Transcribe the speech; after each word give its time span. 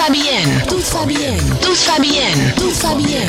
va 0.00 0.10
bien. 0.10 0.42
Tout 0.68 0.80
va 0.94 1.04
bien. 1.04 1.36
Tout 1.60 1.74
va 1.86 1.98
bien. 2.00 2.30
Tout 2.56 2.70
va 2.82 2.94
bien. 2.94 3.20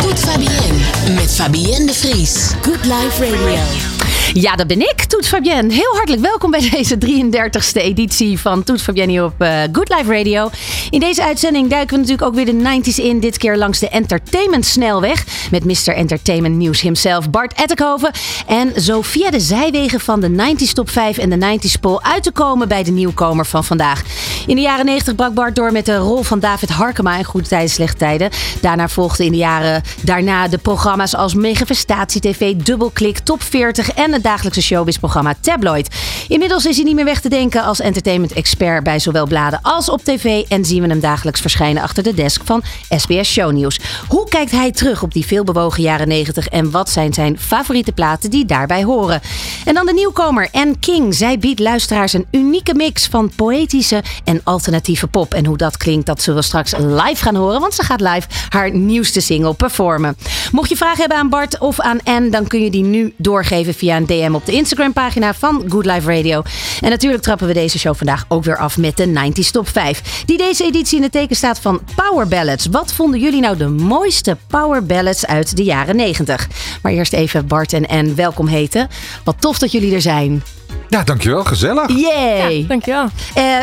Tout 0.00 0.16
va. 0.26 0.36
Tout. 0.36 1.14
Met 1.14 1.28
Fabienne 1.28 1.86
de 1.86 1.92
Vries. 1.92 2.54
Good 2.64 2.84
Life 2.84 3.20
Radio. 3.20 3.99
Ja, 4.34 4.56
dat 4.56 4.66
ben 4.66 4.80
ik, 4.80 5.04
Toet 5.04 5.28
Fabienne. 5.28 5.72
Heel 5.72 5.92
hartelijk 5.92 6.22
welkom 6.22 6.50
bij 6.50 6.70
deze 6.70 6.96
33e 6.96 7.82
editie 7.82 8.38
van 8.38 8.64
Toet 8.64 8.82
Fabienne 8.82 9.12
hier 9.12 9.24
op 9.24 9.34
uh, 9.38 9.62
Good 9.72 9.88
Life 9.88 10.16
Radio. 10.16 10.50
In 10.90 11.00
deze 11.00 11.22
uitzending 11.22 11.68
duiken 11.68 11.90
we 11.94 12.00
natuurlijk 12.00 12.28
ook 12.28 12.34
weer 12.34 12.44
de 12.44 12.80
90s 12.82 13.04
in. 13.04 13.20
Dit 13.20 13.36
keer 13.36 13.56
langs 13.56 13.78
de 13.78 13.88
Entertainment 13.88 14.66
Snelweg. 14.66 15.24
Met 15.50 15.64
Mr. 15.64 15.94
Entertainment 15.94 16.56
Nieuws 16.56 16.80
himself, 16.80 17.30
Bart 17.30 17.52
Ettekhoven. 17.52 18.10
En 18.46 18.82
zo 18.82 19.02
via 19.02 19.30
de 19.30 19.40
zijwegen 19.40 20.00
van 20.00 20.20
de 20.20 20.28
90s 20.28 20.72
Top 20.72 20.90
5 20.90 21.18
en 21.18 21.30
de 21.30 21.58
90s 21.58 21.80
Poll 21.80 21.98
uit 22.02 22.22
te 22.22 22.32
komen 22.32 22.68
bij 22.68 22.82
de 22.82 22.90
nieuwkomer 22.90 23.46
van 23.46 23.64
vandaag. 23.64 24.02
In 24.46 24.54
de 24.54 24.62
jaren 24.62 24.84
90 24.84 25.14
brak 25.14 25.34
Bart 25.34 25.56
door 25.56 25.72
met 25.72 25.86
de 25.86 25.96
rol 25.96 26.22
van 26.22 26.38
David 26.38 26.68
Harkema 26.68 27.16
in 27.16 27.24
Goede 27.24 27.48
Tijden, 27.48 27.70
Slechte 27.70 27.96
Tijden. 27.96 28.30
Daarna 28.60 28.88
volgden 28.88 29.26
in 29.26 29.32
de 29.32 29.38
jaren 29.38 29.82
daarna 30.02 30.48
de 30.48 30.58
programma's 30.58 31.14
als 31.14 31.34
Megafestatie 31.34 32.20
TV, 32.20 32.54
Dubbelklik, 32.54 33.18
Top 33.18 33.42
40 33.42 33.90
en 33.90 34.12
het 34.12 34.19
dagelijkse 34.20 34.62
showbizprogramma 34.62 35.34
Tabloid. 35.40 35.88
Inmiddels 36.28 36.66
is 36.66 36.76
hij 36.76 36.84
niet 36.84 36.94
meer 36.94 37.04
weg 37.04 37.20
te 37.20 37.28
denken 37.28 37.64
als 37.64 37.80
entertainment 37.80 38.32
expert 38.32 38.84
bij 38.84 38.98
zowel 38.98 39.26
bladen 39.26 39.58
als 39.62 39.88
op 39.88 40.04
tv 40.04 40.44
en 40.48 40.64
zien 40.64 40.82
we 40.82 40.88
hem 40.88 41.00
dagelijks 41.00 41.40
verschijnen 41.40 41.82
achter 41.82 42.02
de 42.02 42.14
desk 42.14 42.42
van 42.44 42.62
SBS 42.96 43.32
Shownieuws. 43.32 43.80
Hoe 44.08 44.28
kijkt 44.28 44.50
hij 44.50 44.72
terug 44.72 45.02
op 45.02 45.12
die 45.12 45.26
veelbewogen 45.26 45.82
jaren 45.82 46.08
90 46.08 46.48
en 46.48 46.70
wat 46.70 46.90
zijn 46.90 47.14
zijn 47.14 47.38
favoriete 47.38 47.92
platen 47.92 48.30
die 48.30 48.44
daarbij 48.44 48.84
horen? 48.84 49.20
En 49.64 49.74
dan 49.74 49.86
de 49.86 49.92
nieuwkomer 49.92 50.48
Anne 50.52 50.78
King. 50.80 51.14
Zij 51.14 51.38
biedt 51.38 51.60
luisteraars 51.60 52.12
een 52.12 52.26
unieke 52.30 52.74
mix 52.74 53.06
van 53.06 53.32
poëtische 53.36 54.02
en 54.24 54.40
alternatieve 54.44 55.06
pop. 55.06 55.34
En 55.34 55.46
hoe 55.46 55.56
dat 55.56 55.76
klinkt, 55.76 56.06
dat 56.06 56.22
zullen 56.22 56.40
we 56.40 56.46
straks 56.46 56.72
live 56.76 57.22
gaan 57.22 57.34
horen, 57.34 57.60
want 57.60 57.74
ze 57.74 57.82
gaat 57.82 58.00
live 58.00 58.28
haar 58.48 58.74
nieuwste 58.74 59.20
single 59.20 59.54
performen. 59.54 60.16
Mocht 60.52 60.68
je 60.68 60.76
vragen 60.76 60.98
hebben 61.00 61.18
aan 61.18 61.28
Bart 61.28 61.58
of 61.58 61.80
aan 61.80 61.98
Anne, 62.04 62.30
dan 62.30 62.46
kun 62.46 62.64
je 62.64 62.70
die 62.70 62.84
nu 62.84 63.14
doorgeven 63.16 63.74
via 63.74 63.96
een 63.96 64.06
DM 64.10 64.34
op 64.34 64.46
de 64.46 64.52
Instagram 64.52 64.92
pagina 64.92 65.34
van 65.34 65.64
Good 65.68 65.84
Life 65.84 66.16
Radio. 66.16 66.42
En 66.80 66.90
natuurlijk 66.90 67.22
trappen 67.22 67.46
we 67.46 67.52
deze 67.52 67.78
show 67.78 67.94
vandaag 67.96 68.24
ook 68.28 68.44
weer 68.44 68.56
af 68.58 68.76
met 68.76 68.96
de 68.96 69.06
90s 69.06 69.50
Top 69.50 69.68
5. 69.68 70.22
Die 70.26 70.38
deze 70.38 70.64
editie 70.64 70.96
in 70.96 71.02
het 71.02 71.12
teken 71.12 71.36
staat 71.36 71.60
van 71.60 71.80
Power 71.94 72.28
Ballads. 72.28 72.66
Wat 72.66 72.92
vonden 72.92 73.20
jullie 73.20 73.40
nou 73.40 73.56
de 73.56 73.68
mooiste 73.68 74.36
Power 74.46 74.86
Ballads 74.86 75.26
uit 75.26 75.56
de 75.56 75.64
jaren 75.64 75.96
90? 75.96 76.48
Maar 76.82 76.92
eerst 76.92 77.12
even 77.12 77.46
Bart 77.46 77.72
en 77.72 77.86
Anne 77.86 78.14
welkom 78.14 78.46
heten. 78.46 78.88
Wat 79.24 79.40
tof 79.40 79.58
dat 79.58 79.72
jullie 79.72 79.94
er 79.94 80.00
zijn. 80.00 80.42
Ja, 80.88 81.02
dankjewel. 81.02 81.44
Gezellig. 81.44 81.88
Yay! 81.88 82.58
Ja, 82.58 82.66
dankjewel. 82.66 83.08
Uh, 83.36 83.58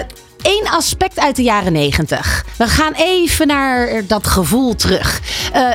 Eén 0.47 0.67
aspect 0.69 1.19
uit 1.19 1.35
de 1.35 1.43
jaren 1.43 1.73
90. 1.73 2.45
We 2.57 2.67
gaan 2.67 2.93
even 2.93 3.47
naar 3.47 4.03
dat 4.07 4.27
gevoel 4.27 4.75
terug. 4.75 5.21
Uh, 5.55 5.71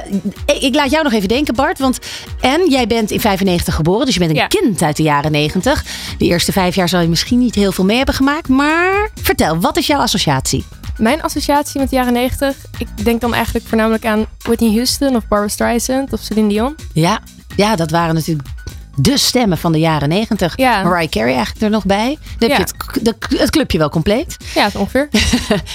ik 0.61 0.75
laat 0.75 0.91
jou 0.91 1.05
nog 1.05 1.13
even 1.13 1.29
denken, 1.29 1.55
Bart. 1.55 1.79
Want 1.79 1.99
en 2.41 2.71
jij 2.71 2.87
bent 2.87 3.11
in 3.11 3.21
95 3.21 3.75
geboren, 3.75 4.05
dus 4.07 4.15
je 4.15 4.21
bent 4.21 4.31
een 4.33 4.37
Ja. 4.37 4.47
kind 4.47 4.83
uit 4.83 4.97
de 4.97 5.03
jaren 5.03 5.33
90. 5.33 5.85
De 6.19 6.25
eerste 6.25 6.53
vijf 6.53 6.75
jaar 6.75 6.89
zal 6.89 7.01
je 7.01 7.09
misschien 7.09 7.39
niet 7.39 7.55
heel 7.55 7.73
veel 7.73 7.85
mee 7.85 7.97
hebben 7.97 8.15
gemaakt. 8.15 8.49
Maar 8.49 9.11
vertel, 9.23 9.61
wat 9.61 9.77
is 9.77 9.87
jouw 9.87 10.01
associatie? 10.01 10.65
Mijn 10.97 11.23
associatie 11.23 11.81
met 11.81 11.91
de 11.91 11.97
jaren 11.97 12.13
90, 12.13 12.57
ik 12.79 13.05
denk 13.05 13.21
dan 13.21 13.35
eigenlijk 13.35 13.67
voornamelijk 13.69 14.07
aan 14.07 14.27
Whitney 14.39 14.71
Houston 14.75 15.17
of 15.17 15.29
Barbara 15.29 15.49
Streisand 15.49 16.13
of 16.13 16.21
Celine 16.21 16.49
Dion. 16.49 16.77
Ja, 16.93 17.21
ja 17.57 17.77
dat 17.77 17.91
waren 17.91 18.15
natuurlijk 18.15 18.49
de 18.95 19.19
stemmen 19.19 19.59
van 19.59 19.73
de 19.73 19.79
jaren 19.79 20.09
90. 20.09 20.57
Ja. 20.57 20.83
Mariah 20.83 21.09
Carey 21.11 21.35
eigenlijk 21.35 21.65
er 21.65 21.71
nog 21.71 21.85
bij. 21.85 22.19
Dan 22.39 22.51
heb 22.51 22.51
Ja. 22.51 22.57
je 22.57 22.63
het, 22.93 23.05
de- 23.31 23.37
het 23.39 23.51
clubje 23.51 23.79
wel 23.79 23.89
compleet. 23.91 24.37
Ja, 24.55 24.69
ongeveer. 24.77 25.09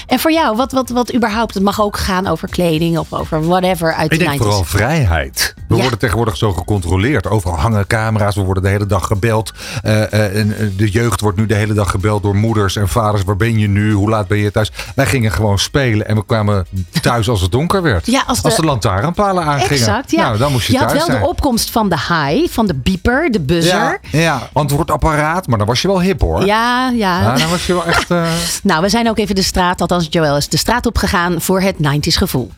En 0.06 0.18
voor 0.18 0.32
jou, 0.32 0.56
wat, 0.56 0.72
wat, 0.72 0.88
wat 0.90 1.14
überhaupt, 1.14 1.54
het 1.54 1.62
mag 1.62 1.80
ook 1.80 1.96
gaan 1.96 2.26
over 2.26 2.48
kleding 2.48 2.98
of 2.98 3.12
over 3.12 3.46
whatever 3.46 3.94
uit 3.94 4.12
Ik 4.12 4.18
de 4.18 4.24
denk 4.24 4.34
90s. 4.40 4.42
vooral 4.42 4.64
vrijheid. 4.64 5.54
We 5.68 5.74
Ja. 5.74 5.80
worden 5.80 5.98
tegenwoordig 5.98 6.36
zo 6.36 6.52
gecontroleerd. 6.52 7.26
Overal 7.26 7.58
hangen 7.58 7.86
camera's, 7.86 8.34
we 8.34 8.40
worden 8.42 8.62
de 8.62 8.68
hele 8.68 8.86
dag 8.86 9.06
gebeld. 9.06 9.52
Eh, 9.82 10.12
eh, 10.12 10.36
en, 10.40 10.58
eh, 10.58 10.66
de 10.76 10.90
jeugd 10.90 11.20
wordt 11.20 11.36
nu 11.38 11.46
de 11.46 11.54
hele 11.54 11.72
dag 11.74 11.90
gebeld 11.90 12.22
door 12.22 12.36
moeders 12.36 12.76
en 12.76 12.88
vaders. 12.88 13.22
Waar 13.24 13.36
ben 13.36 13.58
je 13.58 13.68
nu? 13.68 13.92
Hoe 13.92 14.08
laat 14.08 14.26
ben 14.28 14.38
je 14.38 14.50
thuis? 14.50 14.72
Wij 14.94 15.06
gingen 15.06 15.32
gewoon 15.32 15.58
spelen 15.58 16.08
en 16.08 16.16
we 16.16 16.24
kwamen 16.24 16.66
thuis 17.00 17.28
als 17.28 17.40
het 17.40 17.52
donker 17.52 17.82
werd. 17.82 18.06
Ja, 18.06 18.22
als 18.26 18.42
als 18.42 18.56
de- 18.56 18.64
lantaarnpalen 18.64 19.44
aangingen. 19.44 19.70
Exact, 19.70 20.10
ja. 20.10 20.22
Nou, 20.22 20.38
dan 20.38 20.52
moest 20.52 20.66
je, 20.66 20.72
had 20.78 20.88
thuis 20.88 20.98
wel 20.98 21.06
zijn. 21.06 21.20
de 21.22 21.28
opkomst 21.28 21.70
van 21.70 21.88
de 21.88 21.96
high, 21.96 22.52
van 22.52 22.66
de 22.66 22.74
beeper, 23.08 23.30
de 23.30 23.40
buzzer. 23.40 24.00
ja, 24.10 24.18
ja, 24.20 24.48
antwoordapparaat. 24.52 25.46
Maar 25.46 25.58
dan 25.58 25.66
was 25.66 25.82
je 25.82 25.88
wel 25.88 26.00
hip 26.00 26.20
hoor. 26.20 26.44
Ja, 26.44 26.88
ja. 26.90 27.20
Ja, 27.20 27.34
dan 27.34 27.50
was 27.50 27.66
je 27.66 27.72
wel 27.72 27.86
echt... 27.86 28.10
eh, 28.10 28.26
Nou, 28.62 28.82
we 28.82 28.88
zijn 28.88 29.08
ook 29.08 29.18
even 29.18 29.34
de 29.34 29.42
straat, 29.42 29.80
althans 29.80 30.06
Joël 30.10 30.36
is 30.36 30.48
de 30.48 30.56
straat 30.56 30.86
opgegaan 30.86 31.40
voor 31.40 31.60
het 31.60 31.74
90s 31.76 32.16
gevoel. 32.16 32.50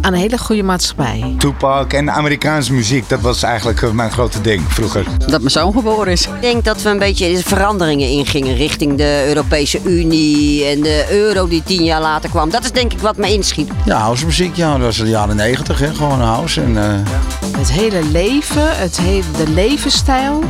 aan 0.00 0.12
een 0.12 0.18
hele 0.18 0.38
goede 0.38 0.62
maatschappij. 0.62 1.34
Tupac 1.38 1.92
en 1.92 2.10
Amerikaanse 2.10 2.72
muziek, 2.72 3.08
dat 3.08 3.20
was 3.20 3.42
eigenlijk 3.42 3.82
eh, 3.82 3.90
mijn 3.90 4.10
grote 4.10 4.40
ding 4.40 4.62
vroeger. 4.72 5.04
Dat 5.18 5.38
mijn 5.40 5.50
zoon 5.50 5.72
geboren 5.72 6.12
is. 6.12 6.26
Ik 6.26 6.40
denk 6.40 6.64
dat 6.64 6.82
we 6.82 6.88
een 6.88 6.98
beetje 6.98 7.32
de 7.32 7.42
veranderingen 7.44 8.08
ingingen 8.08 8.56
richting 8.56 8.96
de 8.96 9.24
Europese 9.26 9.80
Unie 9.84 10.64
en 10.64 10.80
de 10.80 11.06
euro 11.10 11.48
die 11.48 11.62
tien 11.62 11.84
jaar 11.84 12.00
later 12.00 12.30
kwam. 12.30 12.50
Dat 12.50 12.64
is 12.64 12.72
denk 12.72 12.92
ik 12.92 12.98
wat 13.00 13.16
me 13.16 13.32
inschiet. 13.32 13.68
Ja, 13.84 13.98
house 13.98 14.24
muziek, 14.24 14.56
ja, 14.56 14.72
dat 14.72 14.80
was 14.80 14.96
de 14.96 15.04
jaren 15.08 15.36
negentig, 15.36 15.78
hè, 15.78 15.94
gewoon 15.94 16.20
house. 16.20 16.60
En, 16.60 16.76
eh, 16.76 17.43
Het 17.56 17.72
hele 17.72 18.02
leven, 18.02 18.76
het 18.76 18.96
hele, 18.96 19.30
de 19.36 19.50
levensstijl 19.50 20.44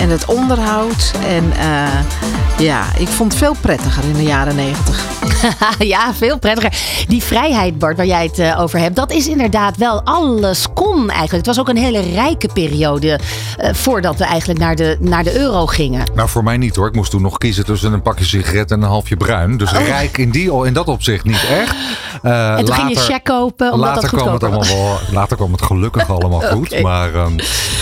en 0.00 0.10
het 0.10 0.24
onderhoud. 0.24 1.12
En 1.26 1.52
eh, 1.52 1.88
ja, 2.58 2.84
ik 2.98 3.08
vond 3.08 3.32
het 3.32 3.42
veel 3.42 3.56
prettiger 3.60 4.04
in 4.04 4.12
de 4.12 4.22
jaren 4.22 4.56
negentig. 4.56 5.06
ja, 5.78 6.14
veel 6.14 6.38
prettiger. 6.38 6.72
Die 7.08 7.22
vrijheid, 7.22 7.78
Bart, 7.78 7.96
waar 7.96 8.06
jij 8.06 8.24
het 8.24 8.38
eh, 8.38 8.60
over 8.60 8.78
hebt, 8.78 8.96
dat 8.96 9.12
is 9.12 9.28
inderdaad 9.28 9.76
wel 9.76 10.02
alles 10.04 10.66
kon 10.74 11.10
eigenlijk. 11.10 11.46
Het 11.46 11.46
was 11.46 11.60
ook 11.60 11.68
een 11.68 11.82
hele 11.82 12.00
rijke 12.00 12.48
periode 12.52 13.18
eh, 13.56 13.74
voordat 13.74 14.16
we 14.16 14.24
eigenlijk 14.24 14.60
naar 14.60 14.76
de, 14.76 14.96
naar 15.00 15.24
de 15.24 15.38
euro 15.38 15.66
gingen. 15.66 16.10
Nou, 16.14 16.28
voor 16.28 16.44
mij 16.44 16.56
niet 16.56 16.76
hoor. 16.76 16.86
Ik 16.86 16.94
moest 16.94 17.10
toen 17.10 17.22
nog 17.22 17.38
kiezen 17.38 17.64
tussen 17.64 17.92
een 17.92 18.02
pakje 18.02 18.24
sigaret 18.24 18.70
en 18.70 18.82
een 18.82 18.88
halfje 18.88 19.16
bruin. 19.16 19.56
Dus 19.56 19.72
rijk 19.72 20.18
in, 20.18 20.30
die, 20.30 20.64
in 20.66 20.72
dat 20.72 20.86
opzicht 20.86 21.24
niet 21.24 21.44
echt. 21.50 21.74
Eh, 22.22 22.48
Oh. 22.58 22.58
En 22.58 22.64
toen 22.64 22.74
ging 22.74 22.88
je 22.88 22.96
check 22.96 23.24
kopen, 23.24 23.72
omdat 23.72 23.88
later 23.88 24.10
dat 24.10 24.20
kwam 24.20 24.32
het 24.32 24.44
allemaal 24.44 24.66
wel, 24.66 24.98
Later 25.12 25.36
kwam 25.36 25.52
het 25.52 25.62
gelukkig 25.62 26.10
allemaal 26.10 26.40
goed. 26.54 26.82
Maar 26.82 27.14
ehm, 27.14 27.32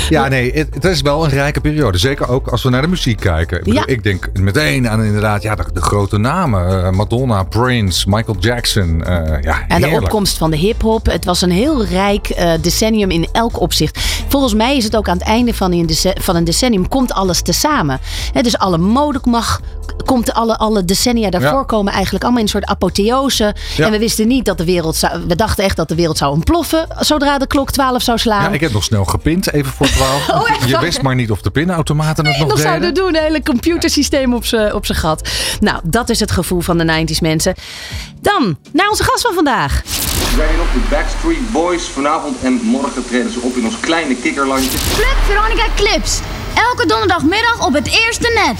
ja, 0.08 0.28
nee, 0.28 0.52
het, 0.52 0.74
het 0.74 0.84
is 0.84 1.00
wel 1.00 1.24
een 1.24 1.30
rijke 1.30 1.60
periode. 1.60 1.98
Zeker 2.06 2.28
ook 2.28 2.48
als 2.48 2.62
we 2.62 2.70
naar 2.70 2.82
de 2.82 2.88
muziek 2.88 3.20
kijken. 3.20 3.58
Ik, 3.58 3.64
bedoel, 3.64 3.78
Ja. 3.80 3.86
ik 3.86 4.02
denk 4.02 4.28
meteen 4.40 4.88
aan 4.88 5.02
inderdaad 5.04 5.42
ja, 5.42 5.54
de, 5.54 5.64
de 5.72 5.80
grote 5.80 6.18
namen. 6.18 6.84
Eh, 6.84 6.90
Madonna, 6.90 7.42
Prince, 7.42 8.08
Michael 8.08 8.36
Jackson. 8.40 9.04
eh, 9.04 9.42
ja, 9.42 9.64
En 9.68 9.80
de 9.80 9.88
opkomst 9.88 10.38
van 10.38 10.50
de 10.50 10.56
hip-hop. 10.56 11.06
Het 11.06 11.24
was 11.24 11.40
een 11.42 11.50
heel 11.50 11.84
rijk 11.84 12.28
eh, 12.28 12.52
decennium 12.60 13.10
in 13.10 13.28
elk 13.32 13.60
opzicht. 13.60 13.98
Volgens 14.28 14.54
mij 14.54 14.76
is 14.76 14.84
het 14.84 14.96
ook 14.96 15.08
aan 15.08 15.18
het 15.18 15.26
einde 15.26 15.54
van 15.54 15.72
een, 15.72 15.90
van 16.20 16.36
een 16.36 16.44
decennium 16.44 16.88
komt 16.88 17.12
alles 17.12 17.42
tezamen. 17.42 17.98
Hè, 18.32 18.42
dus 18.42 18.58
alle 18.58 18.78
mode 18.78 19.20
mag, 19.24 19.60
komt 20.04 20.32
alle, 20.32 20.56
alle 20.58 20.84
decennia 20.84 21.30
daarvoor 21.30 21.58
Ja. 21.58 21.64
komen 21.64 21.92
eigenlijk 21.92 22.22
allemaal 22.24 22.40
in 22.42 22.46
een 22.46 22.52
soort 22.52 22.66
apotheose. 22.70 23.54
Ja. 23.76 23.84
En 23.86 23.90
we 23.90 23.98
wisten 23.98 24.28
niet 24.28 24.44
dat 24.44 24.58
de 24.58 24.64
wereld 24.64 24.96
zou, 24.96 25.22
we 25.28 25.36
dachten 25.36 25.64
echt 25.64 25.76
dat 25.76 25.88
de 25.88 25.94
wereld 25.94 26.18
zou 26.18 26.32
ontploffen 26.32 26.86
zodra 26.98 27.38
de 27.38 27.46
klok 27.46 27.70
12 27.70 28.02
zou 28.02 28.18
slaan. 28.18 28.42
Ja, 28.42 28.48
ik 28.50 28.60
heb 28.60 28.72
nog 28.72 28.84
snel 28.84 29.04
gepint, 29.04 29.52
even 29.52 29.72
voor 29.72 29.86
12. 29.86 30.28
Oh, 30.36 30.50
echt 30.50 30.68
Je 30.68 30.78
wist 30.78 31.02
maar 31.02 31.14
niet 31.14 31.30
of 31.30 31.40
de 31.42 31.50
pinautomaten 31.96 32.26
het 32.26 32.38
nog 32.38 32.48
nog 32.48 32.56
deden. 32.56 32.70
zouden 32.70 32.94
doen, 32.94 33.16
een 33.16 33.22
hele 33.22 33.42
computersysteem 33.42 34.34
op 34.34 34.44
zijn 34.46 34.74
op 34.74 34.86
zijn 34.86 34.98
gat. 34.98 35.28
Nou, 35.60 35.80
dat 35.84 36.08
is 36.08 36.20
het 36.20 36.30
gevoel 36.30 36.60
van 36.60 36.78
de 36.78 37.06
90s 37.06 37.20
mensen. 37.20 37.54
Dan 38.20 38.58
naar 38.72 38.88
onze 38.88 39.02
gast 39.04 39.22
van 39.22 39.34
vandaag. 39.34 39.82
Wij 40.36 40.46
op 40.46 40.72
de 40.72 40.80
Backstreet 40.90 41.52
Boys. 41.52 41.84
Vanavond 41.84 42.36
en 42.42 42.60
morgen 42.62 43.06
treden 43.06 43.32
ze 43.32 43.40
op 43.40 43.56
in 43.56 43.64
ons 43.64 43.80
kleine 43.80 44.14
kikkerlandje. 44.14 44.78
Club 44.94 45.16
Veronica 45.26 45.66
Clips. 45.74 46.20
Elke 46.54 46.86
donderdagmiddag 46.86 47.66
op 47.66 47.72
het 47.72 47.86
eerste 47.86 48.42
net. 48.44 48.58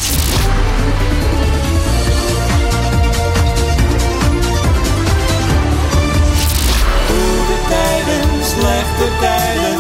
Goede 7.06 7.58
tijden, 7.68 8.44
slechte 8.44 9.08
tijden, 9.20 9.78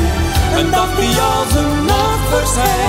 een 0.56 0.70
dag 0.70 0.96
die 0.98 1.16
als 1.16 1.54
een 1.54 1.84
nacht 1.84 2.28
verschijnt. 2.28 2.85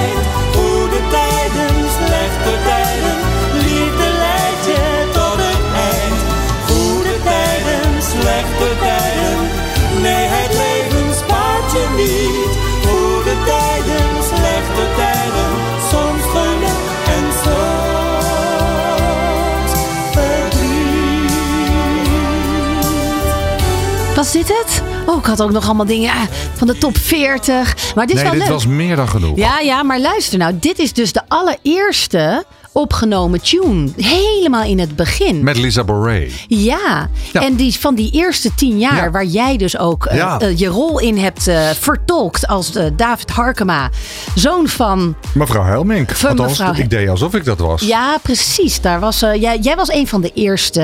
Was 24.27 24.35
dit 24.35 24.47
het? 24.47 24.81
Oh, 25.05 25.17
ik 25.17 25.25
had 25.25 25.41
ook 25.41 25.51
nog 25.51 25.65
allemaal 25.65 25.85
dingen 25.85 26.11
ah, 26.11 26.21
van 26.53 26.67
de 26.67 26.77
top 26.77 26.97
40. 26.97 27.93
Maar 27.95 28.07
dit 28.07 28.15
is 28.15 28.21
Nee, 28.21 28.31
wel 28.31 28.39
dit 28.39 28.49
leuk. 28.49 28.57
was 28.57 28.67
meer 28.67 28.95
dan 28.95 29.09
genoeg. 29.09 29.37
Ja, 29.37 29.59
ja, 29.59 29.83
maar 29.83 29.99
luister 29.99 30.37
nou. 30.37 30.57
Dit 30.59 30.79
is 30.79 30.93
dus 30.93 31.11
de 31.13 31.21
allereerste 31.27 32.45
opgenomen 32.71 33.41
tune. 33.41 33.89
Helemaal 33.97 34.63
in 34.63 34.79
het 34.79 34.95
begin. 34.95 35.43
Met 35.43 35.57
Lisa 35.57 35.83
Bonet. 35.83 36.31
Ja. 36.47 37.09
Ja. 37.33 37.41
en 37.41 37.55
die 37.55 37.75
van 37.79 37.95
die 37.95 38.11
eerste 38.11 38.55
tien 38.55 38.79
jaar, 38.79 38.95
Ja. 39.03 39.11
waar 39.11 39.25
jij 39.25 39.57
dus 39.57 39.77
ook 39.77 40.05
eh, 40.05 40.35
eh, 40.39 40.57
je 40.57 40.67
rol 40.67 40.99
in 40.99 41.17
hebt 41.17 41.47
eh, 41.47 41.69
vertolkt 41.79 42.47
als 42.47 42.71
David 42.95 43.29
Harkema, 43.29 43.89
zoon 44.35 44.67
van. 44.67 45.15
Mevrouw 45.33 45.63
Helmink. 45.63 46.11
Van 46.11 46.29
Althans, 46.29 46.57
mevrouw 46.59 46.75
ik 46.75 46.89
deed 46.89 47.09
alsof 47.09 47.33
ik 47.33 47.45
dat 47.45 47.59
was. 47.59 47.81
Ja, 47.81 48.17
precies. 48.21 48.81
Daar 48.81 48.99
was, 48.99 49.19
jij, 49.19 49.57
jij 49.61 49.75
was 49.75 49.91
een 49.91 50.07
van 50.07 50.21
de 50.21 50.31
eerste 50.33 50.81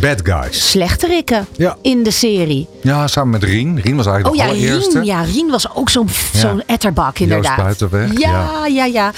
Bad 0.00 0.20
guys. 0.24 0.70
slechterikken 0.70 1.46
in 1.82 2.02
de 2.02 2.10
serie. 2.10 2.66
Ja, 2.82 3.06
samen 3.06 3.30
met 3.30 3.42
Rien. 3.42 3.80
Rien 3.80 3.96
was 3.96 4.06
eigenlijk 4.06 4.36
Oh 4.40 4.46
de 4.46 4.52
ja, 4.54 4.58
allereerste. 4.58 4.92
Rien, 5.00 5.04
ja, 5.04 5.20
Rien 5.22 5.50
was 5.50 5.74
ook 5.74 5.90
zo'n 5.90 6.08
zo'n 6.32 6.62
etterbak 6.66 7.18
inderdaad. 7.18 7.56
Buitenweg, 7.56 8.18
Ja, 8.18 8.66
ja, 8.66 8.84
ja. 8.84 9.12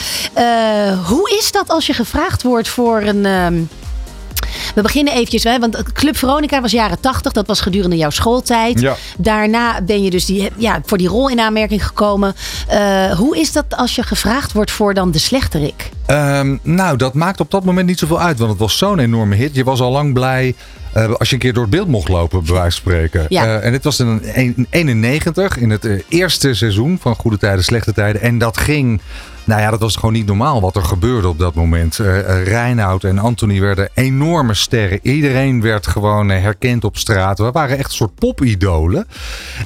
Hoe 1.07 1.37
is 1.39 1.53
dat 1.53 1.69
als 1.69 1.87
je 1.87 1.90
gevraagd 1.95 2.43
wordt 2.43 2.69
voor 2.69 3.01
een... 3.03 3.27
ehm, 3.27 3.55
we 4.75 4.83
beginnen 4.83 5.13
eventjes, 5.15 5.45
hè, 5.45 5.59
want 5.59 5.93
Club 5.93 6.17
Veronica 6.17 6.61
was 6.61 6.71
jaren 6.73 7.01
80. 7.01 7.33
Dat 7.33 7.47
was 7.47 7.61
gedurende 7.61 7.97
jouw 7.97 8.11
schooltijd. 8.11 8.81
Ja. 8.81 8.97
Daarna 9.19 9.81
ben 9.83 10.03
je 10.03 10.11
dus 10.11 10.25
die, 10.25 10.51
ja, 10.57 10.81
voor 10.85 10.99
die 10.99 11.09
rol 11.09 11.29
in 11.29 11.41
aanmerking 11.41 11.87
gekomen. 11.87 12.35
Eh, 12.69 13.11
hoe 13.11 13.39
is 13.39 13.53
dat 13.53 13.65
als 13.77 13.95
je 13.95 14.03
gevraagd 14.03 14.53
wordt 14.53 14.71
voor 14.71 14.95
dan 14.95 15.11
de 15.11 15.19
slechterik? 15.19 15.91
Ehm, 16.07 16.57
nou, 16.63 16.97
dat 16.97 17.15
maakt 17.15 17.41
op 17.41 17.51
dat 17.51 17.65
moment 17.65 17.87
niet 17.87 17.99
zoveel 17.99 18.21
uit, 18.21 18.39
want 18.39 18.51
het 18.51 18.61
was 18.61 18.79
zo'n 18.79 18.99
enorme 18.99 19.35
hit. 19.35 19.55
Je 19.55 19.65
was 19.65 19.81
al 19.81 19.91
lang 19.93 20.13
blij 20.13 20.55
eh, 20.93 21.13
als 21.15 21.29
je 21.29 21.35
een 21.35 21.41
keer 21.41 21.53
door 21.53 21.63
het 21.63 21.73
beeld 21.73 21.89
mocht 21.89 22.09
lopen, 22.09 22.45
bij 22.45 22.55
wijze 22.55 22.81
van 22.83 22.93
spreken. 22.93 23.27
Ja. 23.29 23.45
Eh, 23.45 23.65
en 23.67 23.73
dit 23.73 23.85
was 23.85 24.01
in 24.01 24.07
een- 24.35 24.67
91, 24.71 25.57
in 25.57 25.71
het 25.71 25.89
eerste 26.09 26.55
seizoen 26.55 26.99
van 27.01 27.15
Goede 27.15 27.39
Tijden, 27.39 27.65
Slechte 27.65 27.93
Tijden. 27.93 28.21
En 28.21 28.39
dat 28.39 28.57
ging, 28.57 29.01
nou 29.51 29.63
ja, 29.63 29.71
dat 29.71 29.81
was 29.81 29.97
gewoon 29.97 30.13
niet 30.13 30.27
normaal 30.27 30.61
wat 30.61 30.77
er 30.77 30.83
gebeurde 30.85 31.29
op 31.29 31.39
dat 31.39 31.55
moment. 31.55 31.99
Eh, 31.99 32.43
Reinoud 32.45 33.05
en 33.05 33.19
Anthony 33.19 33.61
werden 33.61 33.89
enorme 33.95 34.55
sterren. 34.55 34.99
Iedereen 35.03 35.61
werd 35.63 35.87
gewoon 35.87 36.31
eh, 36.31 36.43
herkend 36.43 36.85
op 36.85 36.97
straat. 36.97 37.39
We 37.39 37.51
waren 37.51 37.79
echt 37.79 37.89
een 37.89 37.95
soort 37.97 38.15
popidolen. 38.15 39.07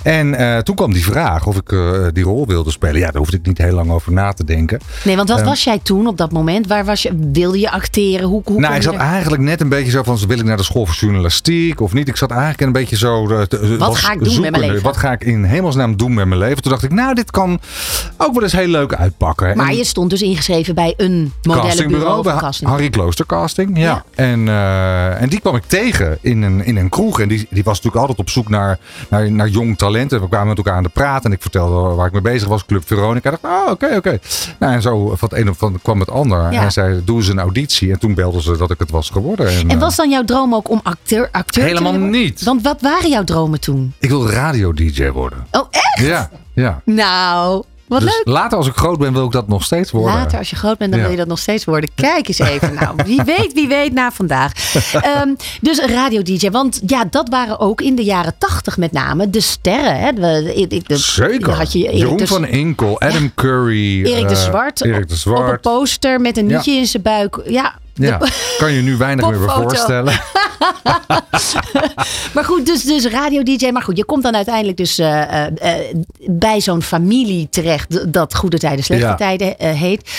En 0.03 0.63
toen 0.65 0.75
kwam 0.75 0.93
die 0.93 1.05
vraag 1.05 1.47
of 1.47 1.57
ik 1.57 1.69
die 2.13 2.25
rol 2.25 2.47
wilde 2.47 2.71
spelen. 2.71 3.01
Ja, 3.01 3.07
daar 3.11 3.17
hoefde 3.21 3.37
ik 3.37 3.47
niet 3.47 3.59
heel 3.59 3.75
lang 3.75 3.91
over 3.91 4.13
na 4.13 4.33
te 4.33 4.45
denken. 4.45 4.81
Nee, 5.05 5.17
want 5.17 5.29
wat 5.29 5.39
Ehm, 5.39 5.49
was 5.49 5.65
jij 5.65 5.79
toen 5.83 6.07
op 6.07 6.17
dat 6.17 6.33
moment? 6.33 6.67
Waar 6.67 6.85
was 6.85 7.03
je? 7.03 7.29
Wilde 7.33 7.59
je 7.59 7.71
acteren? 7.71 8.27
Hoe, 8.29 8.43
hoe 8.45 8.61
nou, 8.61 8.75
ik 8.75 8.83
zat 8.83 8.95
er- 8.95 9.01
eigenlijk 9.01 9.43
net 9.43 9.61
een 9.61 9.69
beetje 9.69 9.91
zo 9.91 10.03
van, 10.03 10.19
wil 10.29 10.39
ik 10.39 10.45
naar 10.45 10.57
de 10.57 10.63
school 10.63 10.87
voor 10.87 10.95
journalistiek 10.95 11.81
of 11.81 11.93
niet? 11.93 12.09
Ik 12.09 12.17
zat 12.17 12.31
eigenlijk 12.31 12.61
een 12.61 12.73
beetje 12.73 12.97
zo... 12.97 13.27
te- 13.47 13.77
Wat 13.79 13.97
ga 13.97 14.13
ik 14.13 14.25
doen 14.25 14.41
met 14.41 14.51
mijn 14.51 14.63
leven? 14.63 14.83
Wat 14.83 14.97
ga 14.97 15.13
ik 15.13 15.25
in 15.25 15.45
hemelsnaam 15.45 15.97
doen 15.97 16.15
met 16.15 16.27
mijn 16.27 16.41
leven? 16.41 16.63
Toen 16.63 16.71
dacht 16.73 16.85
ik, 16.85 16.93
nou, 16.93 17.15
dit 17.15 17.31
kan 17.31 17.61
ook 18.17 18.35
wel 18.35 18.43
eens 18.43 18.53
heel 18.53 18.67
leuk 18.67 18.95
uitpakken. 18.95 19.57
Maar 19.57 19.74
Je 19.77 19.85
stond 19.85 20.11
dus 20.11 20.23
ingeschreven 20.23 20.75
bij 20.75 20.95
een 20.97 21.33
modellenbureau 21.43 22.23
bij. 22.23 22.53
Harry 22.63 22.91
Klooster 22.91 23.27
Casting. 23.27 23.79
Ja. 23.79 23.83
Ja. 23.83 24.05
En, 24.15 24.49
eh, 24.49 25.23
en 25.23 25.29
die 25.29 25.41
kwam 25.41 25.57
ik 25.57 25.65
tegen 25.67 26.19
in 26.21 26.43
een, 26.43 26.65
in 26.65 26.77
een 26.77 26.89
kroeg. 26.89 27.21
En 27.21 27.29
die, 27.29 27.47
die 27.51 27.65
was 27.65 27.75
natuurlijk 27.75 28.01
altijd 28.01 28.19
op 28.19 28.31
zoek 28.31 28.49
naar, 28.49 28.79
naar, 29.09 29.33
naar 29.33 29.49
jong 29.49 29.79
talent. 29.79 30.13
En 30.13 30.21
we 30.21 30.29
kwamen 30.29 30.49
met 30.49 30.57
elkaar 30.57 30.75
aan 30.75 30.83
de 30.83 30.89
praat. 30.89 31.25
En 31.25 31.33
ik 31.33 31.43
vertelde 31.43 31.95
waar 31.95 32.07
ik 32.07 32.13
mee 32.13 32.23
bezig 32.23 32.49
was. 32.49 32.67
Club 32.67 32.83
Veronica. 32.87 33.31
Ik 33.31 33.39
dacht, 33.41 33.55
oh, 33.55 33.71
oké, 33.71 33.97
oké. 33.97 34.19
Nou, 34.59 34.73
en 34.73 34.83
zo 34.83 35.07
van 35.17 35.29
het 35.29 35.39
een 35.39 35.51
of 35.51 35.59
van 35.59 35.79
kwam 35.83 36.01
het 36.01 36.11
ander. 36.11 36.53
Ja. 36.53 36.63
En 36.63 36.73
zei, 36.73 37.05
doe 37.05 37.17
eens 37.17 37.29
een 37.29 37.39
auditie. 37.39 37.93
En 37.93 37.99
toen 37.99 38.15
belden 38.15 38.43
ze 38.43 38.57
dat 38.57 38.71
ik 38.71 38.79
het 38.79 38.91
was 38.91 39.11
geworden. 39.11 39.49
En, 39.49 39.61
En 39.61 39.71
eh, 39.71 39.81
was 39.81 39.97
dan 39.97 40.11
jouw 40.11 40.25
droom 40.25 40.55
ook 40.55 40.71
om 40.71 40.81
acteur, 40.83 41.29
acteur 41.33 41.65
Helemaal 41.65 41.93
te 41.93 41.99
worden? 41.99 42.21
niet. 42.21 42.43
Want 42.43 42.63
wat 42.63 42.81
waren 42.81 43.11
jouw 43.11 43.25
dromen 43.25 43.61
toen? 43.61 43.95
ik 43.99 44.09
wil 44.09 44.31
radio-dj 44.31 45.09
worden. 45.09 45.47
Oh, 45.51 45.67
echt? 45.71 46.07
Ja, 46.07 46.31
ja. 46.55 46.81
Nou, 46.85 47.65
wat 47.87 48.01
dus 48.01 48.11
leuk. 48.25 48.35
later 48.35 48.59
als 48.59 48.67
ik 48.67 48.75
groot 48.75 48.99
ben 48.99 49.13
wil 49.13 49.25
ik 49.25 49.33
dat 49.33 49.49
nog 49.49 49.65
steeds 49.65 49.91
worden. 49.91 50.15
Later, 50.15 50.39
als 50.39 50.51
je 50.51 50.57
groot 50.57 50.79
bent, 50.79 50.91
dan 50.91 50.99
Ja. 51.01 51.07
wil 51.07 51.15
je 51.15 51.21
dat 51.21 51.29
nog 51.31 51.39
steeds 51.39 51.65
worden. 51.65 51.91
Kijk 51.95 52.29
eens 52.29 52.39
even. 52.39 52.75
Nou, 52.81 52.95
wie 53.07 53.23
weet, 53.25 53.53
wie 53.55 53.69
weet 53.69 53.93
na 53.93 54.11
vandaag. 54.13 54.53
Ehm, 54.93 55.29
dus 55.61 55.79
een 55.83 55.89
radio-dj. 55.89 56.51
Want 56.51 56.81
ja, 56.87 57.05
dat 57.11 57.29
waren 57.29 57.61
ook 57.61 57.81
in 57.81 57.95
de 57.95 58.05
jaren 58.05 58.35
tachtig 58.39 58.77
met 58.77 58.93
name 58.93 59.31
de 59.31 59.41
sterren. 59.41 59.99
Hè? 59.99 60.13
De, 60.13 60.67
de- 60.87 60.97
Zeker. 60.97 61.53
Had 61.53 61.73
je 61.73 61.79
Erik 61.85 61.97
Jeroen 61.99 62.17
de, 62.17 62.27
van 62.27 62.47
Inkel, 62.47 63.01
Adam 63.01 63.35
Curry. 63.35 64.05
Erik 64.05 64.29
de 64.29 64.35
eh, 64.35 64.41
Zwart. 64.41 64.85
Erik 64.85 64.97
de 64.97 65.03
Op 65.05 65.11
een 65.11 65.17
Zwart. 65.17 65.61
poster 65.61 66.21
met 66.21 66.37
een 66.37 66.49
Ja. 66.49 66.55
nietje 66.55 66.73
in 66.73 66.87
zijn 66.87 67.03
buik. 67.03 67.41
Ja. 67.47 67.75
Ja, 67.95 68.21
kan 68.59 68.73
je 68.73 68.83
nu 68.83 68.97
weinig 68.97 69.31
meer 69.31 69.51
voorstellen. 69.51 70.13
Maar 72.35 72.45
goed, 72.45 72.67
dus, 72.67 72.83
dus 72.83 73.07
radio-dj. 73.07 73.71
Maar 73.71 73.83
goed, 73.83 73.97
je 73.97 74.05
komt 74.05 74.23
dan 74.23 74.35
uiteindelijk 74.35 74.77
dus 74.77 74.99
eh, 74.99 75.45
eh, 75.45 75.53
eh, 75.61 75.97
bij 76.27 76.61
zo'n 76.61 76.83
familie 76.83 77.49
terecht. 77.51 78.13
Dat 78.13 78.35
Goede 78.35 78.59
Tijden, 78.59 78.85
Slechte 78.85 79.07
Ja. 79.07 79.15
Tijden 79.15 79.55
heet. 79.59 80.11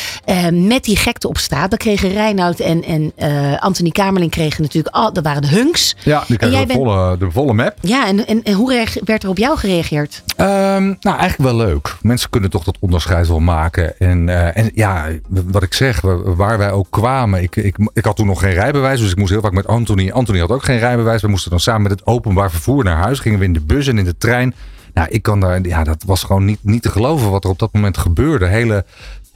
Met 0.51 0.83
die 0.83 0.97
gekte 0.97 1.27
op 1.27 1.37
straat. 1.37 1.69
Dan 1.69 1.79
kregen 1.79 2.11
Reinoud 2.11 2.59
en, 2.59 2.83
en 2.83 3.13
Anthony 3.59 3.89
Kamerling 3.89 4.31
kregen 4.31 4.61
natuurlijk 4.61 4.95
al. 4.95 5.13
Dat 5.13 5.23
waren 5.23 5.41
de 5.41 5.47
hunks. 5.47 5.95
Ja, 6.03 6.23
die 6.27 6.37
En 6.37 6.49
jij 6.49 6.65
krijgen 6.65 6.67
de, 6.67 6.73
bent- 6.73 6.79
volle, 6.79 7.17
de 7.17 7.31
volle 7.31 7.53
map. 7.53 7.77
Ja, 7.81 8.07
en, 8.07 8.27
en, 8.27 8.43
en 8.43 8.53
hoe 8.53 8.85
werd 9.03 9.23
er 9.23 9.29
op 9.29 9.37
jou 9.37 9.57
gereageerd? 9.57 10.23
Ehm, 10.35 10.83
nou, 10.99 11.17
eigenlijk 11.17 11.51
wel 11.51 11.55
leuk. 11.67 11.95
Mensen 12.01 12.29
kunnen 12.29 12.49
toch 12.49 12.63
dat 12.63 12.77
onderscheid 12.79 13.27
wel 13.27 13.39
maken. 13.39 13.99
En, 13.99 14.53
en 14.55 14.71
ja, 14.73 15.05
wat 15.27 15.63
ik 15.63 15.73
zeg, 15.73 16.01
waar 16.23 16.57
wij 16.57 16.71
ook 16.71 16.87
kwamen. 16.89 17.41
Ik, 17.41 17.55
ik, 17.55 17.75
ik 17.93 18.05
had 18.05 18.15
toen 18.15 18.27
nog 18.27 18.39
geen 18.39 18.53
rijbewijs, 18.53 18.99
dus 18.99 19.11
ik 19.11 19.17
moest 19.17 19.31
heel 19.31 19.41
vaak 19.41 19.51
met 19.51 19.67
Anthony. 19.67 20.11
Anthony 20.11 20.34
had 20.41 20.51
ook 20.51 20.63
geen 20.63 20.79
rijbewijs. 20.79 21.21
We 21.21 21.27
moesten 21.27 21.49
dan 21.49 21.59
samen 21.59 21.81
met 21.81 21.91
het 21.91 22.05
openbaar 22.05 22.51
vervoer 22.51 22.83
naar 22.83 22.97
huis. 22.97 23.19
Gingen 23.19 23.39
we 23.39 23.45
in 23.45 23.53
de 23.53 23.61
bus 23.61 23.87
en 23.87 23.97
in 23.97 24.05
de 24.05 24.17
trein. 24.17 24.55
Nou, 24.93 25.07
ik 25.09 25.21
kan 25.21 25.39
daar, 25.39 25.61
ja, 25.61 25.83
dat 25.83 26.03
was 26.05 26.23
gewoon 26.23 26.45
niet, 26.45 26.59
niet 26.61 26.81
te 26.81 26.91
geloven 26.91 27.31
wat 27.31 27.43
er 27.43 27.49
op 27.49 27.59
dat 27.59 27.73
moment 27.73 27.97
gebeurde. 27.97 28.45
Hele 28.45 28.85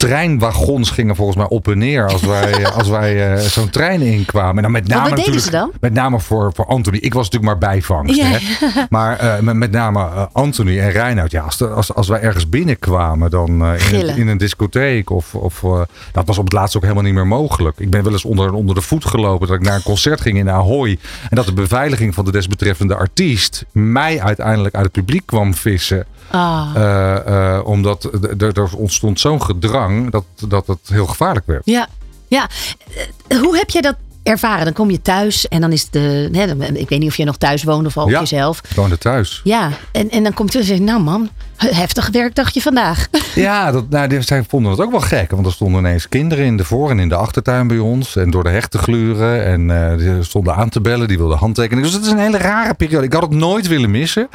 treinwagons 0.00 0.90
gingen 0.90 1.16
volgens 1.16 1.36
mij 1.36 1.46
op 1.48 1.68
en 1.68 1.78
neer 1.78 2.08
als 2.08 2.22
wij, 2.22 2.66
als 2.78 2.88
wij 2.88 3.32
eh, 3.32 3.38
zo'n 3.40 3.70
trein 3.70 4.00
inkwamen. 4.00 4.56
En 4.56 4.62
dan 4.62 4.70
met 4.72 4.82
Wat 4.88 4.90
name 4.96 5.04
deden 5.04 5.18
natuurlijk, 5.18 5.44
ze 5.44 5.50
dan? 5.50 5.72
Met 5.80 5.92
name 5.92 6.20
voor, 6.20 6.52
voor 6.54 6.66
Anthony. 6.66 6.96
Ik 6.96 7.14
was 7.14 7.30
natuurlijk 7.30 7.60
maar 7.60 7.70
bijvangst. 7.70 8.20
Hè? 8.22 8.38
Maar 8.88 9.18
eh, 9.18 9.38
met, 9.40 9.56
met 9.56 9.70
name 9.70 9.98
eh, 10.00 10.26
Anthony 10.32 10.78
en 10.80 10.90
Reinoud. 10.90 11.30
Ja, 11.30 11.42
als, 11.42 11.56
de- 11.56 11.68
als, 11.68 11.94
als 11.94 12.08
wij 12.08 12.20
ergens 12.20 12.48
binnenkwamen 12.48 13.30
dan 13.30 13.48
in, 13.48 13.94
een, 13.94 14.16
in 14.16 14.28
een 14.28 14.38
discotheek. 14.38 15.10
Of, 15.10 15.34
of, 15.34 15.64
dat 16.12 16.26
was 16.26 16.38
op 16.38 16.44
het 16.44 16.52
laatst 16.52 16.76
ook 16.76 16.82
helemaal 16.82 17.04
niet 17.04 17.14
meer 17.14 17.26
mogelijk. 17.26 17.78
Ik 17.78 17.90
ben 17.90 18.02
wel 18.02 18.12
eens 18.12 18.24
onder, 18.24 18.52
onder 18.52 18.74
de 18.74 18.80
voet 18.80 19.04
gelopen 19.04 19.46
dat 19.46 19.56
ik 19.56 19.62
naar 19.62 19.74
een 19.74 19.82
concert 19.82 20.20
ging 20.20 20.38
in 20.38 20.50
Ahoy. 20.50 20.98
En 21.30 21.36
dat 21.36 21.46
de 21.46 21.52
beveiliging 21.52 22.14
van 22.14 22.24
de 22.24 22.32
desbetreffende 22.32 22.94
artiest 22.94 23.64
mij 23.72 24.20
uiteindelijk 24.20 24.74
uit 24.74 24.84
het 24.84 24.92
publiek 24.92 25.26
kwam 25.26 25.54
vissen. 25.54 26.06
Ah. 26.30 26.70
Eh, 26.74 27.56
eh, 27.56 27.66
omdat 27.66 28.04
er- 28.38 28.76
ontstond 28.76 29.20
zo'n 29.20 29.42
gedrang 29.42 30.10
dat, 30.10 30.24
dat 30.48 30.66
het 30.66 30.78
heel 30.84 31.06
gevaarlijk 31.06 31.46
werd. 31.46 31.62
Ja, 31.64 31.88
ja. 32.28 32.48
Eh, 33.28 33.38
Hoe 33.40 33.56
heb 33.56 33.70
jij 33.70 33.82
dat 33.82 33.96
ervaren? 34.22 34.64
Dan 34.64 34.72
kom 34.72 34.90
je 34.90 35.02
thuis 35.02 35.48
en 35.48 35.60
dan 35.60 35.72
is 35.72 35.90
de. 35.90 36.28
Hè, 36.32 36.44
ik 36.78 36.88
weet 36.88 36.98
niet 36.98 37.08
of 37.08 37.16
je 37.16 37.24
nog 37.24 37.36
thuis 37.36 37.62
woont 37.64 37.86
of 37.86 37.96
al 37.96 38.04
op 38.04 38.10
ja, 38.10 38.18
jezelf. 38.20 38.58
ik 38.70 38.76
woonde 38.76 38.98
thuis. 38.98 39.40
Ja, 39.44 39.70
en, 39.92 40.10
en 40.10 40.22
dan 40.22 40.34
komt 40.34 40.52
je 40.52 40.58
en 40.58 40.64
zeg 40.64 40.76
je, 40.76 40.82
nou 40.82 41.00
man, 41.02 41.28
heftig 41.56 42.08
werkdagje 42.12 42.60
vandaag. 42.60 43.08
Ja, 43.34 43.70
dat, 43.72 43.88
nou, 43.88 44.08
die- 44.08 44.20
zij 44.20 44.44
vonden 44.48 44.70
het 44.70 44.80
ook 44.80 44.90
wel 44.90 45.00
gek. 45.00 45.30
Want 45.30 45.46
er 45.46 45.52
stonden 45.52 45.80
ineens 45.80 46.08
kinderen 46.08 46.44
in 46.44 46.56
de 46.56 46.64
voor- 46.64 46.90
en 46.90 46.98
in 46.98 47.08
de 47.08 47.14
achtertuin 47.16 47.66
bij 47.66 47.78
ons. 47.78 48.16
En 48.16 48.30
door 48.30 48.42
de 48.42 48.50
heg 48.50 48.68
te 48.68 48.78
gluren. 48.78 49.44
En 49.44 49.96
die 49.98 50.22
stonden 50.22 50.54
aan 50.54 50.68
te 50.68 50.80
bellen. 50.80 51.08
Die 51.08 51.18
wilden 51.18 51.38
handtekeningen. 51.38 51.84
Dus 51.84 51.92
het 51.92 52.04
is 52.04 52.10
een 52.12 52.18
hele 52.18 52.38
rare 52.38 52.74
periode. 52.74 53.06
Ik 53.06 53.12
had 53.12 53.22
het 53.22 53.30
nooit 53.30 53.66
willen 53.66 53.90
missen. 53.90 54.28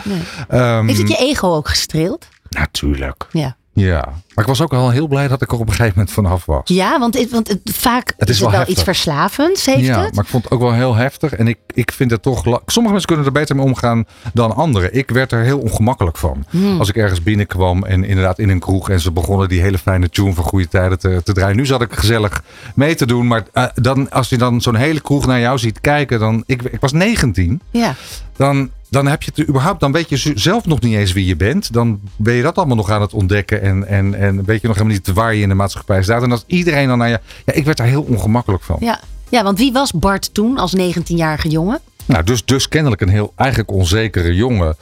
Ehm, 0.49 0.87
Heeft 0.87 0.99
het 0.99 1.07
je 1.09 1.17
ego 1.17 1.47
ook 1.55 1.67
gestreeld? 1.69 2.27
Natuurlijk. 2.49 3.27
Ja. 3.31 3.55
Ja. 3.75 4.01
Maar 4.05 4.43
ik 4.43 4.49
was 4.49 4.61
ook 4.61 4.71
wel 4.71 4.89
heel 4.89 5.07
blij 5.07 5.27
dat 5.27 5.41
ik 5.41 5.51
er 5.51 5.59
op 5.59 5.67
een 5.67 5.73
gegeven 5.73 5.91
moment 5.95 6.11
vanaf 6.13 6.45
was. 6.45 6.61
Ja, 6.63 6.99
want, 6.99 7.17
het- 7.17 7.31
want 7.31 7.47
het, 7.47 7.59
vaak 7.63 8.13
Het 8.17 8.29
is, 8.29 8.35
is 8.35 8.41
het 8.41 8.49
wel 8.49 8.59
wel 8.59 8.69
iets 8.69 8.83
verslavends, 8.83 9.65
heeft 9.65 9.85
ja, 9.85 10.03
het? 10.03 10.15
maar 10.15 10.23
ik 10.23 10.29
vond 10.29 10.43
het 10.43 10.53
ook 10.53 10.59
wel 10.59 10.73
heel 10.73 10.95
heftig. 10.95 11.33
En 11.33 11.47
ik, 11.47 11.57
ik 11.73 11.91
vind 11.91 12.11
het 12.11 12.21
toch... 12.21 12.37
Sommige 12.45 12.89
mensen 12.93 13.05
kunnen 13.07 13.25
er 13.25 13.31
beter 13.31 13.55
mee 13.55 13.65
omgaan 13.65 14.05
dan 14.33 14.55
anderen. 14.55 14.93
Ik 14.95 15.09
werd 15.09 15.31
er 15.31 15.43
heel 15.43 15.59
ongemakkelijk 15.59 16.17
van. 16.17 16.45
Hmm. 16.49 16.79
Als 16.79 16.89
ik 16.89 16.95
ergens 16.95 17.23
binnenkwam 17.23 17.83
en 17.83 18.03
inderdaad 18.03 18.39
in 18.39 18.49
een 18.49 18.59
kroeg... 18.59 18.89
en 18.89 18.99
ze 18.99 19.11
begonnen 19.11 19.47
die 19.49 19.61
hele 19.61 19.77
fijne 19.77 20.09
tune 20.09 20.33
van 20.33 20.43
Goede 20.43 20.67
Tijden 20.67 20.99
te, 20.99 21.21
te 21.23 21.33
draaien. 21.33 21.55
Nu 21.55 21.65
zat 21.65 21.81
ik 21.81 21.93
gezellig 21.93 22.43
mee 22.75 22.95
te 22.95 23.05
doen. 23.05 23.27
Maar 23.27 23.43
eh, 23.53 23.65
dan, 23.75 24.09
als 24.09 24.29
je 24.29 24.37
dan 24.37 24.61
zo'n 24.61 24.75
hele 24.75 24.99
kroeg 25.01 25.25
naar 25.25 25.39
jou 25.39 25.57
ziet 25.57 25.81
kijken... 25.81 26.19
dan 26.19 26.43
ik, 26.45 26.61
ik 26.61 26.79
was 26.79 26.91
19. 26.91 27.61
Ja. 27.71 27.95
Dan, 28.37 28.69
dan 28.95 29.07
heb 29.07 29.23
je 29.23 29.31
het 29.35 29.47
überhaupt... 29.49 29.79
dan 29.79 29.91
weet 29.91 30.09
je 30.09 30.31
zelf 30.35 30.65
nog 30.65 30.79
niet 30.79 30.95
eens 30.95 31.13
wie 31.13 31.25
je 31.25 31.35
bent. 31.35 31.73
Dan 31.73 31.99
ben 32.15 32.33
je 32.33 32.41
dat 32.41 32.55
allemaal 32.55 32.75
nog 32.75 32.89
aan 32.89 33.01
het 33.01 33.13
ontdekken. 33.13 33.61
En, 33.61 33.87
en, 33.87 34.13
en 34.13 34.45
weet 34.45 34.61
je 34.61 34.67
nog 34.67 34.75
helemaal 34.75 34.97
niet 34.97 35.13
waar 35.13 35.35
je 35.35 35.41
in 35.41 35.49
de 35.49 35.55
maatschappij 35.55 36.03
staat. 36.03 36.23
En 36.23 36.31
als 36.31 36.43
iedereen 36.47 36.87
dan 36.87 36.97
naar 36.97 37.09
je... 37.09 37.19
Ja, 37.45 37.53
ik 37.53 37.65
werd 37.65 37.77
daar 37.77 37.87
heel 37.87 38.01
ongemakkelijk 38.01 38.63
van. 38.63 38.77
Ja. 38.79 38.99
ja, 39.29 39.43
want 39.43 39.57
wie 39.57 39.71
was 39.71 39.91
Bart 39.91 40.33
toen 40.33 40.57
als 40.57 40.75
19-jarige 40.77 41.49
jongen? 41.49 41.79
Nou, 42.05 42.23
dus, 42.23 42.45
dus 42.45 42.67
kennelijk 42.67 43.01
een 43.01 43.09
heel 43.09 43.33
eigenlijk 43.35 43.71
onzekere 43.71 44.35
jongen 44.35 44.75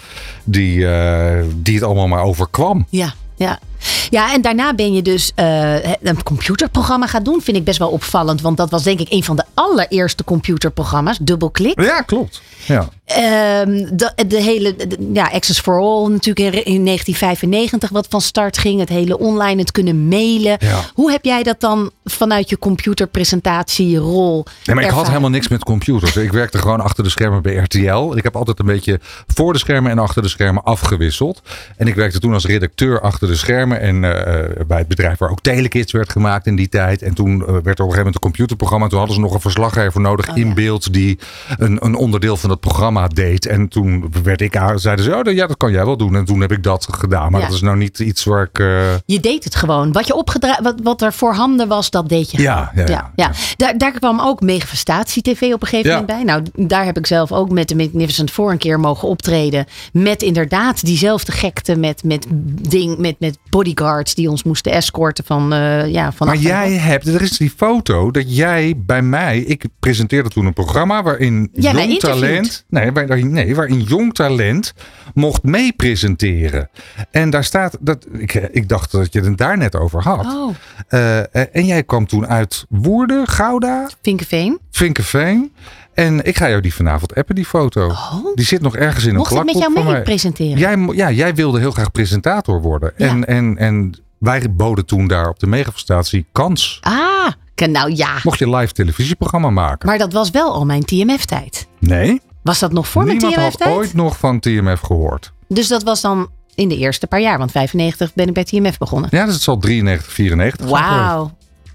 die, 0.44 0.88
eh, 0.88 1.44
die 1.56 1.76
het 1.76 1.84
allemaal 1.84 2.08
maar 2.08 2.24
overkwam. 2.24 2.86
Ja, 2.90 3.14
ja. 3.36 3.60
Ja, 4.10 4.34
en 4.34 4.42
daarna 4.42 4.74
ben 4.74 4.94
je 4.94 5.02
dus 5.02 5.32
eh, 5.36 5.84
een 6.02 6.24
computerprogramma 6.24 7.08
gaan 7.08 7.24
doen. 7.24 7.42
Vind 7.42 7.58
ik 7.58 7.64
best 7.64 7.80
wel 7.80 7.90
opvallend. 7.90 8.42
Want 8.42 8.58
dat 8.58 8.70
was 8.70 8.84
denk 8.84 9.00
ik 9.00 9.08
een 9.12 9.24
van 9.24 9.36
de 9.36 9.44
allereerste 9.54 10.24
computerprogramma's. 10.24 11.18
Dubbelklik. 11.22 11.82
Ja, 11.82 12.02
klopt. 12.02 12.42
Ja. 12.66 12.90
Ehm, 13.06 13.86
de, 13.96 14.12
de 14.28 14.42
hele, 14.42 14.76
de- 14.76 15.10
ja, 15.14 15.30
Access 15.34 15.60
for 15.60 15.80
All 15.82 16.08
natuurlijk 16.10 16.56
in, 16.56 16.66
in 16.66 16.86
1995 16.86 17.90
wat 17.90 18.06
van 18.10 18.22
start 18.22 18.58
ging. 18.58 18.80
Het 18.80 18.90
hele 18.90 19.20
online, 19.20 19.60
het 19.62 19.72
kunnen 19.72 20.08
mailen. 20.08 20.58
Ja. 20.60 20.80
Hoe 20.94 21.12
heb 21.12 21.24
jij 21.26 21.44
dat 21.44 21.60
dan 21.60 21.92
vanuit 22.04 22.50
je 22.50 22.58
computerpresentatierol 22.60 24.46
Nee, 24.66 24.76
maar 24.76 24.86
ik 24.86 24.92
had 24.92 25.08
helemaal 25.08 25.30
niks 25.30 25.48
met 25.48 25.64
computers. 25.64 26.16
Ik 26.16 26.32
werkte 26.32 26.58
gewoon 26.58 26.80
achter 26.82 27.04
de 27.04 27.10
schermen 27.10 27.42
bij 27.42 27.56
RTL. 27.56 28.14
Ik 28.18 28.24
heb 28.24 28.36
altijd 28.36 28.60
een 28.60 28.66
beetje 28.66 29.00
voor 29.28 29.54
de 29.54 29.60
schermen 29.60 29.92
en 29.92 30.00
achter 30.00 30.22
de 30.22 30.28
schermen 30.28 30.64
afgewisseld. 30.64 31.42
En 31.78 31.88
ik 31.88 31.96
werkte 31.96 32.20
toen 32.20 32.34
als 32.34 32.46
redacteur 32.46 33.02
achter 33.02 33.28
de 33.28 33.36
schermen. 33.36 33.73
En 33.80 34.04
eh, 34.04 34.66
bij 34.68 34.78
het 34.78 34.88
bedrijf 34.88 35.18
waar 35.18 35.30
ook 35.30 35.42
Telekids 35.42 35.92
werd 35.92 36.12
gemaakt 36.12 36.46
in 36.48 36.56
die 36.56 36.70
tijd. 36.70 37.02
En 37.02 37.14
toen 37.14 37.42
eh, 37.42 37.46
werd 37.48 37.56
er 37.56 37.60
op 37.62 37.68
een 37.70 37.76
gegeven 37.78 37.98
moment 37.98 38.16
een 38.16 38.22
computerprogramma. 38.22 38.88
Toen 38.88 38.98
hadden 38.98 39.16
ze 39.16 39.22
nog 39.22 39.34
een 39.34 39.40
verslaggever 39.42 40.02
nodig 40.02 40.30
Oh, 40.30 40.38
in 40.38 40.54
beeld 40.54 40.94
die 40.94 41.20
een, 41.58 41.86
een 41.86 41.96
onderdeel 41.96 42.38
van 42.38 42.50
het 42.50 42.60
programma 42.60 43.08
deed. 43.08 43.46
En 43.46 43.68
toen 43.68 44.12
werd 44.24 44.42
ik 44.42 44.58
aan, 44.58 44.80
zeiden 44.80 45.06
ze, 45.06 45.16
oh, 45.26 45.34
ja, 45.34 45.48
dat 45.48 45.58
kan 45.58 45.72
jij 45.72 45.86
wel 45.86 45.98
doen. 45.98 46.16
En 46.16 46.26
toen 46.26 46.42
heb 46.42 46.52
ik 46.52 46.64
dat 46.64 46.88
gedaan. 46.92 47.32
Maar 47.32 47.40
Ja. 47.42 47.46
dat 47.46 47.56
is 47.56 47.62
nou 47.62 47.78
niet 47.78 48.00
iets 48.00 48.24
waar 48.24 48.44
ik... 48.44 48.60
eh, 48.60 48.68
Je 49.06 49.20
deed 49.20 49.44
het 49.44 49.56
gewoon. 49.56 49.92
Wat, 49.92 50.08
je 50.08 50.16
opgedra- 50.16 50.60
wat, 50.64 50.80
wat 50.84 51.02
er 51.02 51.14
voorhanden 51.14 51.68
was, 51.68 51.90
dat 51.90 52.10
deed 52.10 52.32
je 52.32 52.42
Ja, 52.42 52.72
ja, 52.76 52.86
ja, 52.88 53.12
ja. 53.16 53.32
Daar, 53.58 53.78
daar 53.78 53.92
kwam 53.92 54.20
ook 54.20 54.42
Megafestatie 54.42 55.22
TV 55.22 55.42
op 55.54 55.62
een 55.62 55.68
gegeven 55.68 55.90
moment 55.92 56.08
bij. 56.08 56.24
Nou, 56.24 56.44
daar 56.68 56.86
heb 56.86 56.98
ik 56.98 57.06
zelf 57.08 57.32
ook 57.32 57.50
met 57.52 57.68
de 57.68 57.76
Magnificent 57.76 58.32
Four 58.32 58.52
een 58.52 58.58
keer 58.58 58.80
mogen 58.80 59.08
optreden. 59.08 59.66
Met 59.94 60.22
inderdaad 60.22 60.86
diezelfde 60.86 61.32
gekte 61.32 61.76
met, 61.76 62.04
met, 62.04 62.26
ding, 62.70 62.98
met, 62.98 63.16
met 63.20 63.38
bodyguards 63.64 64.16
die 64.16 64.30
ons 64.30 64.44
moesten 64.44 64.72
escorten 64.72 65.24
van, 65.26 65.54
eh 65.54 65.92
ja, 65.92 66.12
van 66.12 66.28
Maar 66.28 66.36
jij 66.36 66.72
hebt, 66.72 67.08
er 67.08 67.22
is 67.22 67.38
die 67.38 67.54
foto 67.56 68.12
dat 68.12 68.36
jij 68.36 68.74
bij 68.78 69.02
mij, 69.02 69.40
ik 69.40 69.66
presenteerde 69.80 70.30
toen 70.30 70.46
een 70.46 70.54
programma 70.54 71.04
waarin 71.04 71.50
Jij 71.54 71.88
jong 71.88 72.00
talent, 72.00 72.66
nee, 72.70 72.92
waarin, 72.92 73.32
nee, 73.32 73.56
waarin 73.56 73.82
jong 73.82 74.14
talent 74.14 74.74
mocht 75.14 75.44
mee 75.44 75.74
presenteren. 75.74 76.70
En 77.12 77.30
daar 77.30 77.44
staat, 77.44 77.78
dat, 77.80 78.08
ik, 78.12 78.34
ik 78.34 78.70
dacht 78.70 78.92
dat 78.92 79.14
je 79.14 79.22
het 79.22 79.38
daar 79.38 79.58
net 79.58 79.76
over 79.76 80.02
had. 80.02 80.26
Oh, 80.26 80.56
Eh, 80.88 81.20
eh, 81.20 81.26
en 81.52 81.66
jij 81.66 81.84
kwam 81.84 82.08
toen 82.08 82.28
uit 82.28 82.66
Woerden, 82.70 83.28
Gouda, 83.28 83.90
Vinkeveen. 84.02 84.60
Vinkenveen. 84.72 85.52
En 85.94 86.26
ik 86.26 86.38
ga 86.38 86.50
jou 86.50 86.62
die 86.62 86.74
vanavond 86.74 87.16
appen, 87.16 87.36
die 87.36 87.46
foto. 87.46 87.92
Die 88.36 88.46
zit 88.46 88.62
nog 88.62 88.76
ergens 88.76 89.04
in 89.04 89.10
een 89.10 89.16
Oh. 89.16 89.30
Mocht 89.30 89.32
ik 89.32 89.46
met 89.46 89.56
plakboek 89.56 89.84
jou 89.84 89.94
mee 89.94 90.02
presenteren? 90.04 90.58
Jij, 90.58 90.78
ja, 90.96 91.12
jij 91.12 91.36
wilde 91.36 91.60
heel 91.60 91.72
graag 91.72 91.92
presentator 91.92 92.62
worden. 92.62 92.94
Ja. 92.98 93.08
En, 93.08 93.26
en, 93.26 93.58
en 93.58 94.04
wij 94.18 94.52
boden 94.52 94.86
toen 94.86 95.08
daar 95.08 95.30
op 95.30 95.40
de 95.40 95.48
megafestatie 95.48 96.26
kans. 96.32 96.78
Ah, 96.82 97.32
nou 97.56 97.96
ja. 97.96 98.20
Mocht 98.24 98.40
je 98.40 98.50
live 98.50 98.74
televisieprogramma 98.74 99.50
maken? 99.50 99.88
Maar 99.88 99.98
dat 99.98 100.14
was 100.14 100.30
wel 100.30 100.54
al 100.54 100.66
mijn 100.66 100.86
TMF-tijd. 100.86 101.68
Nee. 101.80 102.22
Was 102.42 102.60
dat 102.60 102.72
nog 102.72 102.88
voor 102.88 103.04
Niemand 103.04 103.22
mijn 103.22 103.44
had 103.44 103.52
TMF-tijd? 103.52 103.76
ooit 103.76 103.94
nog 103.94 104.18
van 104.18 104.40
TMF 104.40 104.80
gehoord. 104.80 105.34
Dus 105.48 105.68
dat 105.68 105.84
was 105.84 106.02
dan 106.02 106.30
in 106.56 106.70
de 106.70 106.78
eerste 106.78 107.08
paar 107.08 107.22
jaar. 107.22 107.38
Want 107.38 107.52
95 107.52 108.14
ben 108.14 108.28
ik 108.28 108.34
bij 108.34 108.44
TMF 108.44 108.78
begonnen. 108.78 109.10
Ja, 109.14 109.26
dus 109.26 109.34
het 109.34 109.44
zal 109.44 109.58
93, 109.58 110.14
94 110.14 110.70
zijn 110.70 110.84
geweest. 110.84 110.98
Wauw. 111.06 111.32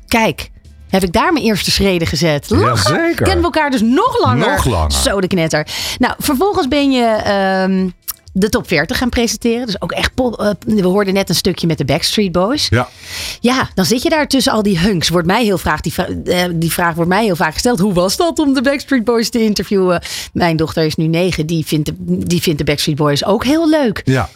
Kijk, 0.07 0.51
heb 0.89 1.03
ik 1.03 1.13
daar 1.13 1.33
mijn 1.33 1.45
eerste 1.45 1.71
schreden 1.71 2.09
gezet. 2.09 2.51
Lachen. 2.51 2.67
Jazeker. 2.67 3.15
Kennen 3.15 3.37
we 3.39 3.43
elkaar 3.45 3.71
dus 3.71 3.81
nog 3.83 4.21
langer. 4.25 4.49
Nog 4.51 4.65
langer. 4.65 4.93
Zo 4.93 5.21
de 5.21 5.27
knetter. 5.27 5.67
Nou, 5.99 6.15
vervolgens 6.19 6.69
ben 6.69 6.91
je 6.91 7.05
ehm, 7.05 7.89
de 8.33 8.49
top 8.49 8.69
40 8.69 8.99
gaan 8.99 9.09
presenteren. 9.09 9.67
Dus 9.67 9.81
ook 9.81 9.93
echt, 9.93 10.15
pop- 10.15 10.41
eh, 10.41 10.51
we 10.67 10.87
hoorden 10.87 11.15
net 11.15 11.29
een 11.29 11.35
stukje 11.35 11.67
met 11.67 11.79
de 11.79 11.85
Backstreet 11.85 12.33
Boys. 12.33 12.67
Ja. 12.71 12.89
Ja, 13.41 13.69
dan 13.75 13.85
zit 13.85 14.03
je 14.03 14.09
daar 14.09 14.27
tussen 14.29 14.53
al 14.53 14.63
die 14.63 14.79
hunks. 14.79 15.09
Wordt 15.09 15.27
mij 15.27 15.45
heel 15.45 15.59
vaak, 15.59 15.83
die, 15.83 15.93
vra- 15.93 16.09
eh, 16.25 16.45
die 16.55 16.73
vraag 16.73 16.95
wordt 16.95 17.11
mij 17.11 17.25
heel 17.25 17.37
vaak 17.37 17.53
gesteld. 17.53 17.79
Hoe 17.79 17.93
was 17.93 18.17
dat 18.17 18.39
om 18.39 18.55
de 18.55 18.63
Backstreet 18.63 19.05
Boys 19.05 19.29
te 19.31 19.43
interviewen? 19.43 20.03
Mijn 20.33 20.57
dochter 20.57 20.85
is 20.85 20.95
nu 20.97 21.07
negen. 21.07 21.47
Die 21.47 21.67
vindt 21.67 21.87
de, 21.87 21.95
die 22.27 22.43
vindt 22.43 22.59
de 22.59 22.65
Backstreet 22.65 22.97
Boys 22.97 23.25
ook 23.25 23.45
heel 23.45 23.69
leuk. 23.69 24.03
Ja. 24.05 24.29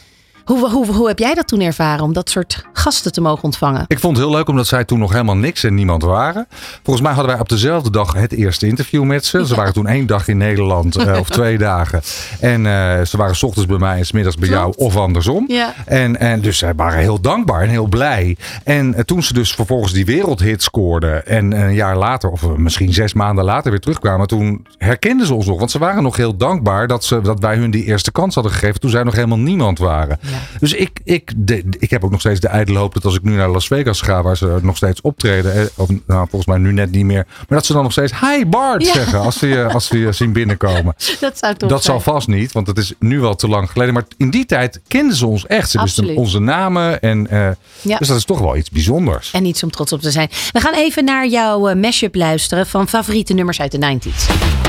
Hoe, 0.44 0.70
hoe, 0.70 0.86
hoe 0.86 1.08
heb 1.08 1.18
jij 1.18 1.34
dat 1.34 1.48
toen 1.48 1.60
ervaren 1.60 2.04
om 2.04 2.12
dat 2.12 2.30
soort 2.30 2.64
gasten 2.72 3.12
te 3.12 3.20
mogen 3.20 3.44
ontvangen? 3.44 3.84
Ik 3.86 3.98
vond 3.98 4.16
het 4.16 4.26
heel 4.26 4.34
leuk 4.34 4.48
omdat 4.48 4.66
zij 4.66 4.84
toen 4.84 4.98
nog 4.98 5.12
helemaal 5.12 5.36
niks 5.36 5.64
en 5.64 5.74
niemand 5.74 6.02
waren. 6.02 6.46
Volgens 6.82 7.06
mij 7.06 7.14
hadden 7.14 7.32
wij 7.32 7.40
op 7.40 7.48
dezelfde 7.48 7.90
dag 7.90 8.12
het 8.12 8.32
eerste 8.32 8.66
interview 8.66 9.04
met 9.04 9.24
ze. 9.24 9.46
Ze 9.46 9.54
waren 9.54 9.72
toen 9.72 9.86
één 9.86 10.06
dag 10.06 10.28
in 10.28 10.36
Nederland 10.36 10.96
eh, 10.96 11.18
of 11.18 11.28
twee 11.40 11.58
dagen. 11.58 12.00
En 12.40 12.66
eh, 12.66 13.04
ze 13.04 13.16
waren 13.16 13.36
's 13.36 13.42
ochtends 13.42 13.68
bij 13.68 13.78
mij 13.78 13.98
en 13.98 14.06
's 14.06 14.12
middags 14.12 14.36
bij 14.36 14.48
jou 14.48 14.72
of 14.76 14.96
andersom. 14.96 15.44
Ja. 15.48 15.74
En, 15.86 16.20
en 16.20 16.40
dus 16.40 16.58
zij 16.58 16.74
waren 16.74 16.98
heel 16.98 17.20
dankbaar 17.20 17.62
en 17.62 17.68
heel 17.68 17.86
blij. 17.86 18.36
En 18.64 18.94
eh, 18.94 19.04
toen 19.04 19.22
ze 19.22 19.32
dus 19.32 19.54
vervolgens 19.54 19.92
die 19.92 20.04
wereldhit 20.04 20.62
scoorden. 20.62 21.26
En 21.26 21.52
een 21.52 21.74
jaar 21.74 21.96
later, 21.96 22.30
of 22.30 22.56
misschien 22.56 22.92
zes 22.92 23.14
maanden 23.14 23.44
later 23.44 23.70
weer 23.70 23.80
terugkwamen. 23.80 24.26
Toen 24.26 24.66
herkenden 24.78 25.26
ze 25.26 25.34
ons 25.34 25.46
nog. 25.46 25.58
Want 25.58 25.70
ze 25.70 25.78
waren 25.78 26.02
nog 26.02 26.16
heel 26.16 26.36
dankbaar 26.36 26.86
dat, 26.86 27.04
ze, 27.04 27.20
dat 27.20 27.40
wij 27.40 27.56
hun 27.56 27.70
die 27.70 27.84
eerste 27.84 28.12
kans 28.12 28.34
hadden 28.34 28.52
gegeven. 28.52 28.80
Toen 28.80 28.90
zij 28.90 29.02
nog 29.02 29.14
helemaal 29.14 29.38
niemand 29.38 29.78
waren. 29.78 30.18
Dus 30.60 30.72
ik, 30.72 30.90
ik, 31.04 31.32
de, 31.36 31.64
ik 31.78 31.90
heb 31.90 32.04
ook 32.04 32.10
nog 32.10 32.20
steeds 32.20 32.40
de 32.40 32.48
ijdele 32.48 32.78
hoop 32.78 32.94
dat 32.94 33.04
als 33.04 33.14
ik 33.14 33.22
nu 33.22 33.34
naar 33.36 33.48
Las 33.48 33.66
Vegas 33.66 34.00
ga. 34.00 34.22
Waar 34.22 34.36
ze 34.36 34.58
nog 34.62 34.76
steeds 34.76 35.00
optreden. 35.00 35.54
eh, 35.54 35.64
Of, 35.76 35.88
nou, 36.06 36.26
volgens 36.28 36.46
mij 36.46 36.58
nu 36.58 36.72
net 36.72 36.90
niet 36.90 37.04
meer. 37.04 37.26
Maar 37.48 37.58
dat 37.58 37.66
ze 37.66 37.72
dan 37.72 37.82
nog 37.82 37.92
steeds 37.92 38.12
hi 38.20 38.44
Bart 38.46 38.86
Ja. 38.86 38.92
zeggen. 38.92 39.20
Als 39.20 39.38
ze, 39.38 39.46
je- 39.46 39.68
als 39.72 39.86
ze 39.86 39.98
je 39.98 40.12
zien 40.12 40.32
binnenkomen. 40.32 40.94
Dat 41.20 41.38
zou 41.38 41.54
toch 41.54 41.68
Dat 41.68 41.82
zal 41.84 42.00
vast 42.00 42.28
niet, 42.28 42.52
want 42.52 42.66
het 42.66 42.78
is 42.78 42.92
nu 42.98 43.20
wel 43.20 43.34
te 43.34 43.48
lang 43.48 43.70
geleden. 43.70 43.94
Maar 43.94 44.04
in 44.16 44.30
die 44.30 44.46
tijd 44.46 44.80
kenden 44.88 45.16
ze 45.16 45.26
ons 45.26 45.46
echt. 45.46 45.70
Ze 45.70 45.80
wisten 45.82 46.16
onze 46.16 46.38
namen. 46.40 47.00
En, 47.00 47.26
eh, 47.30 47.48
Ja. 47.80 47.98
Dus 47.98 48.08
dat 48.08 48.16
is 48.16 48.24
toch 48.24 48.38
wel 48.40 48.56
iets 48.56 48.70
bijzonders. 48.70 49.30
En 49.30 49.44
iets 49.44 49.62
om 49.62 49.70
trots 49.70 49.92
op 49.92 50.00
te 50.00 50.10
zijn. 50.10 50.28
We 50.52 50.60
gaan 50.60 50.74
even 50.74 51.04
naar 51.04 51.26
jouw 51.28 51.68
eh, 51.68 51.76
mashup 51.76 52.14
luisteren 52.14 52.66
van 52.66 52.88
favoriete 52.88 53.32
nummers 53.34 53.60
uit 53.60 53.72
de 53.72 53.78
90s. 53.78 54.61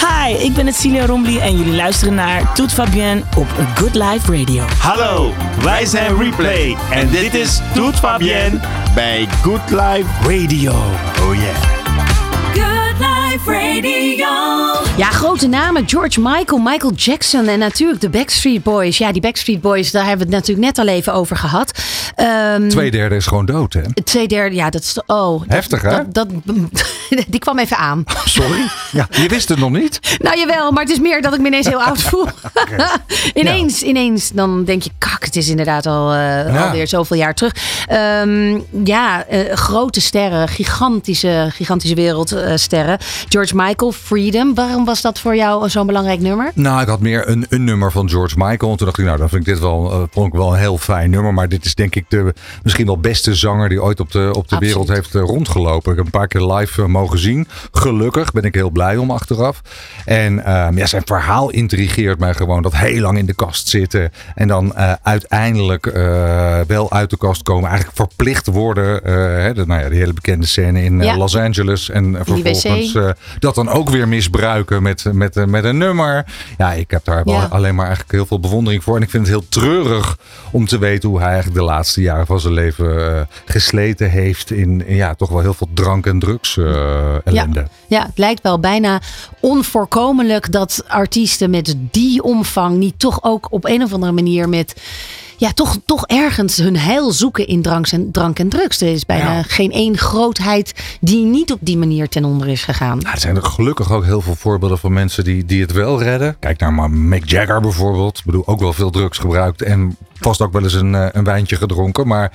Hi, 0.00 0.32
ik 0.32 0.54
ben 0.54 0.66
het 0.66 0.76
Celia 0.76 1.06
Rombly 1.06 1.38
en 1.38 1.56
jullie 1.56 1.74
luisteren 1.74 2.14
naar 2.14 2.52
Toet 2.54 2.72
Fabienne 2.72 3.22
op 3.36 3.46
Good 3.74 3.94
Life 3.94 4.38
Radio. 4.38 4.64
Hallo, 4.78 5.34
wij 5.62 5.86
zijn 5.86 6.18
Replay 6.18 6.76
en 6.90 7.10
dit 7.10 7.34
is 7.34 7.60
Toet 7.74 7.96
Fabienne 7.96 8.60
bij 8.94 9.28
Good 9.42 9.70
Life 9.70 10.08
Radio. 10.22 10.72
Oh 11.20 11.34
yeah. 11.34 11.56
Good 12.52 12.98
Life 12.98 13.50
Radio. 13.52 14.87
Ja, 14.98 15.10
grote 15.10 15.46
namen. 15.48 15.88
George 15.88 16.20
Michael, 16.20 16.60
Michael 16.60 16.92
Jackson 16.92 17.46
en 17.48 17.58
natuurlijk 17.58 18.00
de 18.00 18.08
Backstreet 18.08 18.62
Boys. 18.62 18.98
Ja, 18.98 19.12
die 19.12 19.20
Backstreet 19.22 19.60
Boys, 19.60 19.90
daar 19.90 20.06
hebben 20.06 20.26
we 20.28 20.34
het 20.34 20.46
natuurlijk 20.46 20.76
net 20.76 20.86
al 20.88 20.94
even 20.94 21.12
over 21.12 21.36
gehad. 21.36 21.78
Ehm, 22.14 22.68
Twee 22.68 22.90
derde 22.90 23.14
is 23.16 23.26
gewoon 23.26 23.46
dood, 23.46 23.72
hè? 23.72 23.82
Twee 24.04 24.28
derde, 24.28 24.56
ja, 24.56 24.70
dat 24.70 24.82
is. 24.82 25.00
Oh, 25.06 25.40
dat- 25.40 25.48
Heftig, 25.48 25.82
hè? 25.82 25.90
Dat, 25.90 26.12
dat, 26.12 26.28
die 27.28 27.40
kwam 27.40 27.58
even 27.58 27.76
aan. 27.76 28.04
Sorry? 28.24 28.68
Ja, 28.92 29.08
je 29.10 29.28
wist 29.28 29.48
het 29.48 29.58
nog 29.58 29.70
niet? 29.70 30.16
Nou 30.22 30.38
jawel, 30.38 30.70
maar 30.72 30.82
het 30.82 30.92
is 30.92 30.98
meer 31.00 31.22
dat 31.22 31.34
ik 31.34 31.40
me 31.40 31.46
ineens 31.46 31.66
heel 31.68 31.82
oud 31.82 32.02
voel. 32.02 32.26
ineens, 33.34 33.82
ineens, 33.82 34.30
dan 34.30 34.64
denk 34.64 34.82
je, 34.82 34.90
kak, 34.98 35.24
het 35.24 35.36
is 35.36 35.48
inderdaad 35.48 35.86
al 35.86 36.12
eh, 36.12 36.18
Ja. 36.54 36.64
alweer 36.66 36.88
zoveel 36.88 37.16
jaar 37.16 37.34
terug. 37.34 37.54
Ehm, 37.86 38.60
ja, 38.84 39.24
eh, 39.26 39.52
grote 39.56 40.00
sterren, 40.00 40.48
gigantische, 40.48 41.48
gigantische 41.52 41.94
wereldsterren. 41.94 42.98
George 43.28 43.56
Michael, 43.56 43.92
Freedom. 43.92 44.54
Waarom 44.54 44.84
was 44.88 45.00
dat 45.00 45.20
voor 45.20 45.36
jou 45.36 45.68
zo'n 45.68 45.86
belangrijk 45.86 46.20
nummer? 46.20 46.50
Nou, 46.54 46.80
ik 46.82 46.88
had 46.88 47.00
meer 47.00 47.28
een, 47.28 47.46
een 47.48 47.64
nummer 47.64 47.92
van 47.92 48.10
George 48.10 48.34
Michael. 48.36 48.70
En 48.70 48.76
toen 48.76 48.86
dacht 48.86 48.98
ik, 48.98 49.04
nou, 49.04 49.18
dan 49.18 49.28
vind 49.28 49.46
ik 49.46 49.52
dit 49.52 49.62
wel, 49.62 49.92
eh, 49.92 50.02
vond 50.10 50.26
ik 50.26 50.32
wel 50.32 50.52
een 50.52 50.58
heel 50.58 50.78
fijn 50.78 51.10
nummer. 51.10 51.34
Maar 51.34 51.48
dit 51.48 51.64
is 51.64 51.74
denk 51.74 51.94
ik 51.94 52.04
de 52.08 52.34
misschien 52.62 52.86
wel 52.86 52.98
beste 52.98 53.34
zanger 53.34 53.68
die 53.68 53.82
ooit 53.82 54.00
op 54.00 54.10
de, 54.12 54.28
op 54.28 54.32
de 54.34 54.38
Absoluut. 54.38 54.64
wereld 54.64 54.88
heeft 54.88 55.14
eh, 55.14 55.22
rondgelopen. 55.22 55.90
Ik 55.90 55.96
heb 55.96 56.06
een 56.06 56.10
paar 56.10 56.28
keer 56.28 56.52
live 56.52 56.82
eh, 56.82 56.88
mogen 56.88 57.18
zien. 57.18 57.48
Gelukkig 57.72 58.32
ben 58.32 58.42
ik 58.42 58.54
heel 58.54 58.70
blij 58.70 58.96
om 58.96 59.10
achteraf. 59.10 59.60
En 60.04 60.44
ehm, 60.44 60.78
ja, 60.78 60.86
zijn 60.86 61.02
verhaal 61.04 61.50
intrigeert 61.50 62.18
mij 62.18 62.34
gewoon. 62.34 62.62
Dat 62.62 62.76
heel 62.76 63.00
lang 63.00 63.18
in 63.18 63.26
de 63.26 63.34
kast 63.34 63.68
zitten. 63.68 64.12
En 64.34 64.48
dan 64.48 64.74
uiteindelijk 65.02 65.84
wel 66.66 66.92
uit 66.92 67.10
de 67.10 67.16
kast 67.16 67.42
komen. 67.42 67.68
Eigenlijk 67.68 67.96
verplicht 67.96 68.46
worden. 68.46 69.00
hè, 69.42 69.54
de, 69.54 69.66
nou 69.66 69.82
ja, 69.82 69.88
die 69.88 69.98
hele 69.98 70.12
bekende 70.12 70.46
scène 70.46 70.84
in 70.84 71.00
Ja. 71.02 71.16
Los 71.16 71.36
Angeles. 71.36 71.90
En 71.90 72.16
vervolgens 72.24 72.96
dat 73.38 73.54
dan 73.54 73.68
ook 73.68 73.90
weer 73.90 74.08
misbruiken 74.08 74.77
met, 74.82 75.04
met, 75.12 75.46
met 75.46 75.64
een 75.64 75.78
nummer. 75.78 76.26
Ja, 76.58 76.72
ik 76.72 76.90
heb 76.90 77.04
daar 77.04 77.22
Ja. 77.24 77.46
alleen 77.50 77.74
maar 77.74 77.86
eigenlijk 77.86 78.14
heel 78.14 78.26
veel 78.26 78.40
bewondering 78.40 78.82
voor. 78.82 78.96
En 78.96 79.02
ik 79.02 79.10
vind 79.10 79.26
het 79.26 79.36
heel 79.36 79.48
treurig 79.48 80.18
om 80.50 80.66
te 80.66 80.78
weten 80.78 81.08
hoe 81.08 81.18
hij 81.18 81.28
eigenlijk 81.28 81.58
de 81.58 81.64
laatste 81.64 82.00
jaren 82.00 82.26
van 82.26 82.40
zijn 82.40 82.52
leven 82.54 83.16
eh, 83.16 83.20
gesleten 83.44 84.10
heeft 84.10 84.50
in, 84.50 84.86
in 84.86 84.96
ja, 84.96 85.14
toch 85.14 85.28
wel 85.28 85.40
heel 85.40 85.54
veel 85.54 85.68
drank- 85.74 86.06
en 86.06 86.18
drugs 86.18 86.56
eh, 86.56 87.26
ellende. 87.26 87.66
Ja, 87.86 88.02
het 88.06 88.18
lijkt 88.18 88.42
wel 88.42 88.60
bijna 88.60 89.00
onvoorkomelijk 89.40 90.52
dat 90.52 90.84
artiesten 90.88 91.50
met 91.50 91.74
die 91.90 92.22
omvang 92.22 92.76
niet 92.76 92.98
toch 92.98 93.22
ook 93.22 93.46
op 93.52 93.64
een 93.64 93.82
of 93.82 93.92
andere 93.92 94.12
manier 94.12 94.48
met. 94.48 94.74
Ja, 95.38 95.52
toch, 95.52 95.76
toch 95.84 96.06
ergens 96.06 96.56
hun 96.56 96.76
heil 96.76 97.12
zoeken 97.12 97.46
in 97.46 97.62
drank 97.62 97.86
en, 97.86 98.10
drank 98.10 98.38
en 98.38 98.48
drugs. 98.48 98.80
Er 98.80 98.92
is 98.92 99.06
bijna 99.06 99.32
Ja. 99.32 99.42
geen 99.42 99.72
één 99.72 99.96
grootheid 99.98 100.74
die 101.00 101.24
niet 101.24 101.52
op 101.52 101.58
die 101.62 101.76
manier 101.76 102.08
ten 102.08 102.24
onder 102.24 102.48
is 102.48 102.64
gegaan. 102.64 102.98
Nou, 102.98 103.10
er 103.14 103.20
zijn 103.20 103.36
er 103.36 103.42
gelukkig 103.42 103.92
ook 103.92 104.04
heel 104.04 104.20
veel 104.20 104.34
voorbeelden 104.34 104.78
van 104.78 104.92
mensen 104.92 105.24
die, 105.24 105.44
die 105.44 105.60
het 105.60 105.72
wel 105.72 106.02
redden. 106.02 106.36
Kijk 106.38 106.60
naar 106.60 106.72
maar 106.72 106.90
Mick 106.90 107.30
Jagger 107.30 107.60
bijvoorbeeld. 107.60 108.18
Ik 108.18 108.24
bedoel, 108.24 108.46
ook 108.46 108.60
wel 108.60 108.72
veel 108.72 108.90
drugs 108.90 109.18
gebruikt 109.18 109.62
en 109.62 109.96
Vast 110.20 110.40
ook 110.40 110.52
wel 110.52 110.62
eens 110.62 110.72
een, 110.74 110.94
eh, 110.94 111.06
een 111.12 111.24
wijntje 111.24 111.56
gedronken. 111.56 112.06
Maar 112.06 112.32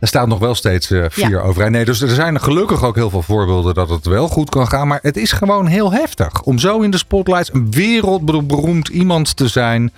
er 0.00 0.08
staat 0.08 0.26
nog 0.26 0.38
wel 0.38 0.54
steeds 0.54 0.90
eh, 0.90 1.04
vier 1.08 1.30
Ja. 1.30 1.40
overeind. 1.40 1.74
Nee, 1.74 1.84
dus 1.84 2.00
er 2.00 2.08
zijn 2.08 2.40
gelukkig 2.40 2.84
ook 2.84 2.94
heel 2.94 3.10
veel 3.10 3.22
voorbeelden 3.22 3.74
dat 3.74 3.88
het 3.88 4.06
wel 4.06 4.28
goed 4.28 4.48
kan 4.50 4.68
gaan. 4.68 4.88
Maar 4.88 4.98
het 5.02 5.16
is 5.16 5.32
gewoon 5.32 5.66
heel 5.66 5.92
heftig. 5.92 6.42
Om 6.42 6.58
zo 6.58 6.80
in 6.80 6.90
de 6.90 6.96
spotlights 6.98 7.50
een 7.52 7.70
wereldberoemd 7.70 8.88
iemand 8.88 9.36
te 9.36 9.48
zijn. 9.48 9.92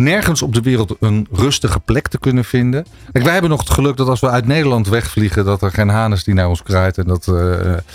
Nergens 0.00 0.42
op 0.42 0.54
de 0.54 0.60
wereld 0.60 0.96
een 1.00 1.26
rustige 1.30 1.80
plek 1.80 2.08
te 2.08 2.18
kunnen 2.18 2.44
vinden. 2.44 2.86
Kijk, 3.12 3.24
wij 3.24 3.32
hebben 3.32 3.50
nog 3.50 3.60
het 3.60 3.70
geluk 3.70 3.96
dat 3.96 4.08
als 4.08 4.20
we 4.20 4.28
uit 4.30 4.46
Nederland 4.46 4.88
wegvliegen, 4.88 5.44
dat 5.44 5.62
er 5.62 5.70
geen 5.70 5.88
haan 5.88 6.12
is 6.12 6.24
die 6.24 6.34
naar 6.34 6.48
ons 6.48 6.62
kruidt. 6.62 6.98
En 6.98 7.06
dat, 7.06 7.28
eh, 7.28 7.34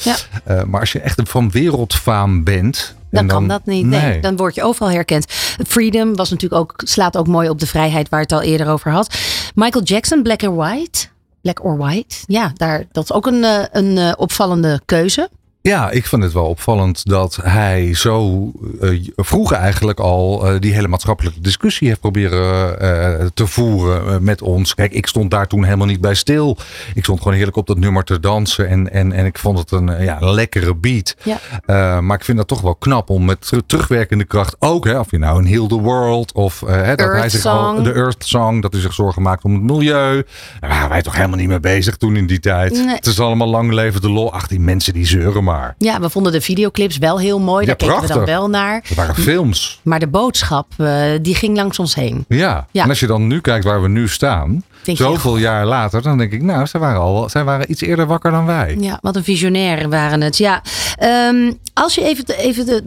Ja. 0.04 0.16
eh, 0.44 0.64
maar 0.64 0.80
als 0.80 0.92
je 0.92 1.00
echt 1.00 1.22
van 1.24 1.52
wereldfaam 1.52 2.44
bent. 2.44 2.96
Dan, 3.12 3.22
en 3.22 3.28
kan 3.28 3.48
dat 3.48 3.66
niet. 3.66 3.86
Nee. 3.86 4.02
nee. 4.02 4.20
dan 4.22 4.36
word 4.36 4.56
je 4.56 4.64
overal 4.64 4.90
herkend. 4.92 5.26
Freedom 5.68 6.16
was 6.16 6.30
natuurlijk 6.30 6.62
ook, 6.62 6.74
slaat 6.76 7.18
ook 7.18 7.28
mooi 7.28 7.50
op 7.50 7.60
de 7.60 7.68
vrijheid 7.68 8.10
waar 8.10 8.22
het 8.22 8.32
al 8.32 8.42
eerder 8.42 8.68
over 8.68 8.92
had. 8.92 9.16
Michael 9.56 9.84
Jackson, 9.84 10.24
Black 10.24 10.42
or 10.42 10.56
White. 10.56 11.08
Black 11.42 11.64
or 11.64 11.78
White. 11.78 12.16
Ja, 12.26 12.52
daar, 12.56 12.86
dat 12.92 13.04
is 13.04 13.12
ook 13.12 13.26
een, 13.26 13.44
eh, 13.44 13.64
een 13.72 13.98
eh, 13.98 14.12
opvallende 14.18 14.82
keuze. 14.86 15.30
Ja, 15.66 15.90
ik 15.92 16.06
vind 16.06 16.24
het 16.24 16.34
wel 16.34 16.46
opvallend 16.46 17.06
dat 17.06 17.40
hij 17.44 17.94
zo 17.94 18.52
eh, 18.82 18.90
vroeg 19.16 19.52
eigenlijk 19.52 20.00
al 20.00 20.48
eh, 20.48 20.60
die 20.60 20.74
hele 20.74 20.88
maatschappelijke 20.88 21.42
discussie 21.42 21.88
heeft 21.88 22.00
proberen 22.00 22.80
eh, 22.80 23.26
te 23.34 23.48
voeren 23.48 24.24
met 24.24 24.42
ons. 24.42 24.76
Kijk, 24.76 24.92
ik 24.92 25.08
stond 25.08 25.32
daar 25.32 25.48
toen 25.48 25.64
helemaal 25.64 25.88
niet 25.88 26.02
bij 26.02 26.14
stil. 26.14 26.58
Ik 26.96 27.04
stond 27.04 27.20
gewoon 27.20 27.34
heerlijk 27.34 27.58
op 27.58 27.68
dat 27.68 27.78
nummer 27.78 28.04
te 28.04 28.20
dansen 28.20 28.68
en, 28.68 28.92
en, 28.92 29.12
en 29.12 29.26
ik 29.26 29.38
vond 29.38 29.58
het 29.60 29.72
een, 29.72 30.04
ja, 30.04 30.22
een 30.22 30.34
lekkere 30.34 30.76
beat. 30.76 31.16
Ja. 31.24 32.02
Maar 32.02 32.18
ik 32.18 32.24
vind 32.26 32.38
dat 32.38 32.48
toch 32.48 32.62
wel 32.62 32.76
knap 32.76 33.10
om 33.10 33.26
met 33.26 33.48
ter- 33.48 33.66
terugwerkende 33.66 34.26
kracht 34.26 34.56
ook, 34.60 34.86
hè, 34.86 35.00
of 35.00 35.12
je 35.12 35.18
nou 35.18 35.40
een 35.40 35.48
Heal 35.48 35.68
the 35.68 35.80
World 35.80 36.34
of 36.34 36.60
hè, 36.66 36.96
dat 36.96 37.12
hij 37.12 37.30
zich 37.30 37.46
al, 37.46 37.84
de 37.84 37.94
Earth 37.94 38.26
Song, 38.26 38.62
dat 38.62 38.74
hij 38.74 38.82
zich 38.82 38.94
zorgen 38.94 39.22
maakt 39.22 39.44
om 39.44 39.54
het 39.54 39.64
milieu. 39.64 40.24
Daar 40.60 40.70
waren 40.70 40.90
wij 40.90 41.02
toch 41.02 41.16
helemaal 41.16 41.38
niet 41.38 41.48
mee 41.48 41.60
bezig 41.60 41.98
toen 41.98 42.16
in 42.16 42.28
die 42.28 42.40
tijd. 42.40 42.72
Nee. 42.72 42.96
Het 42.96 43.06
is 43.06 43.20
allemaal 43.20 43.48
lang 43.48 43.72
leven 43.72 44.02
de 44.02 44.10
lol. 44.10 44.34
Ach, 44.34 44.48
die 44.48 44.60
mensen 44.60 44.94
die 44.94 45.06
zeuren 45.06 45.44
maar. 45.44 45.54
Ja, 45.78 46.00
we 46.00 46.10
vonden 46.10 46.32
de 46.32 46.42
videoclips 46.42 46.98
wel 46.98 47.20
heel 47.20 47.40
mooi. 47.40 47.62
Ja, 47.62 47.66
Daar 47.68 47.76
keken 47.76 47.94
we 47.94 48.00
dan 48.08 48.08
prachtig. 48.16 48.36
wel 48.36 48.50
naar. 48.50 48.82
Het 48.84 48.96
waren 48.96 49.16
films. 49.16 49.80
Maar 49.84 50.00
de 50.00 50.08
boodschap, 50.08 50.68
eh, 50.78 51.02
die 51.22 51.36
ging 51.36 51.56
langs 51.56 51.80
ons 51.80 51.96
heen. 51.96 52.26
Ja. 52.28 52.68
Ja. 52.72 52.84
en 52.84 52.90
als 52.90 53.00
je 53.00 53.08
dan 53.08 53.28
nu 53.28 53.42
kijkt 53.42 53.66
waar 53.66 53.82
we 53.82 53.88
nu 53.88 54.08
staan, 54.08 54.64
Denk 54.84 54.98
je, 54.98 55.04
zoveel 55.04 55.38
jaar 55.38 55.66
later, 55.66 56.02
dan 56.02 56.18
denk 56.18 56.32
ik, 56.32 56.42
nou, 56.42 56.68
zij 56.68 56.80
waren, 56.80 57.02
al, 57.02 57.30
zij 57.30 57.44
waren 57.44 57.72
iets 57.72 57.82
eerder 57.82 58.06
wakker 58.06 58.32
dan 58.32 58.46
wij. 58.46 58.76
Ja, 58.80 59.00
wat 59.02 59.16
een 59.16 59.24
visionair 59.24 59.90
waren 59.90 60.22
het. 60.22 60.38
Ja, 60.38 60.62
Ehm, 60.96 61.52
als 61.74 61.96
je 61.96 62.04
even, 62.04 62.26
even 62.38 62.66
de, 62.66 62.84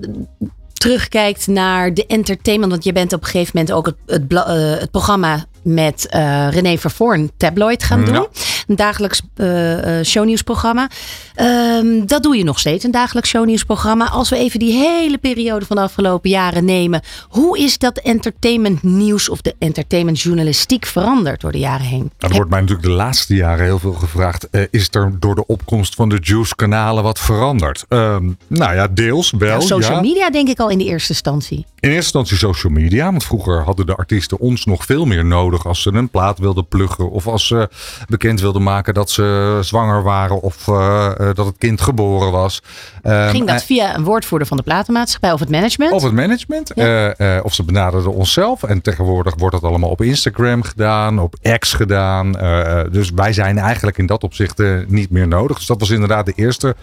terugkijkt 0.73 1.47
naar 1.47 1.95
de 1.95 2.07
entertainment, 2.07 2.73
want 2.73 2.85
je 2.85 2.93
bent 2.93 3.13
op 3.13 3.21
een 3.21 3.27
gegeven 3.29 3.51
moment 3.55 3.73
ook 3.73 3.87
het, 3.87 3.97
het, 4.07 4.33
eh, 4.33 4.81
het 4.81 4.91
programma 4.91 5.45
met 5.63 6.07
eh, 6.09 6.49
René 6.51 6.79
Vervoorn 6.79 7.31
Tabloid 7.37 7.83
gaan 7.83 8.05
doen. 8.05 8.15
Ja. 8.15 8.27
Een 8.69 8.77
dagelijks 8.77 9.23
eh, 9.37 10.03
shownieuwsprogramma. 10.03 10.89
Ehm, 11.35 12.07
dat 12.07 12.23
doe 12.23 12.37
je 12.37 12.45
nog 12.45 12.59
steeds, 12.59 12.85
een 12.85 12.91
dagelijks 12.91 13.29
shownieuwsprogramma. 13.29 14.09
Als 14.11 14.29
we 14.29 14.37
even 14.37 14.59
die 14.59 14.73
hele 14.73 15.19
periode 15.19 15.67
van 15.67 15.77
de 15.77 15.83
afgelopen 15.83 16.31
jaren 16.31 16.65
nemen. 16.65 17.03
Hoe 17.29 17.59
is 17.59 17.79
dat 17.79 17.99
entertainment 17.99 18.83
nieuws 18.83 19.29
of 19.29 19.41
de 19.41 19.55
entertainment 19.59 20.21
journalistiek 20.21 20.87
veranderd 20.87 21.41
door 21.41 21.53
de 21.53 21.59
jaren 21.59 21.87
heen? 21.87 22.11
Nou, 22.19 22.33
er 22.33 22.35
wordt 22.35 22.51
mij 22.51 22.61
natuurlijk 22.61 22.89
de 22.89 22.95
laatste 22.95 23.35
jaren 23.35 23.65
heel 23.65 23.79
veel 23.79 23.93
gevraagd. 23.93 24.51
eh, 24.51 24.63
is 24.71 24.89
er 24.91 25.13
door 25.21 25.35
de 25.35 25.47
opkomst 25.47 25.95
van 25.95 26.09
de 26.09 26.19
Juice-kanalen 26.21 27.03
wat 27.03 27.19
veranderd? 27.19 27.85
Ehm, 27.89 28.31
nou 28.47 28.75
ja, 28.75 28.89
deels 28.89 29.31
wel. 29.39 29.49
Nou, 29.49 29.63
social 29.63 29.95
ja. 29.95 30.01
media 30.01 30.31
denk 30.31 30.49
ik 30.49 30.59
al 30.59 30.69
in 30.71 30.79
de 30.79 30.85
eerste 30.85 31.13
instantie. 31.13 31.57
In 31.59 31.65
eerste 31.81 31.97
instantie 31.97 32.37
social 32.37 32.73
media. 32.73 33.05
Want 33.05 33.25
vroeger 33.25 33.63
hadden 33.63 33.87
de 33.87 33.95
artiesten 33.95 34.39
ons 34.39 34.65
nog 34.65 34.85
veel 34.85 35.05
meer 35.05 35.25
nodig 35.25 35.67
als 35.67 35.83
ze 35.83 35.93
een 35.93 36.09
plaat 36.09 36.39
wilden 36.39 36.67
pluggen. 36.69 37.11
Of 37.11 37.27
als 37.27 37.47
ze 37.47 37.69
bekend 38.09 38.41
wilden 38.41 38.58
maken 38.61 38.95
dat 38.95 39.11
ze 39.11 39.59
zwanger 39.63 40.03
waren. 40.03 40.41
Of 40.41 40.69
eh, 40.69 41.07
eh, 41.07 41.35
dat 41.35 41.47
het 41.47 41.59
kind 41.59 41.81
geboren 41.81 42.33
was. 42.33 42.63
Ehm, 43.03 43.31
Ging 43.31 43.47
dat 43.47 43.55
en- 43.55 43.63
via 43.67 43.95
een 43.97 44.05
woordvoerder 44.05 44.49
van 44.49 44.57
de 44.57 44.63
platenmaatschappij 44.63 45.33
of 45.33 45.41
het 45.41 45.51
management? 45.51 45.93
Of 45.93 46.03
het 46.03 46.13
management. 46.13 46.73
eh, 46.73 47.37
eh, 47.37 47.45
of 47.45 47.55
ze 47.55 47.63
benaderden 47.63 48.13
onszelf. 48.13 48.63
En 48.63 48.83
tegenwoordig 48.83 49.35
wordt 49.39 49.55
dat 49.61 49.71
allemaal 49.71 49.91
op 49.91 50.03
Instagram 50.03 50.63
gedaan. 50.63 51.19
Op 51.19 51.35
X 51.59 51.73
gedaan. 51.73 52.37
eh, 52.39 52.81
eh, 52.81 52.93
dus 52.93 53.11
wij 53.11 53.33
zijn 53.33 53.59
eigenlijk 53.59 53.99
in 53.99 54.07
dat 54.07 54.23
opzicht 54.23 54.61
eh, 54.61 54.71
niet 54.87 55.11
meer 55.11 55.29
nodig. 55.29 55.57
Dus 55.57 55.67
dat 55.67 55.81
was 55.81 55.91
inderdaad 55.91 56.27
de 56.27 56.33
eerste 56.37 56.75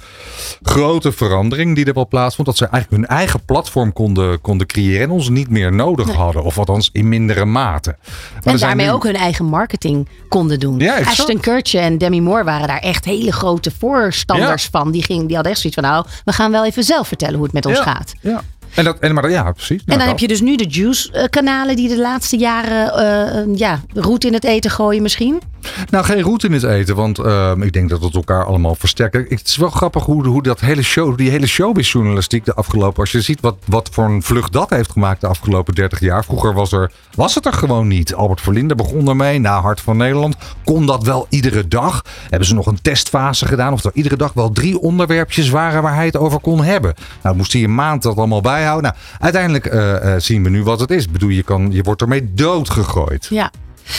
grote 0.64 1.12
verandering 1.12 1.76
die 1.76 1.86
er 1.86 1.94
wel 1.94 2.08
plaatsvond. 2.08 2.48
Dat 2.48 2.58
ze 2.58 2.66
eigenlijk 2.68 3.08
hun 3.08 3.18
eigen 3.18 3.46
platform 3.46 3.94
konden, 3.94 4.42
konden 4.42 4.68
creëren. 4.68 5.02
En 5.04 5.10
ons 5.10 5.30
niet 5.30 5.50
meer 5.50 5.74
nodig 5.74 6.12
hadden. 6.14 6.44
Of 6.44 6.58
althans 6.58 6.90
in 6.94 7.10
mindere 7.10 7.46
mate. 7.46 7.96
Maar 8.44 8.54
en 8.54 8.60
daarmee 8.60 8.86
nu- 8.86 8.92
ook 8.92 9.04
hun 9.04 9.16
eigen 9.16 9.46
marketing 9.46 10.08
konden 10.30 10.60
doen. 10.60 10.80
Ja. 10.80 10.98
Ashton 10.98 11.40
Kutcher 11.40 11.64
en 11.74 11.98
Demi 11.98 12.22
Moore 12.22 12.44
waren 12.44 12.68
daar 12.68 12.80
echt 12.80 13.06
hele 13.06 13.32
grote 13.32 13.72
voorstanders 13.80 14.64
Ja. 14.64 14.70
van. 14.72 14.92
Die, 14.92 15.04
ging, 15.04 15.26
die 15.26 15.34
hadden 15.36 15.52
echt 15.54 15.62
zoiets 15.62 15.80
van, 15.82 15.90
nou, 15.92 16.06
we 16.26 16.32
gaan 16.32 16.52
wel 16.52 16.66
even 16.66 16.84
zelf 16.84 17.08
vertellen 17.08 17.36
hoe 17.36 17.44
het 17.44 17.54
met 17.54 17.66
ons 17.66 17.78
Ja. 17.78 17.84
gaat. 17.84 18.14
Ja. 18.22 18.42
En 18.76 18.84
dat, 18.84 19.00
en, 19.00 19.14
maar, 19.14 19.30
ja, 19.30 19.52
precies. 19.52 19.82
En 19.86 19.98
dan 19.98 20.08
heb 20.08 20.20
je 20.20 20.28
dus 20.28 20.42
nu 20.42 20.56
de 20.56 20.66
Juice-kanalen 20.68 21.76
die 21.76 21.90
de 21.90 21.98
laatste 22.00 22.38
jaren 22.38 22.94
eh, 22.94 23.40
eh, 23.40 23.48
ja, 23.56 23.82
roet 23.94 24.24
in 24.26 24.34
het 24.34 24.44
eten 24.44 24.72
gooien 24.72 25.02
misschien. 25.02 25.42
Nou, 25.90 26.06
geen 26.06 26.22
route 26.22 26.48
in 26.48 26.54
het 26.54 26.64
eten, 26.64 26.96
want 26.96 27.20
ehm, 27.20 27.62
ik 27.62 27.74
denk 27.74 27.90
dat 27.90 28.02
het 28.02 28.16
elkaar 28.16 28.46
allemaal 28.46 28.76
versterkt. 28.76 29.30
Het 29.30 29.48
is 29.48 29.58
wel 29.58 29.70
grappig 29.70 30.04
hoe, 30.04 30.28
hoe 30.28 30.44
dat 30.44 30.60
hele 30.60 30.84
show, 30.84 31.18
die 31.18 31.30
hele 31.30 31.48
showbiz-journalistiek 31.48 32.46
de 32.46 32.54
afgelopen... 32.54 33.00
Als 33.00 33.12
je 33.12 33.22
ziet 33.22 33.42
wat, 33.42 33.56
wat 33.66 33.90
voor 33.92 34.06
een 34.06 34.24
vlucht 34.24 34.54
dat 34.54 34.70
heeft 34.70 34.92
gemaakt 34.92 35.22
de 35.22 35.28
afgelopen 35.28 35.76
30 35.76 36.00
jaar. 36.00 36.24
Vroeger 36.26 36.54
was, 36.54 36.72
er, 36.72 36.92
was 37.16 37.36
het 37.36 37.46
er 37.46 37.54
gewoon 37.54 37.88
niet. 37.88 38.14
Albert 38.14 38.42
Verlinde 38.42 38.76
begon 38.76 39.10
ermee, 39.10 39.40
na 39.40 39.62
Hart 39.62 39.82
van 39.82 39.98
Nederland. 39.98 40.36
Kon 40.64 40.86
dat 40.86 41.04
wel 41.04 41.26
iedere 41.30 41.68
dag? 41.68 42.02
Hebben 42.30 42.48
ze 42.48 42.54
nog 42.54 42.66
een 42.66 42.82
testfase 42.82 43.46
gedaan? 43.46 43.74
Of 43.74 43.84
er 43.84 43.92
iedere 43.94 44.18
dag 44.18 44.34
wel 44.34 44.52
drie 44.52 44.80
onderwerpjes 44.80 45.50
waren 45.50 45.82
waar 45.82 45.96
hij 45.96 46.06
het 46.06 46.18
over 46.18 46.40
kon 46.40 46.64
hebben? 46.64 46.94
Nou, 47.24 47.36
moest 47.36 47.54
hij 47.54 47.64
een 47.64 47.76
maand 47.76 48.04
dat 48.04 48.18
allemaal 48.18 48.42
bijhouden. 48.42 48.92
Nou, 48.92 49.04
uiteindelijk 49.20 49.66
eh, 49.66 50.14
eh, 50.14 50.22
zien 50.22 50.44
we 50.44 50.50
nu 50.50 50.64
wat 50.64 50.80
het 50.80 50.92
is. 50.92 51.10
Bedoel, 51.10 51.30
je, 51.30 51.44
kan, 51.44 51.72
je 51.72 51.84
wordt 51.84 52.02
ermee 52.02 52.34
doodgegooid. 52.34 53.28
Ja. 53.30 53.52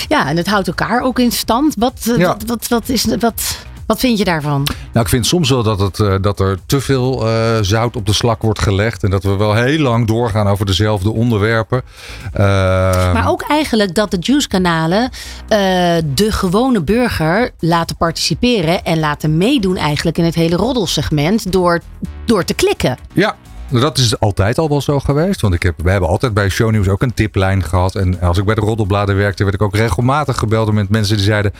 Ja, 0.09 0.29
en 0.29 0.37
het 0.37 0.47
houdt 0.47 0.67
elkaar 0.67 1.01
ook 1.03 1.19
in 1.19 1.33
stand. 1.33 1.75
Wat, 1.79 2.07
eh, 2.11 2.17
Ja. 2.19 2.27
wat, 2.27 2.43
wat, 2.47 2.69
wat, 2.69 2.89
is, 2.89 3.07
wat, 3.19 3.59
wat 3.87 3.99
vind 3.99 4.19
je 4.19 4.25
daarvan? 4.25 4.67
Nou, 4.93 5.05
ik 5.05 5.09
vind 5.09 5.27
soms 5.27 5.51
wel 5.51 5.63
dat, 5.63 5.81
het, 5.81 6.01
eh, 6.01 6.15
dat 6.21 6.41
er 6.41 6.59
te 6.67 6.81
veel 6.81 7.29
eh, 7.29 7.59
zout 7.61 7.97
op 7.97 8.07
de 8.07 8.13
slak 8.13 8.43
wordt 8.43 8.59
gelegd. 8.63 9.03
En 9.03 9.11
dat 9.11 9.23
we 9.23 9.37
wel 9.37 9.55
heel 9.55 9.79
lang 9.79 10.07
doorgaan 10.07 10.49
over 10.49 10.67
dezelfde 10.67 11.13
onderwerpen. 11.13 11.83
Maar 13.13 13.29
ook 13.29 13.43
eigenlijk 13.43 13.95
dat 13.95 14.11
de 14.11 14.17
Juice-kanalen 14.21 15.11
eh, 15.49 15.59
de 16.15 16.33
gewone 16.33 16.83
burger 16.83 17.51
laten 17.59 17.97
participeren 17.97 18.85
en 18.85 18.99
laten 18.99 19.37
meedoen 19.37 19.77
eigenlijk 19.77 20.19
in 20.19 20.25
het 20.25 20.35
hele 20.35 20.57
roddelsegment 20.57 21.53
door, 21.53 21.81
door 22.25 22.45
te 22.45 22.55
klikken. 22.55 22.99
Ja, 23.13 23.37
dat 23.71 23.99
is 23.99 24.21
altijd 24.21 24.59
al 24.59 24.69
wel 24.69 24.81
zo 24.81 25.01
geweest. 25.01 25.41
Want 25.41 25.55
ik 25.55 25.63
heb, 25.63 25.75
we 25.83 25.91
hebben 25.91 26.09
altijd 26.09 26.35
bij 26.35 26.49
Shownieuws 26.49 26.89
ook 26.89 27.03
een 27.03 27.15
tiplijn 27.15 27.63
gehad. 27.63 27.95
En 27.95 28.21
als 28.21 28.39
ik 28.39 28.45
bij 28.45 28.55
de 28.55 28.61
Roddelbladen 28.61 29.17
werkte, 29.17 29.43
werd 29.43 29.55
ik 29.55 29.63
ook 29.63 29.77
regelmatig 29.77 30.39
gebeld 30.39 30.73
met 30.73 30.89
mensen 30.89 31.17
die 31.17 31.25
zeiden... 31.25 31.53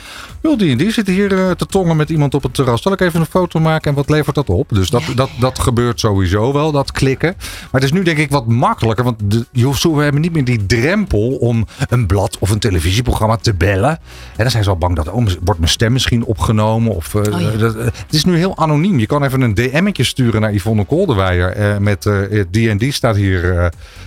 Joh, 0.43 0.59
die 0.59 0.71
en 0.71 0.79
die 0.79 0.93
zit 0.93 1.07
hier 1.07 1.39
eh, 1.39 1.51
te 1.51 1.67
tongen 1.67 1.97
met 1.97 2.11
iemand 2.11 2.35
op 2.35 2.43
het 2.43 2.55
terras. 2.55 2.83
Zal 2.83 2.93
ik 2.93 3.01
even 3.01 3.21
een 3.21 3.27
foto 3.27 3.61
maken 3.61 3.91
en 3.91 3.97
wat 3.97 4.09
levert 4.09 4.35
dat 4.35 4.49
op? 4.49 4.69
Dus 4.69 4.91
dat, 4.91 5.03
dat, 5.15 5.31
dat 5.41 5.59
gebeurt 5.59 6.01
sowieso 6.01 6.53
wel, 6.53 6.73
dat 6.73 6.93
klikken. 6.93 7.35
Maar 7.39 7.81
het 7.81 7.83
is 7.83 7.93
nu 7.93 8.03
denk 8.03 8.19
ik 8.19 8.31
wat 8.31 8.47
makkelijker. 8.47 9.05
Want 9.05 9.19
de, 9.25 9.47
we 9.53 10.03
hebben 10.03 10.21
niet 10.21 10.33
meer 10.33 10.45
die 10.45 10.67
drempel 10.67 11.37
om 11.37 11.67
een 11.89 12.07
blad 12.07 12.39
of 12.39 12.51
een 12.51 12.59
televisieprogramma 12.59 13.37
te 13.37 13.55
bellen. 13.55 13.91
En 13.91 13.99
dan 14.37 14.51
zijn 14.51 14.65
ze 14.65 14.71
al 14.71 14.77
bang 14.77 14.97
dat, 14.97 15.09
oh, 15.09 15.27
wordt 15.45 15.61
mijn 15.61 15.73
stem 15.73 15.93
misschien 15.93 16.25
opgenomen? 16.25 16.95
Of, 16.95 17.15
eh, 17.15 17.35
Oh 17.35 17.41
ja. 17.41 17.51
dat, 17.51 17.77
eh, 17.77 17.85
het 17.85 18.05
is 18.11 18.25
nu 18.25 18.37
heel 18.37 18.57
anoniem. 18.57 18.99
Je 18.99 19.07
kan 19.07 19.25
even 19.25 19.41
een 19.41 19.55
DM'tje 19.55 20.05
sturen 20.05 20.41
naar 20.41 20.55
Yvonne 20.55 20.85
Kolderweijer. 20.85 21.55
eh, 21.57 21.77
met 21.79 21.96
eh, 22.05 22.45
die 22.51 22.71
en 22.71 22.79
die 22.79 22.93
staat 22.93 23.17
hier 23.17 23.59
eh, 23.59 23.67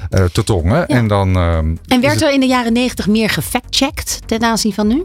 eh, 0.10 0.26
te 0.32 0.44
tongen. 0.44 0.88
En 0.88 1.08
dan... 1.08 1.36
eh, 1.36 1.58
En 1.58 1.78
werd 1.88 2.14
het- 2.14 2.22
er 2.22 2.32
in 2.34 2.40
de 2.40 2.46
jaren 2.46 2.74
negentig 2.74 3.08
meer 3.08 3.30
gefactcheckt 3.30 4.20
ten 4.26 4.44
aanzien 4.44 4.74
van 4.74 4.88
nu? 4.88 5.04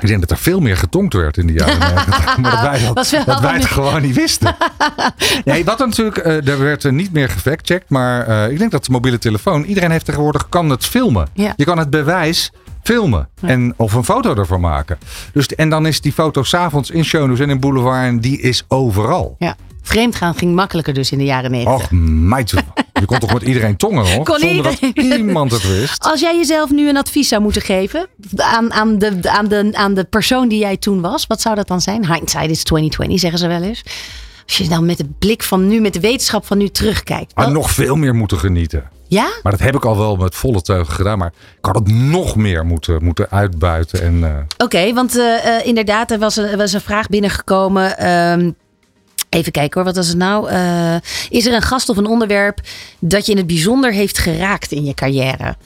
ik 0.00 0.06
denk 0.08 0.20
dat 0.20 0.30
er 0.30 0.36
veel 0.38 0.60
meer 0.60 0.76
getonkt 0.76 1.14
werd 1.14 1.36
in 1.36 1.46
de 1.46 1.52
jaren 1.52 1.78
90. 1.94 2.36
Maar 2.38 2.50
dat 2.94 3.10
wij, 3.10 3.24
dat, 3.24 3.40
wij 3.40 3.52
het 3.54 3.64
gewoon 3.64 4.02
niet 4.02 4.14
wisten. 4.14 4.56
Nee, 5.44 5.64
wat 5.64 5.80
er 5.80 5.86
natuurlijk, 5.86 6.16
eh, 6.16 6.48
er 6.48 6.58
werd 6.58 6.84
er 6.84 6.92
niet 6.92 7.12
meer 7.12 7.28
gefactcheckt. 7.28 7.90
Maar 7.90 8.26
eh, 8.26 8.50
ik 8.52 8.58
denk 8.58 8.70
dat 8.70 8.84
de 8.84 8.92
mobiele 8.92 9.18
telefoon, 9.18 9.64
iedereen 9.64 9.90
heeft 9.90 10.04
tegenwoordig, 10.04 10.48
kan 10.48 10.70
het 10.70 10.84
filmen. 10.86 11.28
Ja. 11.34 11.52
Je 11.56 11.64
kan 11.64 11.78
het 11.78 11.90
bewijs 11.90 12.52
filmen. 12.82 13.28
En, 13.40 13.74
of 13.76 13.92
een 13.94 14.04
foto 14.04 14.34
ervan 14.34 14.60
maken. 14.60 14.98
Dus, 15.32 15.46
en 15.46 15.68
dan 15.70 15.86
is 15.86 16.00
die 16.00 16.12
foto 16.12 16.42
s'avonds 16.42 16.90
in 16.90 17.04
shownews 17.04 17.40
en 17.40 17.50
in 17.50 17.60
Boulevard. 17.60 18.04
En 18.06 18.20
die 18.20 18.40
is 18.40 18.64
overal. 18.68 19.36
Ja. 19.38 19.56
Vreemdgaan 19.86 20.34
ging 20.34 20.54
makkelijker 20.54 20.94
dus 20.94 21.10
in 21.10 21.18
de 21.18 21.24
jaren 21.24 21.50
negentig. 21.50 21.84
Och, 21.84 21.90
meid. 21.90 22.50
Je 22.50 23.04
kon 23.04 23.18
toch 23.18 23.32
met 23.32 23.42
iedereen 23.42 23.76
tongen 23.76 24.16
nog? 24.16 24.24
Kon 24.24 24.38
zonder 24.38 24.56
iedereen. 24.56 25.08
dat 25.08 25.18
iemand 25.18 25.50
het 25.50 25.68
wist. 25.68 26.04
Als 26.04 26.20
jij 26.20 26.36
jezelf 26.36 26.70
nu 26.70 26.88
een 26.88 26.96
advies 26.96 27.28
zou 27.28 27.42
moeten 27.42 27.62
geven 27.62 28.06
aan, 28.36 28.72
aan, 28.72 28.98
de, 28.98 29.18
aan, 29.22 29.48
de, 29.48 29.70
aan 29.72 29.94
de 29.94 30.04
persoon 30.04 30.48
die 30.48 30.58
jij 30.58 30.76
toen 30.76 31.00
was, 31.00 31.26
wat 31.26 31.40
zou 31.40 31.54
dat 31.54 31.68
dan 31.68 31.80
zijn? 31.80 32.12
Hindsight 32.12 32.50
is 32.50 32.62
2020, 32.62 33.20
zeggen 33.20 33.38
ze 33.38 33.46
wel 33.46 33.62
eens. 33.62 33.82
Als 34.46 34.56
je 34.56 34.68
dan 34.68 34.86
met 34.86 34.98
de 34.98 35.08
blik 35.18 35.42
van 35.42 35.66
nu, 35.68 35.80
met 35.80 35.92
de 35.92 36.00
wetenschap 36.00 36.46
van 36.46 36.58
nu 36.58 36.68
terugkijkt. 36.68 37.34
Maar 37.34 37.52
nog 37.52 37.70
veel 37.70 37.96
meer 37.96 38.14
moeten 38.14 38.38
genieten. 38.38 38.90
Ja? 39.08 39.28
Maar 39.42 39.52
dat 39.52 39.60
heb 39.60 39.74
ik 39.74 39.84
al 39.84 39.98
wel 39.98 40.16
met 40.16 40.34
volle 40.34 40.62
teugen 40.62 40.94
gedaan. 40.94 41.18
Maar 41.18 41.32
ik 41.58 41.64
had 41.64 41.74
het 41.74 41.88
nog 41.88 42.36
meer 42.36 42.66
moeten, 42.66 43.04
moeten 43.04 43.30
uitbuiten. 43.30 44.02
En, 44.02 44.24
eh, 44.24 44.64
Oké, 44.64 44.92
want 44.92 45.18
eh, 45.18 45.56
eh, 45.56 45.66
inderdaad, 45.66 46.10
er 46.10 46.18
was 46.18 46.36
een, 46.36 46.44
er 46.44 46.56
was 46.56 46.72
een 46.72 46.80
vraag 46.80 47.08
binnengekomen. 47.08 47.98
Ehm, 47.98 48.50
even 49.28 49.52
kijken 49.52 49.74
hoor, 49.74 49.84
wat 49.84 49.96
was 49.96 50.08
het 50.08 50.16
nou? 50.16 50.48
Eh, 50.48 50.96
is 51.28 51.46
er 51.46 51.54
een 51.54 51.62
gast 51.62 51.88
of 51.88 51.96
een 51.96 52.06
onderwerp 52.06 52.60
dat 52.98 53.26
je 53.26 53.32
in 53.32 53.38
het 53.38 53.46
bijzonder 53.46 53.92
heeft 53.92 54.18
geraakt 54.18 54.72
in 54.72 54.84
je 54.84 54.94
carrière? 54.94 55.56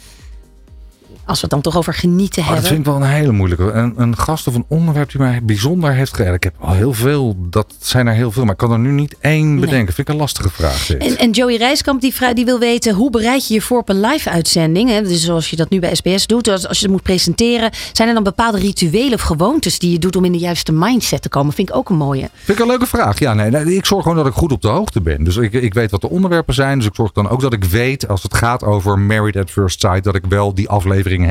Als 1.31 1.40
we 1.40 1.47
het 1.47 1.62
dan 1.62 1.73
toch 1.73 1.77
over 1.77 1.95
genieten 1.95 2.43
oh, 2.43 2.49
dat 2.49 2.55
hebben. 2.55 2.73
vind 2.73 2.87
ik 2.87 2.93
wel 2.93 3.03
een 3.03 3.14
hele 3.14 3.33
moeilijke. 3.33 3.71
Een, 3.71 3.93
een 3.97 4.16
gast 4.16 4.47
of 4.47 4.55
een 4.55 4.64
onderwerp 4.69 5.11
die 5.11 5.21
mij 5.21 5.40
bijzonder 5.43 5.93
heeft 5.93 6.14
gered. 6.14 6.35
Ik 6.35 6.43
heb 6.43 6.55
al 6.59 6.73
heel 6.73 6.93
veel. 6.93 7.37
Dat 7.51 7.75
zijn 7.81 8.07
er 8.07 8.14
heel 8.14 8.33
veel. 8.33 8.43
Maar 8.43 8.53
ik 8.53 8.59
kan 8.59 8.73
er 8.73 8.79
nu 8.79 8.90
niet 8.90 9.16
één 9.21 9.61
bedenken. 9.61 9.95
Vind 9.95 10.09
ik 10.09 10.14
een 10.14 10.21
lastige 10.21 10.51
vraag. 10.51 10.87
dit. 10.87 11.03
En, 11.03 11.19
en 11.19 11.31
Joey 11.31 11.57
Rijskamp 11.57 12.01
die, 12.01 12.14
die 12.35 12.45
wil 12.45 12.59
weten 12.59 12.95
hoe 12.95 13.11
bereid 13.11 13.49
je 13.49 13.55
je 13.55 13.61
voor 13.61 13.79
op 13.79 13.88
een 13.88 14.01
live 14.01 14.31
uitzending? 14.31 14.88
Hè? 14.88 15.03
Dus 15.03 15.25
zoals 15.25 15.51
je 15.51 15.57
dat 15.57 15.71
nu 15.71 15.79
bij 15.79 15.95
SBS 15.95 16.27
doet, 16.27 16.49
als, 16.49 16.69
als 16.69 16.79
je 16.79 16.85
het 16.85 16.93
moet 16.93 17.03
presenteren. 17.03 17.71
Zijn 17.93 18.09
er 18.09 18.14
dan 18.14 18.23
bepaalde 18.23 18.59
rituelen 18.59 19.14
of 19.14 19.21
gewoontes 19.21 19.79
die 19.79 19.93
je 19.93 19.99
doet 19.99 20.16
om 20.16 20.25
in 20.25 20.33
de 20.33 20.38
juiste 20.38 20.73
mindset 20.73 21.23
te 21.23 21.29
komen? 21.29 21.53
Vind 21.53 21.69
ik 21.69 21.77
ook 21.77 21.88
een 21.88 21.97
mooie. 21.97 22.31
Vind 22.33 22.59
ik 22.59 22.64
een 22.64 22.71
leuke 22.71 22.87
vraag. 22.87 23.19
Ja, 23.19 23.35
nee, 23.35 23.51
nee, 23.51 23.75
ik 23.75 23.87
zorg 23.87 24.03
gewoon 24.03 24.19
dat 24.19 24.27
ik 24.27 24.33
goed 24.33 24.53
op 24.53 24.62
de 24.62 24.69
hoogte 24.69 25.01
ben. 25.01 25.25
Dus 25.25 25.37
ik, 25.37 25.53
ik 25.53 25.75
weet 25.75 25.90
wat 25.90 26.01
de 26.01 26.11
onderwerpen 26.11 26.55
zijn. 26.55 26.79
Dus 26.79 26.87
ik 26.87 26.95
zorg 26.95 27.12
dan 27.12 27.29
ook 27.29 27.40
dat 27.40 27.53
ik 27.53 27.64
weet, 27.64 28.09
als 28.09 28.23
het 28.23 28.35
gaat 28.35 28.64
over 28.64 28.99
Married 28.99 29.37
at 29.37 29.51
First 29.51 29.81
Sight, 29.81 30.05
dat 30.05 30.14
ik 30.14 30.25
wel 30.29 30.55
die 30.55 30.69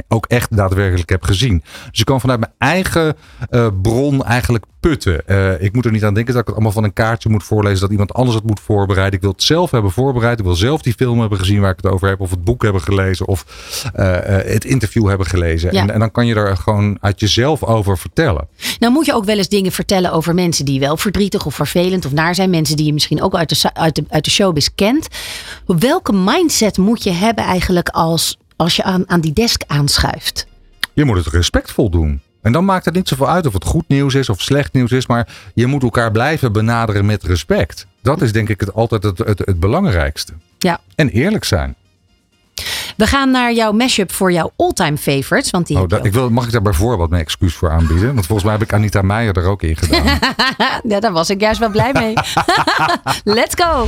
ook 0.07 0.25
echt 0.25 0.55
daadwerkelijk 0.55 1.09
heb 1.09 1.23
gezien. 1.23 1.63
Dus 1.89 1.99
ik 1.99 2.05
kan 2.05 2.21
vanuit 2.21 2.39
mijn 2.39 2.51
eigen 2.57 3.15
eh, 3.49 3.67
bron 3.81 4.23
eigenlijk 4.23 4.65
putten. 4.79 5.27
Eh, 5.27 5.61
ik 5.61 5.73
moet 5.73 5.85
er 5.85 5.91
niet 5.91 6.03
aan 6.03 6.13
denken 6.13 6.33
dat 6.33 6.41
ik 6.41 6.47
het 6.47 6.55
allemaal 6.55 6.73
van 6.73 6.83
een 6.83 6.93
kaartje 6.93 7.29
moet 7.29 7.43
voorlezen, 7.43 7.79
dat 7.79 7.91
iemand 7.91 8.13
anders 8.13 8.35
het 8.35 8.45
moet 8.45 8.59
voorbereiden. 8.59 9.15
Ik 9.15 9.21
wil 9.21 9.31
het 9.31 9.43
zelf 9.43 9.71
hebben 9.71 9.91
voorbereid. 9.91 10.39
Ik 10.39 10.45
wil 10.45 10.55
zelf 10.55 10.81
die 10.81 10.93
film 10.93 11.19
hebben 11.19 11.39
gezien 11.39 11.59
waar 11.59 11.71
ik 11.71 11.79
het 11.81 11.91
over 11.91 12.07
heb, 12.07 12.19
of 12.19 12.29
het 12.29 12.43
boek 12.43 12.63
hebben 12.63 12.81
gelezen, 12.81 13.27
of 13.27 13.45
eh, 13.93 14.15
het 14.53 14.65
interview 14.65 15.07
hebben 15.07 15.27
gelezen. 15.27 15.73
Ja. 15.73 15.81
En, 15.81 15.91
en 15.91 15.99
dan 15.99 16.11
kan 16.11 16.25
je 16.25 16.35
er 16.35 16.57
gewoon 16.57 16.97
uit 17.01 17.19
jezelf 17.19 17.63
over 17.63 17.97
vertellen. 17.97 18.47
Nou 18.79 18.93
moet 18.93 19.05
je 19.05 19.13
ook 19.13 19.25
wel 19.25 19.37
eens 19.37 19.49
dingen 19.49 19.71
vertellen 19.71 20.11
over 20.11 20.33
mensen 20.33 20.65
die 20.65 20.79
wel 20.79 20.97
verdrietig 20.97 21.45
of 21.45 21.55
vervelend 21.55 22.05
of 22.05 22.11
naar 22.11 22.35
zijn. 22.35 22.49
Mensen 22.49 22.75
die 22.75 22.85
je 22.85 22.93
misschien 22.93 23.21
ook 23.21 23.35
uit 23.35 23.49
de, 23.49 23.73
uit 23.73 23.95
de, 23.95 24.03
uit 24.09 24.25
de 24.25 24.31
showbiz 24.31 24.67
kent. 24.75 25.07
Welke 25.65 26.13
mindset 26.13 26.77
moet 26.77 27.03
je 27.03 27.11
hebben 27.11 27.43
eigenlijk 27.43 27.89
als, 27.89 28.37
als 28.59 28.75
je 28.75 28.83
aan, 28.83 29.09
aan 29.09 29.21
die 29.21 29.33
desk 29.33 29.61
aanschuift? 29.67 30.47
Je 30.93 31.05
moet 31.05 31.17
het 31.17 31.27
respectvol 31.27 31.89
doen. 31.89 32.21
En 32.41 32.51
dan 32.51 32.65
maakt 32.65 32.85
het 32.85 32.93
niet 32.93 33.07
zoveel 33.07 33.29
uit 33.29 33.45
of 33.45 33.53
het 33.53 33.65
goed 33.65 33.87
nieuws 33.87 34.13
is 34.13 34.29
of 34.29 34.41
slecht 34.41 34.73
nieuws 34.73 34.91
is. 34.91 35.07
Maar 35.07 35.27
je 35.53 35.67
moet 35.67 35.83
elkaar 35.83 36.11
blijven 36.11 36.51
benaderen 36.51 37.05
met 37.05 37.23
respect. 37.23 37.87
Dat 38.01 38.21
is 38.21 38.31
denk 38.31 38.49
ik 38.49 38.59
het, 38.59 38.73
altijd 38.73 39.03
het, 39.03 39.17
het, 39.17 39.39
het 39.39 39.59
belangrijkste. 39.59 40.33
Ja. 40.57 40.79
En 40.95 41.09
eerlijk 41.09 41.43
zijn. 41.43 41.75
We 42.97 43.07
gaan 43.07 43.31
naar 43.31 43.53
jouw 43.53 43.71
mashup 43.71 44.11
voor 44.11 44.31
jouw 44.31 44.51
all-time 44.55 44.97
favorites. 44.97 45.51
Want 45.51 45.67
die 45.67 45.77
Oh, 45.77 45.87
dat, 45.87 46.05
ik 46.05 46.13
wil, 46.13 46.29
mag 46.29 46.45
ik 46.45 46.51
daar 46.51 46.61
bijvoorbeeld 46.61 47.09
mijn 47.09 47.21
excuus 47.21 47.53
voor 47.53 47.71
aanbieden? 47.71 48.13
Want 48.13 48.25
volgens 48.25 48.43
mij 48.43 48.53
heb 48.57 48.67
ik 48.67 48.73
Anita 48.73 49.01
Meijer 49.01 49.37
er 49.37 49.45
ook 49.45 49.63
in 49.63 49.75
gedaan. 49.75 50.19
ja, 50.91 50.99
daar 50.99 51.11
was 51.11 51.29
ik 51.29 51.41
juist 51.41 51.59
wel 51.59 51.69
blij 51.69 51.91
mee. 51.93 52.13
Let's 53.39 53.63
go. 53.63 53.87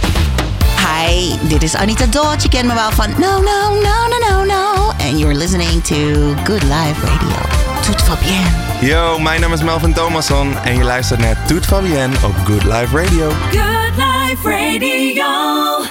Hi, 0.82 1.36
dit 1.48 1.64
is 1.64 1.76
Anita 1.76 2.06
Dodd. 2.06 2.44
Je 2.44 2.50
kent 2.50 2.68
me 2.68 2.74
wel 2.74 2.92
van 2.92 3.10
No, 3.10 3.42
no, 3.42 3.74
no, 3.74 4.08
no, 4.10 4.30
no, 4.30 4.44
no. 4.44 4.92
And 5.08 5.20
you're 5.20 5.38
listening 5.38 5.84
to 5.84 5.96
Good 6.44 6.64
Life 6.64 7.06
Radio. 7.06 7.36
Tout 7.86 8.02
va 8.02 8.16
bien. 8.22 8.90
Yo, 8.90 9.20
mijn 9.20 9.42
naam 9.42 9.54
is 9.54 9.64
Melvin 9.64 9.94
Thomasson 9.94 10.58
en 10.64 10.78
je 10.78 10.84
luistert 10.84 11.20
naar 11.20 11.46
Toet 11.48 11.66
Fabienne 11.66 12.16
op 12.26 12.36
Good 12.46 12.64
Life 12.64 13.04
Radio. 13.04 13.30
Good 13.30 13.96
Life 13.96 14.50
Radio. 14.50 15.26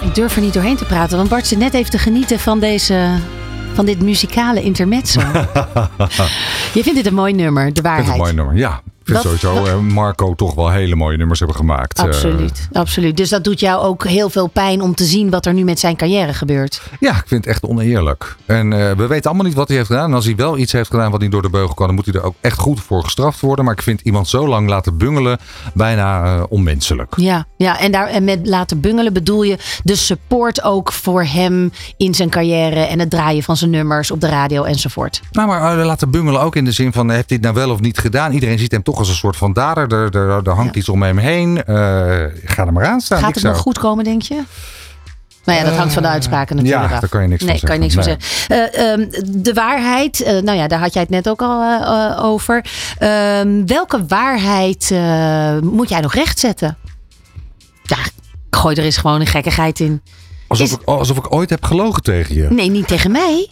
Ik 0.08 0.14
durf 0.14 0.36
er 0.36 0.42
niet 0.42 0.52
doorheen 0.54 0.76
te 0.76 0.84
praten, 0.84 1.16
want 1.16 1.28
Bart 1.28 1.46
zit 1.46 1.58
net 1.58 1.74
even 1.74 1.90
te 1.90 1.98
genieten 1.98 2.38
van 2.40 2.60
deze... 2.60 3.08
Van 3.74 3.84
dit 3.86 4.02
muzikale 4.02 4.62
intermezzo. 4.62 5.20
Je 6.74 6.82
vindt 6.82 6.94
dit 6.94 7.06
een 7.06 7.14
mooi 7.14 7.32
nummer, 7.32 7.72
de 7.72 7.80
waarheid. 7.80 8.06
het 8.06 8.14
een 8.16 8.22
mooi 8.22 8.32
nummer. 8.32 8.56
Ja, 8.56 8.80
vind 9.10 9.22
Dat- 9.22 9.38
sowieso 9.40 9.82
Marco 9.82 10.34
toch 10.34 10.54
wel 10.54 10.70
hele 10.70 10.96
mooie 10.96 11.16
nummers 11.16 11.38
hebben 11.38 11.56
gemaakt. 11.56 11.98
Eh, 11.98 12.04
Absoluut, 12.04 12.68
absoluut. 12.72 13.16
Dus 13.16 13.28
dat 13.28 13.44
doet 13.44 13.60
jou 13.60 13.82
ook 13.82 14.04
heel 14.06 14.30
veel 14.30 14.46
pijn 14.46 14.80
om 14.80 14.94
te 14.94 15.04
zien 15.04 15.30
wat 15.30 15.46
er 15.46 15.54
nu 15.54 15.64
met 15.64 15.80
zijn 15.80 15.96
carrière 15.96 16.34
gebeurt. 16.34 16.82
Ja, 17.00 17.10
ik 17.10 17.24
vind 17.26 17.44
het 17.44 17.54
echt 17.54 17.66
oneerlijk. 17.66 18.36
En 18.46 18.72
eh, 18.72 18.92
we 18.96 19.06
weten 19.06 19.24
allemaal 19.30 19.46
niet 19.46 19.54
wat 19.56 19.68
hij 19.68 19.76
heeft 19.76 19.88
gedaan. 19.88 20.08
En 20.08 20.14
als 20.14 20.24
hij 20.24 20.36
wel 20.36 20.58
iets 20.58 20.72
heeft 20.72 20.90
gedaan 20.90 21.10
wat 21.10 21.20
niet 21.20 21.30
door 21.32 21.42
de 21.42 21.50
beugel 21.50 21.74
kan, 21.74 21.86
dan 21.86 21.94
moet 21.94 22.04
hij 22.06 22.14
er 22.14 22.22
ook 22.22 22.34
echt 22.40 22.58
goed 22.58 22.80
voor 22.80 23.04
gestraft 23.04 23.40
worden. 23.40 23.64
Maar 23.64 23.74
ik 23.74 23.82
vind 23.82 24.00
iemand 24.00 24.28
zo 24.28 24.48
lang 24.48 24.68
laten 24.68 24.96
bungelen 24.98 25.38
bijna 25.74 26.24
eh, 26.24 26.42
onmenselijk. 26.48 27.14
Ja, 27.16 27.46
ja 27.56 27.78
en, 27.80 27.92
daar, 27.92 28.06
en 28.08 28.24
met 28.24 28.46
laten 28.46 28.80
bungelen 28.80 29.12
bedoel 29.12 29.42
je 29.42 29.58
de 29.84 29.96
support 29.96 30.62
ook 30.62 30.92
voor 30.92 31.24
hem 31.24 31.72
in 31.96 32.14
zijn 32.14 32.28
carrière 32.28 32.80
en 32.80 32.98
het 32.98 33.10
draaien 33.10 33.42
van 33.42 33.56
zijn 33.56 33.70
nummers 33.70 34.10
op 34.10 34.20
de 34.20 34.28
radio 34.28 34.62
enzovoort. 34.64 35.20
Nou, 35.30 35.48
maar 35.48 35.76
laten 35.76 36.10
bungelen 36.10 36.40
ook 36.40 36.56
in 36.56 36.64
de 36.64 36.72
zin 36.72 36.92
van, 36.92 37.10
heeft 37.10 37.28
hij 37.28 37.38
het 37.42 37.54
nou 37.54 37.66
wel 37.66 37.74
of 37.74 37.80
niet 37.80 37.98
gedaan? 37.98 38.32
Iedereen 38.32 38.58
ziet 38.58 38.72
hem 38.72 38.82
toch 38.82 38.98
als 39.00 39.08
een 39.08 39.14
soort 39.14 39.36
van 39.36 39.52
dader. 39.52 39.92
Er, 39.92 40.16
er, 40.16 40.46
er 40.46 40.54
hangt 40.54 40.76
iets 40.76 40.88
om 40.88 41.02
hem 41.02 41.18
heen. 41.18 41.64
Eh, 41.64 41.74
ga 42.44 42.66
er 42.66 42.72
maar 42.72 42.86
aan 42.86 43.00
staan. 43.00 43.18
Gaat 43.18 43.34
het 43.34 43.44
nog 43.44 43.58
goed 43.58 43.78
komen, 43.78 44.04
denk 44.04 44.22
je? 44.22 44.42
Nou 45.44 45.58
ja, 45.58 45.64
dat 45.64 45.74
hangt 45.76 45.92
van 45.92 46.02
de 46.02 46.08
uitspraken 46.08 46.56
natuurlijk 46.56 46.84
ja, 46.84 46.94
af. 46.94 47.00
daar 47.00 47.08
kan 47.10 47.22
je 47.22 47.28
niks 47.28 47.42
nee, 47.44 47.58
van 47.58 47.68
kan 47.68 47.74
je 47.74 47.82
niks 47.82 47.94
zeggen. 47.94 48.16
zeggen. 48.20 48.72
Eh, 48.72 48.92
ehm, 48.92 49.06
de 49.42 49.52
waarheid, 49.52 50.22
eh, 50.22 50.38
nou 50.38 50.58
ja, 50.58 50.66
daar 50.66 50.78
had 50.78 50.92
jij 50.92 51.02
het 51.02 51.10
net 51.10 51.28
ook 51.28 51.42
al 51.42 51.62
eh, 51.62 52.10
eh, 52.10 52.24
over. 52.24 52.64
Ehm, 52.98 53.66
welke 53.66 54.06
waarheid 54.06 54.90
eh, 54.90 55.58
moet 55.58 55.88
jij 55.88 56.00
nog 56.00 56.14
rechtzetten? 56.14 56.76
Ja, 57.82 57.96
gooi 58.50 58.76
er 58.76 58.84
eens 58.84 58.96
gewoon 58.96 59.20
een 59.20 59.26
gekkigheid 59.26 59.80
in. 59.80 60.02
Alsof, 60.48 60.72
ik, 60.72 60.82
alsof 60.84 61.16
ik 61.16 61.34
ooit 61.34 61.50
heb 61.50 61.64
gelogen 61.64 62.02
tegen 62.02 62.34
je. 62.34 62.46
Nee, 62.50 62.70
niet 62.70 62.88
tegen 62.88 63.10
mij. 63.10 63.48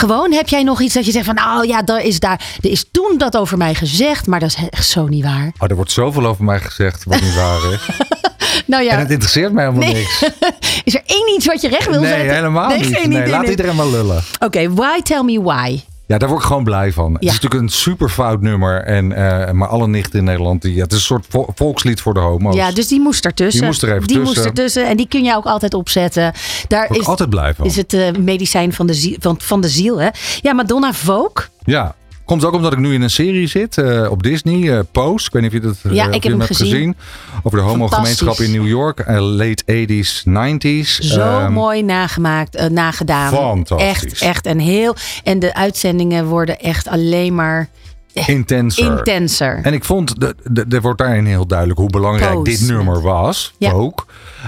Gewoon, 0.00 0.32
heb 0.32 0.48
jij 0.48 0.62
nog 0.62 0.80
iets 0.80 0.94
dat 0.94 1.06
je 1.06 1.12
zegt 1.12 1.24
van, 1.26 1.34
nou 1.34 1.66
ja, 1.66 1.82
er 1.84 2.00
is, 2.00 2.20
daar, 2.20 2.40
er 2.60 2.70
is 2.70 2.84
toen 2.92 3.14
dat 3.18 3.36
over 3.36 3.56
mij 3.58 3.74
gezegd, 3.74 4.26
maar 4.26 4.40
dat 4.40 4.48
is 4.48 4.56
echt 4.70 4.86
zo 4.88 5.06
niet 5.06 5.24
waar. 5.24 5.52
Oh, 5.58 5.68
er 5.70 5.74
wordt 5.76 5.90
zoveel 5.92 6.26
over 6.26 6.44
mij 6.44 6.60
gezegd 6.60 7.04
wat 7.04 7.20
niet 7.20 7.34
waar 7.34 7.72
is. 7.72 7.80
Nou 8.66 8.82
ja, 8.84 8.92
En 8.92 8.98
het 8.98 9.10
interesseert 9.10 9.52
mij 9.52 9.64
helemaal 9.64 9.88
Nee. 9.88 9.94
niks. 10.02 10.22
is 10.84 10.94
er 10.94 11.02
één 11.06 11.34
iets 11.36 11.46
wat 11.46 11.60
je 11.60 11.68
recht 11.68 11.88
wil 11.88 12.00
Nee, 12.00 12.10
zetten? 12.12 12.34
helemaal 12.34 12.68
nee, 12.68 12.78
niet. 12.78 12.96
geen 12.96 13.08
Nee, 13.08 13.28
laat 13.28 13.48
iedereen 13.48 13.76
maar 13.76 13.86
lullen. 13.86 14.22
Oké, 14.40 14.72
why 14.74 15.00
tell 15.02 15.22
me 15.22 15.42
why? 15.42 15.80
Ja, 16.10 16.18
daar 16.18 16.28
word 16.28 16.40
ik 16.40 16.46
gewoon 16.46 16.64
blij 16.64 16.92
van. 16.92 17.12
Het 17.12 17.22
is 17.22 17.32
natuurlijk 17.32 17.62
een 17.62 17.68
super 17.68 18.08
fout 18.08 18.40
nummer. 18.40 18.82
En, 18.82 19.12
eh, 19.12 19.50
maar 19.52 19.68
alle 19.68 19.86
nichten 19.88 20.18
in 20.18 20.24
Nederland, 20.24 20.62
die, 20.62 20.74
ja, 20.74 20.82
het 20.82 20.92
is 20.92 20.98
een 20.98 21.04
soort 21.04 21.26
vo- 21.28 21.46
volkslied 21.54 22.00
voor 22.00 22.14
de 22.14 22.20
homo's. 22.20 22.54
Ja, 22.54 22.72
dus 22.72 22.88
die 22.88 23.00
moest 23.00 23.24
ertussen. 23.24 23.60
Die 23.60 23.68
moest 23.68 23.82
er 23.82 23.88
even 23.94 24.06
Die 24.06 24.16
tussen. 24.16 24.34
moest 24.34 24.46
ertussen 24.46 24.86
en 24.88 24.96
die 24.96 25.08
kun 25.08 25.24
je 25.24 25.34
ook 25.36 25.44
altijd 25.44 25.74
opzetten. 25.74 26.32
Daar 26.68 26.80
Word 26.86 26.94
ik 26.94 27.00
is, 27.00 27.06
altijd 27.06 27.30
blij 27.30 27.54
van. 27.54 27.66
is 27.66 27.76
het 27.76 27.92
eh, 27.92 28.12
medicijn 28.12 28.72
van 28.72 28.86
de, 28.86 28.94
ziel, 28.94 29.16
van, 29.20 29.36
van 29.40 29.60
de 29.60 29.68
ziel. 29.68 30.00
Hè? 30.00 30.08
Ja, 30.40 30.52
Madonna 30.52 30.92
Vogue. 30.92 31.46
Ja. 31.64 31.94
Komt 32.30 32.44
ook 32.44 32.54
omdat 32.54 32.72
ik 32.72 32.78
nu 32.78 32.94
in 32.94 33.02
een 33.02 33.10
serie 33.10 33.46
zit 33.46 33.78
eh, 33.78 34.10
op 34.10 34.22
Disney, 34.22 34.78
eh 34.78 34.84
Post. 34.92 35.26
Ik 35.26 35.32
weet 35.32 35.42
niet 35.42 35.50
of 35.54 35.58
je 35.60 35.66
dat 35.66 35.76
eh, 35.82 35.92
Ja, 35.92 36.06
ik 36.06 36.22
heb 36.22 36.32
hem 36.32 36.40
hebt 36.40 36.56
gezien. 36.56 36.96
Over 37.42 37.58
de 37.58 37.64
homogemeenschap 37.64 38.38
in 38.38 38.50
New 38.52 38.66
York. 38.66 39.04
late 39.18 39.62
80s, 39.64 40.22
90s. 40.24 40.98
Zo 40.98 41.20
Ehm, 41.20 41.52
mooi 41.52 41.82
nagemaakt, 41.82 42.70
nagedaan. 42.70 43.32
Fantastisch. 43.32 43.88
Echt, 43.88 44.20
echt. 44.20 44.46
En, 44.46 44.58
heel, 44.58 44.94
en 45.24 45.38
de 45.38 45.54
uitzendingen 45.54 46.26
worden 46.26 46.58
echt 46.58 46.88
alleen 46.88 47.34
maar 47.34 47.68
Intenser. 48.12 48.98
intenser. 48.98 49.60
En 49.62 49.72
ik 49.72 49.84
vond, 49.84 50.20
de, 50.20 50.34
de, 50.50 50.66
er 50.68 50.80
wordt 50.80 50.98
daarin 50.98 51.24
heel 51.24 51.46
duidelijk 51.46 51.78
hoe 51.78 51.90
belangrijk 51.90 52.44
dit 52.44 52.60
nummer 52.68 53.02
was. 53.02 53.54
Ja. 53.58 53.72
Ook. 53.72 54.06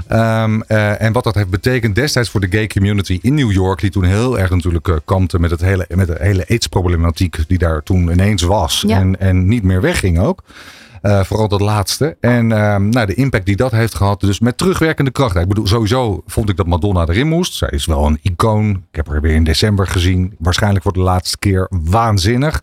Ehm, 0.09 0.61
eh, 0.61 1.03
en 1.03 1.12
wat 1.12 1.25
dat 1.25 1.35
heeft 1.35 1.48
betekend 1.48 1.94
destijds 1.94 2.31
voor 2.31 2.40
de 2.40 2.51
gay 2.51 2.66
community 2.66 3.18
in 3.22 3.35
New 3.35 3.53
York. 3.53 3.81
Die 3.81 3.90
toen 3.90 4.05
heel 4.05 4.38
erg 4.38 4.51
natuurlijk 4.51 4.88
eh, 4.88 4.96
kampte 5.05 5.40
met, 5.40 5.51
het 5.51 5.61
hele, 5.61 5.87
met 5.94 6.07
de 6.07 6.16
hele 6.18 6.44
AIDS-problematiek 6.48 7.38
die 7.46 7.59
daar 7.59 7.83
toen 7.83 8.11
ineens 8.11 8.42
was. 8.42 8.85
Ja. 8.87 8.98
En, 8.98 9.20
en 9.20 9.48
niet 9.48 9.62
meer 9.62 9.81
wegging 9.81 10.18
ook. 10.18 10.42
Eh, 11.02 11.24
vooral 11.24 11.48
dat 11.48 11.60
laatste. 11.60 12.16
En 12.20 12.52
ehm, 12.52 12.88
nou, 12.88 13.06
de 13.06 13.14
impact 13.14 13.46
die 13.46 13.56
dat 13.56 13.70
heeft 13.70 13.94
gehad. 13.94 14.20
Dus 14.20 14.40
met 14.40 14.58
terugwerkende 14.58 15.10
kracht. 15.10 15.36
Ik 15.36 15.48
bedoel, 15.48 15.66
sowieso 15.66 16.22
vond 16.26 16.48
ik 16.48 16.56
dat 16.56 16.66
Madonna 16.66 17.06
erin 17.06 17.28
moest. 17.28 17.54
Zij 17.54 17.68
is 17.68 17.86
wel 17.86 18.06
een 18.06 18.18
icoon. 18.22 18.70
Ik 18.70 18.96
heb 18.96 19.08
haar 19.08 19.20
weer 19.20 19.34
in 19.34 19.44
december 19.44 19.86
gezien. 19.86 20.34
Waarschijnlijk 20.38 20.82
voor 20.82 20.92
de 20.92 21.00
laatste 21.00 21.38
keer 21.38 21.66
waanzinnig. 21.70 22.62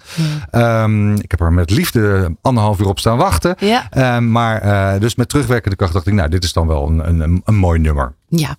Ehm, 0.52 1.14
ik 1.16 1.32
heb 1.32 1.40
haar 1.40 1.54
met 1.54 1.70
liefde 1.70 2.36
anderhalf 2.42 2.80
uur 2.80 2.88
op 2.88 3.00
staan 3.00 3.18
wachten. 3.18 3.56
Ja. 3.60 3.90
Ehm, 3.90 4.32
maar 4.32 4.62
eh, 4.62 5.00
dus 5.00 5.16
met 5.16 5.30
terugwerkende 5.30 5.76
kracht 5.76 5.94
dacht 5.94 6.08
ik, 6.08 6.14
nou, 6.14 6.30
dit 6.30 6.44
is 6.44 6.54
dan 6.54 6.68
wel 6.68 6.88
een, 6.88 7.22
een, 7.22 7.42
een 7.46 7.56
mooi 7.56 7.80
nummer. 7.80 8.14
Ja. 8.28 8.58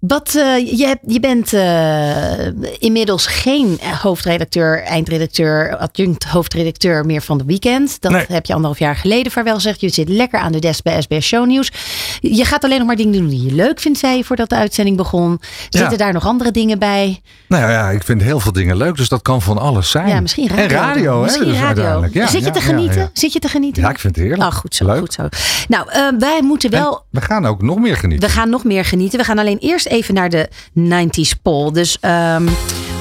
Wat, 0.00 0.34
eh, 0.34 0.56
je, 0.78 0.96
je 1.06 1.20
bent 1.20 1.52
eh, 1.52 2.46
inmiddels 2.78 3.26
geen 3.26 3.78
hoofdredacteur, 4.02 4.82
eindredacteur, 4.82 5.76
adjunct 5.76 6.24
hoofdredacteur 6.24 7.04
meer 7.06 7.20
van 7.22 7.38
de 7.38 7.44
weekend. 7.44 8.00
Dat 8.00 8.12
Nee. 8.12 8.24
heb 8.28 8.46
je 8.46 8.52
anderhalf 8.52 8.78
jaar 8.78 8.96
geleden 8.96 9.32
vaarwel 9.32 9.54
gezegd. 9.54 9.80
Je 9.80 9.88
zit 9.88 10.08
lekker 10.08 10.38
aan 10.40 10.52
de 10.52 10.58
desk 10.58 10.82
bij 10.82 11.02
SBS 11.02 11.26
Shownieuws. 11.26 11.72
Je 12.20 12.44
gaat 12.44 12.64
alleen 12.64 12.78
nog 12.78 12.86
maar 12.86 12.96
dingen 12.96 13.12
doen 13.12 13.28
die 13.28 13.44
je 13.44 13.52
leuk 13.54 13.80
vindt, 13.80 13.98
zei 13.98 14.16
je 14.16 14.24
voordat 14.24 14.48
de 14.48 14.56
uitzending 14.56 14.96
begon. 14.96 15.40
Zitten 15.68 15.90
Ja. 15.90 15.96
daar 15.96 16.12
nog 16.12 16.26
andere 16.26 16.50
dingen 16.50 16.78
bij? 16.78 17.20
Nou 17.48 17.70
ja, 17.70 17.90
ik 17.90 18.02
vind 18.04 18.22
heel 18.22 18.40
veel 18.40 18.52
dingen 18.52 18.76
leuk, 18.76 18.96
dus 18.96 19.08
dat 19.08 19.22
kan 19.22 19.42
van 19.42 19.58
alles 19.58 19.90
zijn. 19.90 20.08
Ja, 20.08 20.20
misschien 20.20 20.48
radio. 20.48 20.62
En 20.64 20.70
radio, 20.70 21.16
hè? 21.16 21.22
Misschien 21.22 21.44
dus 21.44 21.52
radio. 21.54 21.66
uiteindelijk. 21.66 22.14
Ja, 22.14 22.26
Zit 22.26 22.44
je 22.44 22.50
te 22.50 22.60
genieten? 22.60 23.00
Ja, 23.00 23.10
Zit 23.12 23.32
je 23.32 23.38
te 23.38 23.48
genieten? 23.48 23.82
Ja, 23.82 23.90
ik 23.90 23.98
vind 23.98 24.16
het 24.16 24.24
heerlijk. 24.24 24.50
Oh, 24.52 24.56
goed 24.56 24.74
zo, 24.74 24.86
Leuk. 24.86 24.98
goed 24.98 25.12
zo. 25.12 25.28
Nou, 25.68 25.90
eh, 25.90 26.08
wij 26.18 26.40
moeten 26.42 26.70
wel... 26.70 27.04
We 27.10 27.20
gaan 27.20 27.46
ook 27.46 27.62
nog 27.62 27.78
meer 27.78 27.96
genieten. 27.96 28.28
We 28.28 28.34
gaan 28.34 28.50
nog 28.50 28.64
meer 28.64 28.84
genieten. 28.84 29.18
We 29.18 29.24
gaan 29.24 29.38
alleen 29.38 29.58
eerst 29.58 29.86
even 29.88 30.14
naar 30.14 30.30
de 30.30 30.48
90s 30.78 31.42
poll. 31.42 31.72
Dus 31.72 31.98
ehm, 32.00 32.48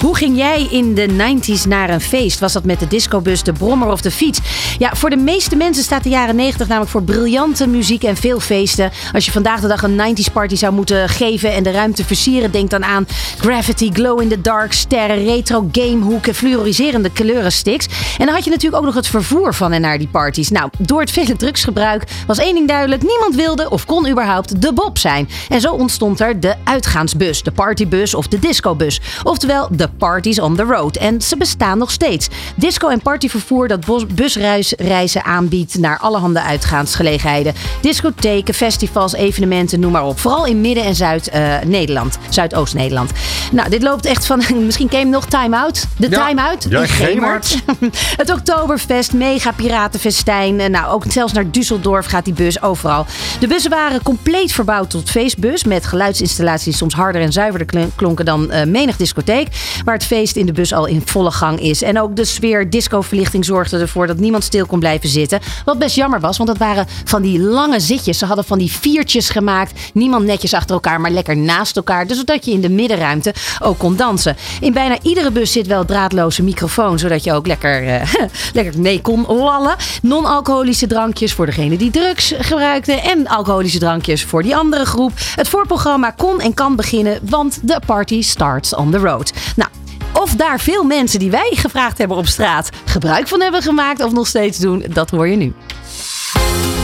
hoe 0.01 0.15
ging 0.15 0.37
jij 0.37 0.67
in 0.69 0.93
de 0.93 1.07
90s 1.07 1.67
naar 1.67 1.89
een 1.89 2.01
feest? 2.01 2.39
Was 2.39 2.53
dat 2.53 2.63
met 2.63 2.79
de 2.79 2.87
discobus, 2.87 3.43
de 3.43 3.53
brommer 3.53 3.91
of 3.91 4.01
de 4.01 4.11
fiets? 4.11 4.39
Ja, 4.77 4.95
voor 4.95 5.09
de 5.09 5.17
meeste 5.17 5.55
mensen 5.55 5.83
staat 5.83 6.03
de 6.03 6.09
jaren 6.09 6.35
90 6.35 6.67
namelijk 6.67 6.91
voor 6.91 7.03
briljante 7.03 7.67
muziek 7.67 8.03
en 8.03 8.15
veel 8.15 8.39
feesten. 8.39 8.91
Als 9.13 9.25
je 9.25 9.31
vandaag 9.31 9.59
de 9.59 9.67
dag 9.67 9.83
een 9.83 10.15
90s 10.15 10.33
party 10.33 10.55
zou 10.55 10.73
moeten 10.73 11.09
geven 11.09 11.53
en 11.53 11.63
de 11.63 11.71
ruimte 11.71 12.05
versieren, 12.05 12.51
denk 12.51 12.69
dan 12.69 12.85
aan 12.85 13.07
Gravity, 13.37 13.89
Glow 13.93 14.21
in 14.21 14.27
the 14.27 14.41
Dark, 14.41 14.73
sterren, 14.73 15.23
retro 15.23 15.69
gamehoeken, 15.71 16.35
fluoriserende 16.35 17.09
kleurensticks. 17.09 17.87
En 18.17 18.25
dan 18.25 18.35
had 18.35 18.43
je 18.43 18.49
natuurlijk 18.49 18.81
ook 18.81 18.87
nog 18.87 18.95
het 18.95 19.07
vervoer 19.07 19.53
van 19.53 19.71
en 19.71 19.81
naar 19.81 19.97
die 19.97 20.07
parties. 20.07 20.49
Nou, 20.49 20.69
door 20.77 20.99
het 20.99 21.11
vele 21.11 21.35
drugsgebruik 21.35 22.03
was 22.27 22.37
één 22.37 22.53
ding 22.53 22.67
duidelijk. 22.67 23.01
Niemand 23.01 23.35
wilde 23.35 23.69
of 23.69 23.85
kon 23.85 24.09
überhaupt 24.09 24.61
de 24.61 24.73
Bob 24.73 24.97
zijn. 24.97 25.29
En 25.49 25.61
zo 25.61 25.73
ontstond 25.73 26.19
er 26.19 26.39
de 26.39 26.55
uitgaansbus, 26.63 27.43
de 27.43 27.51
partybus 27.51 28.13
of 28.13 28.27
de 28.27 28.39
discobus. 28.39 29.01
Oftewel 29.23 29.67
de 29.71 29.86
parties 29.97 30.39
on 30.39 30.55
the 30.55 30.63
road. 30.63 30.95
En 30.95 31.21
ze 31.21 31.37
bestaan 31.37 31.77
nog 31.77 31.91
steeds. 31.91 32.27
Disco- 32.55 32.87
en 32.87 33.01
partyvervoer 33.01 33.67
dat 33.67 33.85
busreizen 34.15 35.23
aanbiedt 35.23 35.77
naar 35.77 35.97
allerhande 35.99 36.41
uitgaansgelegenheden. 36.41 37.53
Discotheken, 37.81 38.53
festivals, 38.53 39.13
evenementen, 39.13 39.79
noem 39.79 39.91
maar 39.91 40.05
op. 40.05 40.19
Vooral 40.19 40.45
in 40.45 40.61
Midden- 40.61 40.83
en 40.83 40.95
Zuid-Nederland. 40.95 42.17
Zuidoost-Nederland. 42.29 43.11
Nou, 43.51 43.69
dit 43.69 43.81
loopt 43.83 44.05
echt 44.05 44.25
van... 44.25 44.41
Misschien 44.65 44.89
ken 44.89 44.97
je 44.97 45.03
hem 45.03 45.13
nog, 45.13 45.25
Time 45.25 45.57
Out. 45.57 45.85
De 45.97 46.09
Ja. 46.09 46.27
Time 46.27 46.41
Out 46.41 46.65
Ja, 46.69 46.81
in 46.81 46.87
Gemert. 46.87 47.57
Het 48.17 48.31
Oktoberfest, 48.31 49.13
mega 49.13 49.51
piratenfestijn. 49.51 50.59
Eh, 50.59 50.69
Nou, 50.69 50.91
ook 50.93 51.03
zelfs 51.09 51.33
naar 51.33 51.45
Düsseldorf 51.45 52.07
gaat 52.07 52.25
die 52.25 52.33
bus 52.33 52.61
overal. 52.61 53.05
De 53.39 53.47
bussen 53.47 53.71
waren 53.71 54.01
compleet 54.03 54.51
verbouwd 54.51 54.89
tot 54.89 55.09
feestbus. 55.09 55.63
Met 55.63 55.85
geluidsinstallaties 55.85 56.65
die 56.65 56.73
soms 56.75 56.93
harder 56.93 57.21
en 57.21 57.31
zuiverder 57.31 57.67
kl- 57.67 57.91
klonken 57.95 58.25
dan 58.25 58.51
eh, 58.51 58.65
menig 58.65 58.95
discotheek. 58.97 59.47
Waar 59.85 59.93
het 59.93 60.05
feest 60.05 60.35
in 60.35 60.45
de 60.45 60.51
bus 60.51 60.73
al 60.73 60.85
in 60.85 61.01
volle 61.05 61.31
gang 61.31 61.59
is. 61.59 61.81
En 61.81 62.01
ook 62.01 62.15
de 62.15 62.25
sfeer 62.25 62.69
discoverlichting 62.69 63.45
zorgde 63.45 63.77
ervoor 63.77 64.07
dat 64.07 64.17
niemand 64.17 64.43
stil 64.43 64.65
kon 64.65 64.79
blijven 64.79 65.09
zitten. 65.09 65.39
Wat 65.65 65.79
best 65.79 65.95
jammer 65.95 66.19
was, 66.19 66.37
want 66.37 66.49
dat 66.49 66.57
waren 66.57 66.87
van 67.03 67.21
die 67.21 67.39
lange 67.39 67.79
zitjes. 67.79 68.17
Ze 68.17 68.25
hadden 68.25 68.45
van 68.45 68.57
die 68.57 68.71
viertjes 68.71 69.29
gemaakt. 69.29 69.79
Niemand 69.93 70.25
netjes 70.25 70.53
achter 70.53 70.75
elkaar, 70.75 71.01
maar 71.01 71.11
lekker 71.11 71.37
naast 71.37 71.75
elkaar. 71.75 72.07
Dus 72.07 72.17
zodat 72.17 72.45
je 72.45 72.51
in 72.51 72.61
de 72.61 72.69
middenruimte 72.69 73.33
ook 73.59 73.77
kon 73.77 73.95
dansen. 73.95 74.35
In 74.59 74.73
bijna 74.73 74.97
iedere 75.01 75.31
bus 75.31 75.51
zit 75.51 75.67
wel 75.67 75.85
draadloze 75.85 76.43
microfoon, 76.43 76.99
zodat 76.99 77.23
je 77.23 77.33
ook 77.33 77.47
lekker, 77.47 77.87
eh, 77.87 78.13
lekker 78.53 78.79
mee 78.79 79.01
kon 79.01 79.25
lallen. 79.27 79.75
Non-alcoholische 80.01 80.87
drankjes 80.87 81.33
voor 81.33 81.45
degene 81.45 81.77
die 81.77 81.91
drugs 81.91 82.33
gebruikte. 82.39 82.93
En 82.93 83.27
alcoholische 83.27 83.79
drankjes 83.79 84.23
voor 84.23 84.43
die 84.43 84.55
andere 84.55 84.85
groep. 84.85 85.11
Het 85.35 85.47
voorprogramma 85.47 86.11
kon 86.11 86.39
en 86.39 86.53
kan 86.53 86.75
beginnen, 86.75 87.19
want 87.21 87.59
de 87.61 87.81
party 87.85 88.21
starts 88.21 88.75
on 88.75 88.91
the 88.91 88.97
road. 88.97 89.33
Nou, 89.55 89.66
of 90.13 90.35
daar 90.35 90.59
veel 90.59 90.83
mensen 90.83 91.19
die 91.19 91.31
wij 91.31 91.51
gevraagd 91.55 91.97
hebben 91.97 92.17
op 92.17 92.27
straat 92.27 92.69
gebruik 92.85 93.27
van 93.27 93.41
hebben 93.41 93.61
gemaakt 93.61 94.03
of 94.03 94.11
nog 94.11 94.27
steeds 94.27 94.57
doen, 94.57 94.85
dat 94.89 95.09
hoor 95.09 95.27
je 95.27 95.35
nu. 95.35 95.53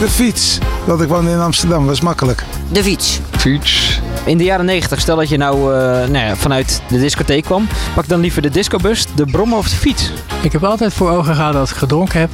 De 0.00 0.08
fiets. 0.08 0.58
Want 0.84 1.00
ik 1.00 1.08
woonde 1.08 1.30
in 1.30 1.40
Amsterdam, 1.40 1.86
was 1.86 2.00
makkelijk. 2.00 2.44
De 2.72 2.82
fiets. 2.82 3.20
Fiets. 3.36 4.00
In 4.24 4.38
de 4.38 4.44
jaren 4.44 4.64
90, 4.64 5.00
stel 5.00 5.16
dat 5.16 5.28
je 5.28 5.36
nou, 5.36 5.74
eh, 5.74 5.80
nou 6.08 6.26
ja, 6.26 6.36
vanuit 6.36 6.82
de 6.88 6.98
discotheek 6.98 7.44
kwam, 7.44 7.68
pak 7.94 8.08
dan 8.08 8.20
liever 8.20 8.42
de 8.42 8.50
discobus, 8.50 9.06
de 9.14 9.24
brommer 9.24 9.58
of 9.58 9.68
de 9.68 9.76
fiets. 9.76 10.10
Ik 10.42 10.52
heb 10.52 10.64
altijd 10.64 10.92
voor 10.92 11.10
ogen 11.10 11.34
gehad 11.34 11.52
dat 11.52 11.60
als 11.60 11.70
ik 11.70 11.76
gedronken 11.76 12.20
heb, 12.20 12.30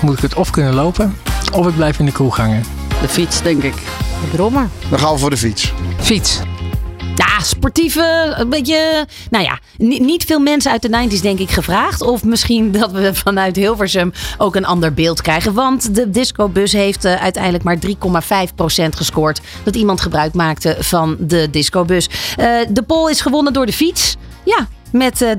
moet 0.00 0.16
ik 0.16 0.22
het 0.22 0.34
of 0.34 0.50
kunnen 0.50 0.74
lopen, 0.74 1.16
of 1.52 1.66
ik 1.66 1.74
blijf 1.74 1.98
in 1.98 2.04
de 2.04 2.12
kroeg 2.12 2.36
hangen. 2.36 2.62
De 3.00 3.08
fiets, 3.08 3.42
denk 3.42 3.62
ik. 3.62 3.74
De 4.20 4.26
brommer. 4.32 4.68
Dan 4.90 4.98
gaan 4.98 5.12
we 5.12 5.18
voor 5.18 5.30
de 5.30 5.36
fiets. 5.36 5.72
Fiets. 6.00 6.40
Ja, 7.16 7.40
sportieve, 7.42 8.34
een 8.36 8.48
beetje... 8.48 9.06
Nou 9.30 9.44
ja, 9.44 9.58
ni- 9.76 9.98
niet 9.98 10.24
veel 10.24 10.38
mensen 10.38 10.70
uit 10.70 10.82
de 10.82 11.08
90s 11.16 11.20
denk 11.22 11.38
ik 11.38 11.50
gevraagd. 11.50 12.00
Of 12.02 12.24
misschien 12.24 12.72
dat 12.80 12.90
we 12.92 13.14
vanuit 13.14 13.56
Hilversum 13.56 14.12
ook 14.38 14.54
een 14.56 14.64
ander 14.66 14.94
beeld 14.94 15.22
krijgen. 15.22 15.52
Want 15.54 15.94
de 15.94 16.10
discobus 16.10 16.72
heeft 16.72 17.04
eh, 17.04 17.14
uiteindelijk 17.22 17.64
maar 17.64 17.76
3,5% 17.76 18.88
gescoord. 18.96 19.40
Dat 19.62 19.76
iemand 19.76 20.00
gebruik 20.00 20.34
maakte 20.34 20.76
van 20.78 21.16
de 21.20 21.50
discobus. 21.50 22.08
Eh, 22.36 22.46
de 22.68 22.82
poll 22.82 23.10
is 23.10 23.20
gewonnen 23.20 23.52
door 23.52 23.66
de 23.66 23.72
fiets. 23.72 24.16
Ja, 24.44 24.68
met 24.92 25.22
eh 25.22 25.30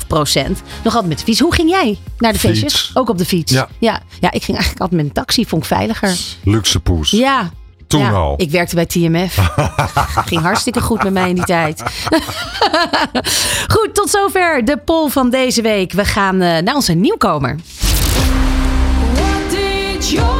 63,5 0.00 0.06
procent. 0.06 0.62
Nog 0.84 0.92
altijd 0.94 1.08
met 1.08 1.18
de 1.18 1.24
fiets. 1.24 1.40
Hoe 1.40 1.54
ging 1.54 1.70
jij 1.70 1.98
naar 2.18 2.32
de 2.32 2.38
feestjes? 2.38 2.90
Ook 2.94 3.08
op 3.08 3.18
de 3.18 3.24
fiets? 3.24 3.52
Ja. 3.52 3.68
ja. 3.78 4.00
Ja, 4.20 4.30
ik 4.32 4.42
ging 4.42 4.56
eigenlijk 4.56 4.80
altijd 4.80 5.00
met 5.00 5.08
een 5.08 5.12
taxi. 5.22 5.46
Vond 5.46 5.62
ik 5.62 5.68
veiliger. 5.68 6.16
Luxe 6.44 6.80
poes. 6.80 7.10
Ja. 7.10 7.50
Toen 7.88 8.00
ja, 8.00 8.10
al. 8.10 8.34
Ik 8.36 8.50
werkte 8.50 8.74
bij 8.74 8.86
TMF. 8.86 9.34
Ging 10.30 10.42
hartstikke 10.42 10.80
goed 10.80 11.02
met 11.02 11.12
mij 11.12 11.28
in 11.28 11.34
die 11.34 11.44
tijd. 11.44 11.82
goed, 13.74 13.90
tot 13.92 14.10
zover 14.10 14.64
de 14.64 14.76
poll 14.76 15.08
van 15.08 15.30
deze 15.30 15.62
week. 15.62 15.92
We 15.92 16.04
gaan 16.04 16.40
eh, 16.40 16.62
naar 16.62 16.74
onze 16.74 16.92
nieuwkomer. 16.92 17.56
What 19.14 19.50
did 19.50 20.10
your 20.10 20.37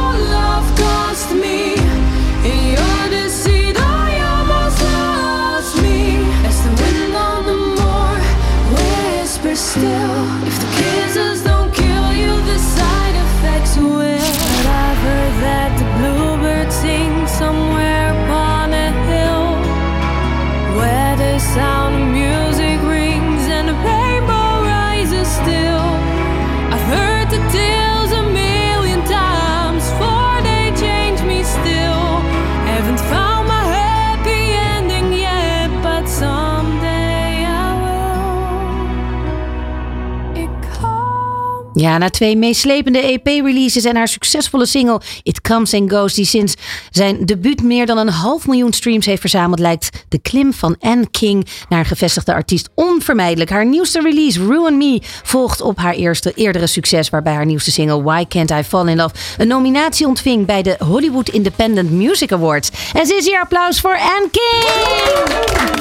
Ja, 41.79 41.97
na 41.97 42.09
twee 42.09 42.37
meeslepende 42.37 42.99
EP-releases 42.99 43.83
en 43.85 43.95
haar 43.95 44.07
succesvolle 44.07 44.65
single 44.65 45.01
It 45.23 45.41
Comes 45.41 45.73
and 45.73 45.91
Goes, 45.91 46.13
die 46.13 46.25
sinds 46.25 46.53
zijn 46.89 47.25
debuut 47.25 47.63
meer 47.63 47.85
dan 47.85 47.97
een 47.97 48.09
half 48.09 48.47
miljoen 48.47 48.73
streams 48.73 49.05
heeft 49.05 49.21
verzameld, 49.21 49.59
lijkt 49.59 50.05
de 50.09 50.19
klim 50.21 50.53
van 50.53 50.75
Anne 50.79 51.07
King 51.11 51.47
naar 51.69 51.85
gevestigde 51.85 52.33
artiest 52.33 52.69
onvermijdelijk. 52.75 53.49
Haar 53.49 53.65
nieuwste 53.65 54.01
release, 54.01 54.45
Ruin 54.47 54.77
Me, 54.77 55.01
volgt 55.23 55.61
op 55.61 55.77
haar 55.77 55.93
eerste, 55.93 56.33
eerdere 56.35 56.67
succes, 56.67 57.09
waarbij 57.09 57.33
haar 57.33 57.45
nieuwste 57.45 57.71
single 57.71 58.03
Why 58.03 58.25
Can't 58.25 58.51
I 58.51 58.63
Fall 58.63 58.87
in 58.87 58.97
Love 58.97 59.15
een 59.37 59.47
nominatie 59.47 60.07
ontving 60.07 60.45
bij 60.45 60.61
de 60.61 60.75
Hollywood 60.79 61.29
Independent 61.29 61.91
Music 61.91 62.31
Awards. 62.31 62.69
En 62.93 63.05
ze 63.05 63.21
hier 63.23 63.39
applaus 63.39 63.79
voor 63.79 63.97
Anne 63.97 64.29
King! 64.31 65.79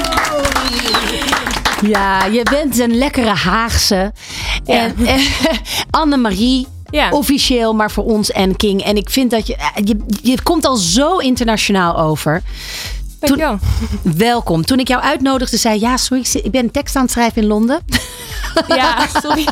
Ja, 1.86 2.24
je 2.24 2.42
bent 2.42 2.78
een 2.78 2.98
lekkere 2.98 3.34
Haagse. 3.34 4.12
En, 4.64 4.94
en 5.06 5.20
Annemarie. 5.90 6.66
Officieel, 7.10 7.74
maar 7.74 7.90
voor 7.90 8.04
ons 8.04 8.30
en 8.30 8.56
King. 8.56 8.82
En 8.82 8.96
ik 8.96 9.10
vind 9.10 9.30
dat 9.30 9.46
je, 9.46 9.56
eh, 9.56 9.66
je. 9.84 9.96
Je 10.22 10.42
komt 10.42 10.66
al 10.66 10.76
zo 10.76 11.16
internationaal 11.16 11.98
over. 11.98 12.42
Toen, 13.20 13.42
welkom. 14.02 14.64
Toen 14.64 14.78
ik 14.78 14.88
jou 14.88 15.02
uitnodigde, 15.02 15.56
zei 15.56 15.80
ja, 15.80 15.96
sorry, 15.96 16.24
ik 16.32 16.50
ben 16.50 16.64
een 16.64 16.70
tekst 16.70 16.96
aan 16.96 17.02
het 17.02 17.10
schrijven 17.10 17.42
in 17.42 17.48
Londen. 17.48 17.80
Ja, 18.68 19.06
sorry. 19.22 19.46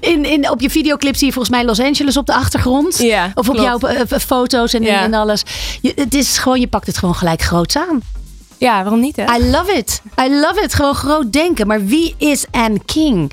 In, 0.00 0.24
in, 0.24 0.50
op 0.50 0.60
je 0.60 0.70
videoclip 0.70 1.16
zie 1.16 1.26
je 1.26 1.32
volgens 1.32 1.54
mij 1.56 1.64
Los 1.64 1.80
Angeles 1.80 2.16
op 2.16 2.26
de 2.26 2.34
achtergrond. 2.34 2.98
Ja, 2.98 3.30
of 3.34 3.48
op 3.48 3.54
klopt. 3.54 3.80
jouw 3.80 3.90
eh, 3.90 4.18
foto's 4.18 4.74
en, 4.74 4.82
Ja. 4.82 5.02
en 5.02 5.14
alles. 5.14 5.42
Je, 5.80 5.92
het 5.96 6.14
is 6.14 6.38
gewoon, 6.38 6.60
je 6.60 6.66
pakt 6.66 6.86
het 6.86 6.98
gewoon 6.98 7.14
gelijk 7.14 7.42
groots 7.42 7.76
aan. 7.76 8.02
Ja, 8.58 8.82
waarom 8.82 9.00
niet 9.00 9.16
hè? 9.16 9.36
I 9.36 9.50
love 9.50 9.72
it. 9.72 10.02
I 10.20 10.30
love 10.30 10.62
it. 10.62 10.74
Gewoon 10.74 10.94
groot 10.94 11.32
denken. 11.32 11.66
Maar 11.66 11.84
wie 11.84 12.14
is 12.18 12.44
Anne 12.50 12.80
King? 12.84 13.32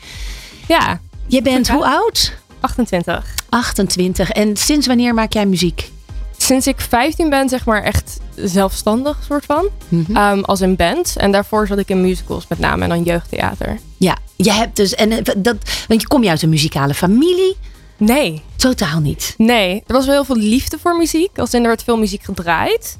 Ja. 0.67 0.99
Je 1.27 1.41
bent 1.41 1.69
hoe 1.69 1.85
oud? 1.85 2.33
28. 2.59 3.35
28. 3.49 4.31
En 4.31 4.57
sinds 4.57 4.87
wanneer 4.87 5.13
maak 5.13 5.33
jij 5.33 5.45
muziek? 5.45 5.91
Sinds 6.37 6.67
ik 6.67 6.81
15 6.81 7.29
ben, 7.29 7.49
zeg 7.49 7.65
maar 7.65 7.83
echt 7.83 8.19
zelfstandig 8.35 9.17
soort 9.27 9.45
van. 9.45 9.67
Mhm. 9.87 10.15
Ehm, 10.15 10.39
als 10.39 10.59
een 10.59 10.75
band. 10.75 11.15
En 11.17 11.31
daarvoor 11.31 11.67
zat 11.67 11.77
ik 11.77 11.89
in 11.89 12.01
musicals 12.01 12.45
met 12.47 12.59
name 12.59 12.83
en 12.83 12.89
dan 12.89 13.03
jeugdtheater. 13.03 13.79
Ja, 13.97 14.17
je 14.35 14.51
hebt 14.51 14.75
dus. 14.75 14.95
En 14.95 15.11
eh, 15.11 15.33
dat, 15.37 15.55
want 15.87 16.01
je 16.01 16.07
kom 16.07 16.23
je 16.23 16.29
uit 16.29 16.41
een 16.41 16.49
muzikale 16.49 16.93
familie. 16.93 17.55
Nee. 17.97 18.41
Totaal 18.55 18.99
niet? 18.99 19.33
Nee. 19.37 19.83
Er 19.87 19.93
was 19.93 20.05
wel 20.05 20.13
heel 20.13 20.25
veel 20.25 20.37
liefde 20.37 20.77
voor 20.79 20.97
muziek. 20.97 21.39
Als 21.39 21.53
in 21.53 21.61
er 21.61 21.67
werd 21.67 21.83
veel 21.83 21.97
muziek 21.97 22.23
gedraaid. 22.23 22.97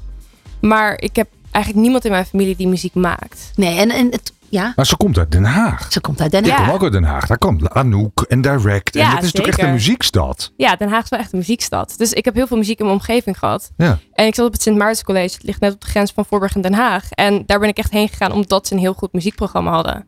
Maar 0.60 1.00
ik 1.00 1.16
heb 1.16 1.28
eigenlijk 1.56 1.84
niemand 1.84 2.04
in 2.04 2.10
mijn 2.10 2.26
familie 2.26 2.56
die 2.56 2.68
muziek 2.68 2.94
maakt. 2.94 3.50
Nee, 3.54 3.78
en, 3.78 3.90
en 3.90 4.06
het, 4.10 4.32
ja. 4.48 4.72
Maar 4.76 4.86
ze 4.86 4.96
komt 4.96 5.18
uit 5.18 5.30
Den 5.30 5.44
Haag. 5.44 5.92
Ze 5.92 6.00
komt 6.00 6.20
uit 6.20 6.30
Den 6.30 6.44
Ik 6.44 6.50
Haag. 6.50 6.64
kom 6.66 6.74
ook 6.74 6.82
uit 6.82 6.92
Den 6.92 7.04
Haag. 7.04 7.26
Daar 7.26 7.38
komt 7.38 7.70
Anouk 7.70 8.20
en 8.28 8.40
Direct. 8.40 8.94
Ja, 8.94 9.02
en 9.02 9.14
het 9.14 9.24
is 9.24 9.32
natuurlijk 9.32 9.58
echt 9.58 9.66
een 9.68 9.72
muziekstad. 9.74 10.52
Ja, 10.56 10.76
Den 10.76 10.88
Haag 10.88 11.02
is 11.04 11.10
wel 11.10 11.18
echt 11.20 11.32
een 11.32 11.38
muziekstad. 11.38 11.94
Dus 11.96 12.12
ik 12.12 12.24
heb 12.24 12.34
heel 12.34 12.46
veel 12.46 12.56
muziek 12.56 12.78
in 12.78 12.84
mijn 12.84 12.98
omgeving 12.98 13.38
gehad. 13.38 13.70
Ja. 13.76 13.98
En 14.12 14.26
ik 14.26 14.34
zat 14.34 14.46
op 14.46 14.52
het 14.52 14.62
Sint 14.62 14.76
Maartens 14.76 15.02
College. 15.04 15.34
Het 15.34 15.42
ligt 15.42 15.60
net 15.60 15.72
op 15.72 15.80
de 15.80 15.86
grens 15.86 16.12
van 16.12 16.24
Voorburg 16.24 16.54
en 16.54 16.60
Den 16.60 16.74
Haag. 16.74 17.10
En 17.10 17.42
daar 17.46 17.58
ben 17.58 17.68
ik 17.68 17.78
echt 17.78 17.90
heen 17.90 18.08
gegaan 18.08 18.32
omdat 18.32 18.66
ze 18.66 18.74
een 18.74 18.80
heel 18.80 18.94
goed 18.94 19.12
muziekprogramma 19.12 19.70
hadden. 19.70 20.06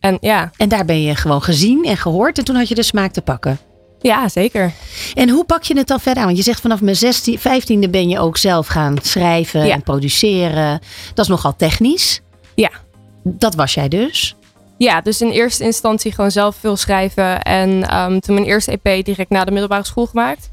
En 0.00 0.18
ja. 0.20 0.50
En 0.56 0.68
daar 0.68 0.84
ben 0.84 1.02
je 1.02 1.14
gewoon 1.14 1.42
gezien 1.42 1.84
en 1.84 1.96
gehoord. 1.96 2.38
En 2.38 2.44
toen 2.44 2.56
had 2.56 2.68
je 2.68 2.74
de 2.74 2.82
smaak 2.82 3.12
te 3.12 3.22
pakken. 3.22 3.58
Ja, 4.02 4.28
zeker. 4.28 4.72
En 5.14 5.28
hoe 5.28 5.44
pak 5.44 5.62
je 5.62 5.76
het 5.76 5.86
dan 5.86 6.00
verder 6.00 6.20
aan? 6.22 6.26
Want 6.26 6.38
je 6.38 6.44
zegt 6.44 6.60
vanaf 6.60 6.80
mijn 6.80 6.96
16, 6.96 7.38
15e 7.38 7.90
ben 7.90 8.08
je 8.08 8.18
ook 8.18 8.36
zelf 8.36 8.66
gaan 8.66 8.96
schrijven 9.02 9.66
Ja. 9.66 9.74
en 9.74 9.82
produceren. 9.82 10.80
Dat 11.14 11.24
is 11.24 11.30
nogal 11.30 11.56
technisch. 11.56 12.20
Ja. 12.54 12.70
Dat 13.24 13.54
was 13.54 13.74
jij 13.74 13.88
dus. 13.88 14.34
Ja, 14.78 15.00
dus 15.00 15.20
in 15.20 15.30
eerste 15.30 15.64
instantie 15.64 16.12
gewoon 16.12 16.30
zelf 16.30 16.56
veel 16.56 16.76
schrijven. 16.76 17.42
En 17.42 17.88
ehm, 17.88 18.18
toen 18.18 18.34
mijn 18.34 18.46
eerste 18.46 18.78
EP 18.82 19.04
direct 19.04 19.30
na 19.30 19.44
de 19.44 19.50
middelbare 19.50 19.84
school 19.84 20.06
gemaakt. 20.06 20.50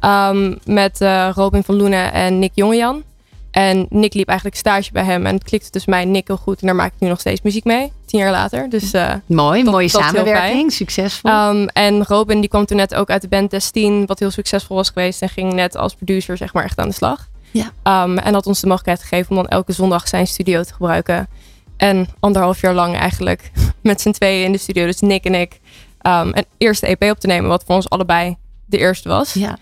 Ehm, 0.00 0.54
met 0.64 1.00
eh, 1.00 1.28
Robin 1.34 1.62
van 1.64 1.76
Loenen 1.76 2.12
en 2.12 2.38
Nick 2.38 2.50
Jongejan. 2.54 3.02
En 3.50 3.86
Nick 3.88 4.14
liep 4.14 4.28
eigenlijk 4.28 4.58
stage 4.58 4.92
bij 4.92 5.04
hem. 5.04 5.26
En 5.26 5.34
het 5.34 5.44
klikte 5.44 5.70
tussen 5.70 5.90
mij 5.90 6.02
en 6.02 6.10
Nick 6.10 6.26
heel 6.26 6.36
goed. 6.36 6.60
En 6.60 6.66
daar 6.66 6.76
maak 6.76 6.92
ik 6.92 7.00
nu 7.00 7.08
nog 7.08 7.20
steeds 7.20 7.42
muziek 7.42 7.64
mee. 7.64 7.92
Tien 8.06 8.20
jaar 8.20 8.30
later. 8.30 8.70
Dus, 8.70 8.92
eh, 8.92 9.14
Mooi, 9.26 9.64
mooie 9.64 9.88
samenwerking. 9.88 10.72
Succesvol. 10.72 11.30
Ehm, 11.30 11.66
en 11.72 12.04
Robin 12.04 12.40
die 12.40 12.48
kwam 12.48 12.64
toen 12.66 12.76
net 12.76 12.94
ook 12.94 13.10
uit 13.10 13.22
de 13.22 13.28
band 13.28 13.50
Destine. 13.50 14.06
Wat 14.06 14.18
heel 14.18 14.30
succesvol 14.30 14.76
was 14.76 14.88
geweest. 14.88 15.22
En 15.22 15.28
ging 15.28 15.52
net 15.52 15.76
als 15.76 15.94
producer 15.94 16.36
zeg 16.36 16.52
maar 16.52 16.64
echt 16.64 16.78
aan 16.78 16.88
de 16.88 16.94
slag. 16.94 17.28
Ja. 17.50 17.70
Ehm, 17.82 18.18
en 18.18 18.34
had 18.34 18.46
ons 18.46 18.60
de 18.60 18.66
mogelijkheid 18.66 19.08
gegeven 19.08 19.30
om 19.30 19.36
dan 19.36 19.48
elke 19.48 19.72
zondag 19.72 20.08
zijn 20.08 20.26
studio 20.26 20.62
te 20.62 20.72
gebruiken. 20.72 21.28
En 21.76 22.08
anderhalf 22.20 22.60
jaar 22.60 22.74
lang 22.74 22.96
eigenlijk 22.96 23.50
met 23.82 24.00
z'n 24.00 24.10
tweeën 24.10 24.44
in 24.44 24.52
de 24.52 24.58
studio. 24.58 24.86
Dus 24.86 25.00
Nick 25.00 25.24
en 25.24 25.34
ik. 25.34 25.60
ehm, 26.00 26.28
een 26.32 26.44
eerste 26.58 26.86
EP 26.86 27.02
op 27.10 27.18
te 27.20 27.26
nemen. 27.26 27.48
Wat 27.48 27.64
voor 27.66 27.74
ons 27.74 27.88
allebei 27.90 28.36
de 28.66 28.78
eerste 28.78 29.08
was. 29.08 29.32
Ja. 29.32 29.58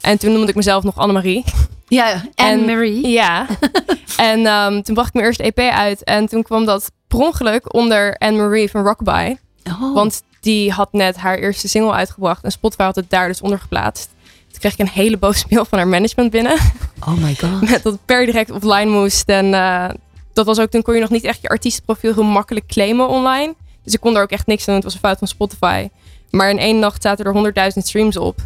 En 0.00 0.18
toen 0.18 0.32
noemde 0.32 0.48
ik 0.48 0.54
mezelf 0.54 0.82
nog 0.82 0.96
Annemarie. 0.96 1.44
Ja, 1.88 2.22
Anne-Marie. 2.34 3.08
Ja. 3.08 3.46
en 4.16 4.46
ehm, 4.46 4.82
toen 4.82 4.94
bracht 4.94 5.08
ik 5.08 5.14
mijn 5.14 5.26
eerste 5.26 5.42
EP 5.42 5.58
uit. 5.58 6.04
En 6.04 6.26
toen 6.26 6.42
kwam 6.42 6.64
dat 6.64 6.90
per 7.08 7.18
ongeluk 7.18 7.74
onder 7.74 8.16
Anne-Marie 8.18 8.70
van 8.70 8.84
Rockabye. 8.84 9.36
Oh. 9.64 9.94
Want 9.94 10.22
die 10.40 10.72
had 10.72 10.92
net 10.92 11.16
haar 11.16 11.38
eerste 11.38 11.68
single 11.68 11.92
uitgebracht. 11.92 12.44
En 12.44 12.50
Spotify 12.50 12.82
had 12.82 12.96
het 12.96 13.10
daar 13.10 13.28
dus 13.28 13.40
onder 13.40 13.58
geplaatst. 13.58 14.08
Toen 14.50 14.58
kreeg 14.58 14.72
ik 14.72 14.78
een 14.78 15.02
hele 15.02 15.16
boze 15.16 15.44
mail 15.50 15.64
van 15.64 15.78
haar 15.78 15.88
management 15.88 16.30
binnen. 16.30 16.58
Oh 17.00 17.16
my 17.16 17.34
god. 17.40 17.60
Met 17.60 17.82
dat 17.82 17.92
het 17.92 18.04
per 18.04 18.26
direct 18.26 18.50
offline 18.50 18.90
moest. 18.90 19.28
En 19.28 19.54
eh, 19.54 19.88
dat 20.32 20.46
was 20.46 20.58
ook, 20.58 20.70
toen 20.70 20.82
kon 20.82 20.94
je 20.94 21.00
nog 21.00 21.10
niet 21.10 21.24
echt 21.24 21.42
je 21.42 21.48
artiestenprofiel 21.48 22.14
heel 22.14 22.22
makkelijk 22.22 22.66
claimen 22.66 23.08
online. 23.08 23.54
Dus 23.82 23.94
ik 23.94 24.00
kon 24.00 24.16
er 24.16 24.22
ook 24.22 24.30
echt 24.30 24.46
niks 24.46 24.60
aan 24.60 24.66
doen. 24.66 24.74
Het 24.74 24.84
was 24.84 24.94
een 24.94 25.00
fout 25.00 25.18
van 25.18 25.28
Spotify. 25.28 25.88
Maar 26.30 26.50
in 26.50 26.58
één 26.58 26.78
nacht 26.78 27.02
zaten 27.02 27.24
er 27.24 27.72
100.000 27.72 27.78
streams 27.78 28.16
op. 28.16 28.38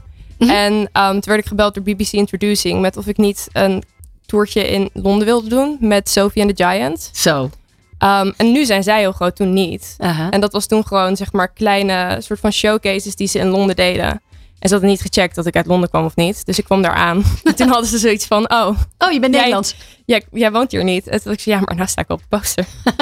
En 0.49 0.89
ehm, 0.93 1.13
toen 1.13 1.23
werd 1.25 1.41
ik 1.41 1.47
gebeld 1.47 1.75
door 1.75 1.83
BBC 1.83 2.13
Introducing 2.13 2.81
met 2.81 2.97
of 2.97 3.07
ik 3.07 3.17
niet 3.17 3.49
een 3.53 3.83
toertje 4.27 4.69
in 4.69 4.91
Londen 4.93 5.27
wilde 5.27 5.49
doen 5.49 5.77
met 5.81 6.09
Sophie 6.09 6.43
and 6.43 6.57
the 6.57 6.65
Giant. 6.65 7.11
Zo. 7.13 7.51
Ehm, 7.99 8.33
en 8.37 8.53
nu 8.53 8.65
zijn 8.65 8.83
zij 8.83 8.99
heel 8.99 9.13
groot, 9.13 9.37
toen 9.37 9.53
niet. 9.53 9.95
En 10.31 10.41
dat 10.41 10.53
was 10.53 10.67
toen 10.67 10.87
gewoon 10.87 11.17
zeg 11.17 11.33
maar 11.33 11.53
kleine 11.53 12.17
soort 12.21 12.41
van 12.41 12.53
showcases 12.53 13.17
die 13.17 13.27
ze 13.27 13.39
in 13.39 13.49
Londen 13.49 13.77
deden. 13.77 14.23
En 14.61 14.69
ze 14.69 14.75
hadden 14.75 14.91
niet 14.91 15.01
gecheckt 15.01 15.35
dat 15.35 15.47
ik 15.47 15.57
uit 15.57 15.67
Londen 15.67 15.89
kwam 15.89 16.05
of 16.05 16.17
niet. 16.17 16.47
Dus 16.47 16.59
ik 16.59 16.65
kwam 16.65 16.83
daar 16.83 16.95
aan. 16.95 17.23
En 17.45 17.55
toen 17.55 17.69
hadden 17.69 17.89
ze 17.89 17.99
zoiets 17.99 18.27
van, 18.27 18.51
oh. 18.51 18.67
Oh, 18.99 19.13
je 19.13 19.21
bent 19.21 19.21
jij- 19.21 19.31
Nederlands. 19.31 19.75
Jij, 20.05 20.25
jij 20.33 20.53
woont 20.53 20.71
hier 20.71 20.85
niet. 20.85 21.07
En 21.07 21.23
toen 21.23 21.33
ik, 21.33 21.41
ja, 21.41 21.61
maar 21.65 21.75
nou 21.77 21.89
sta 21.89 22.03
ik 22.03 22.11
op 22.11 22.19
de 22.21 22.27
poster. 22.29 22.67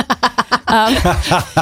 Ehm, 0.64 0.92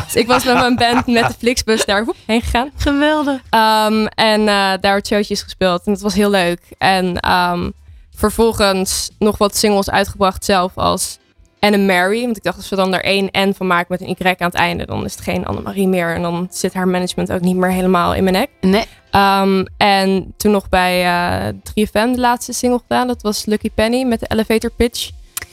dus 0.04 0.14
ik 0.14 0.26
was 0.26 0.44
met 0.44 0.54
mijn 0.54 0.76
band 0.76 1.06
met 1.06 1.26
de 1.26 1.35
Flixbus 1.38 1.85
daar 1.85 2.04
woep, 2.04 2.16
heen 2.26 2.42
gegaan. 2.42 2.70
Geweldig. 2.76 3.40
Ehm, 3.50 4.06
en 4.06 4.40
eh, 4.40 4.72
daar 4.80 4.94
wat 4.94 5.06
showtjes 5.06 5.42
gespeeld. 5.42 5.82
En 5.87 5.92
dat 5.92 6.02
was 6.02 6.14
heel 6.14 6.30
leuk. 6.30 6.61
En 6.78 7.20
ehm, 7.20 7.70
vervolgens 8.14 9.11
nog 9.18 9.38
wat 9.38 9.56
singles 9.56 9.90
uitgebracht 9.90 10.44
zelf 10.44 10.72
als 10.78 11.18
Anne 11.66 11.87
Mary. 11.87 12.24
Want 12.24 12.37
ik 12.37 12.42
dacht, 12.42 12.57
als 12.57 12.68
we 12.68 12.76
dan 12.76 12.94
er 12.94 13.05
één 13.05 13.29
N 13.33 13.52
van 13.57 13.66
maken 13.66 13.87
met 13.88 14.00
een 14.00 14.16
Y 14.18 14.26
aan 14.26 14.35
het 14.38 14.55
einde, 14.55 14.87
dan 14.87 15.05
is 15.05 15.12
het 15.12 15.22
geen 15.22 15.46
Annemarie 15.46 15.88
meer. 15.88 16.14
En 16.14 16.22
dan 16.22 16.46
zit 16.50 16.74
haar 16.74 16.88
management 16.88 17.33
ook 17.33 17.40
niet 17.40 17.57
meer 17.57 17.70
helemaal 17.70 18.14
in 18.14 18.24
mijn 18.24 18.37
nek. 18.37 18.50
Nee. 18.61 18.85
Ehm, 19.11 19.64
en 19.76 20.35
toen 20.37 20.52
nog 20.52 20.68
bij 20.68 21.05
eh 21.05 21.55
3FM 21.62 22.12
de 22.12 22.20
laatste 22.20 22.52
single 22.52 22.79
gedaan. 22.79 23.07
Dat 23.07 23.22
was 23.22 23.44
Lucky 23.44 23.70
Penny 23.74 24.05
met 24.05 24.20
de 24.20 24.26
elevator 24.29 24.70
pitch. 24.70 25.11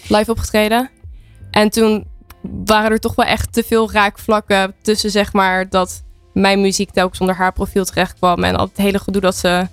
Live 0.07 0.31
opgetreden. 0.31 0.89
En 1.51 1.69
toen 1.69 2.05
waren 2.65 2.91
er 2.91 2.99
toch 2.99 3.15
wel 3.15 3.25
echt 3.25 3.53
te 3.53 3.63
veel 3.63 3.91
raakvlakken 3.91 4.73
tussen 4.81 5.09
zeg 5.09 5.33
maar 5.33 5.69
dat 5.69 6.03
mijn 6.33 6.61
muziek 6.61 6.91
telkens 6.91 7.19
onder 7.19 7.35
haar 7.35 7.53
profiel 7.53 7.85
terecht 7.85 8.13
kwam. 8.13 8.43
En 8.43 8.55
al 8.55 8.65
het 8.65 8.77
hele 8.77 8.99
gedoe 8.99 9.21
dat 9.21 9.35
ze 9.35 9.67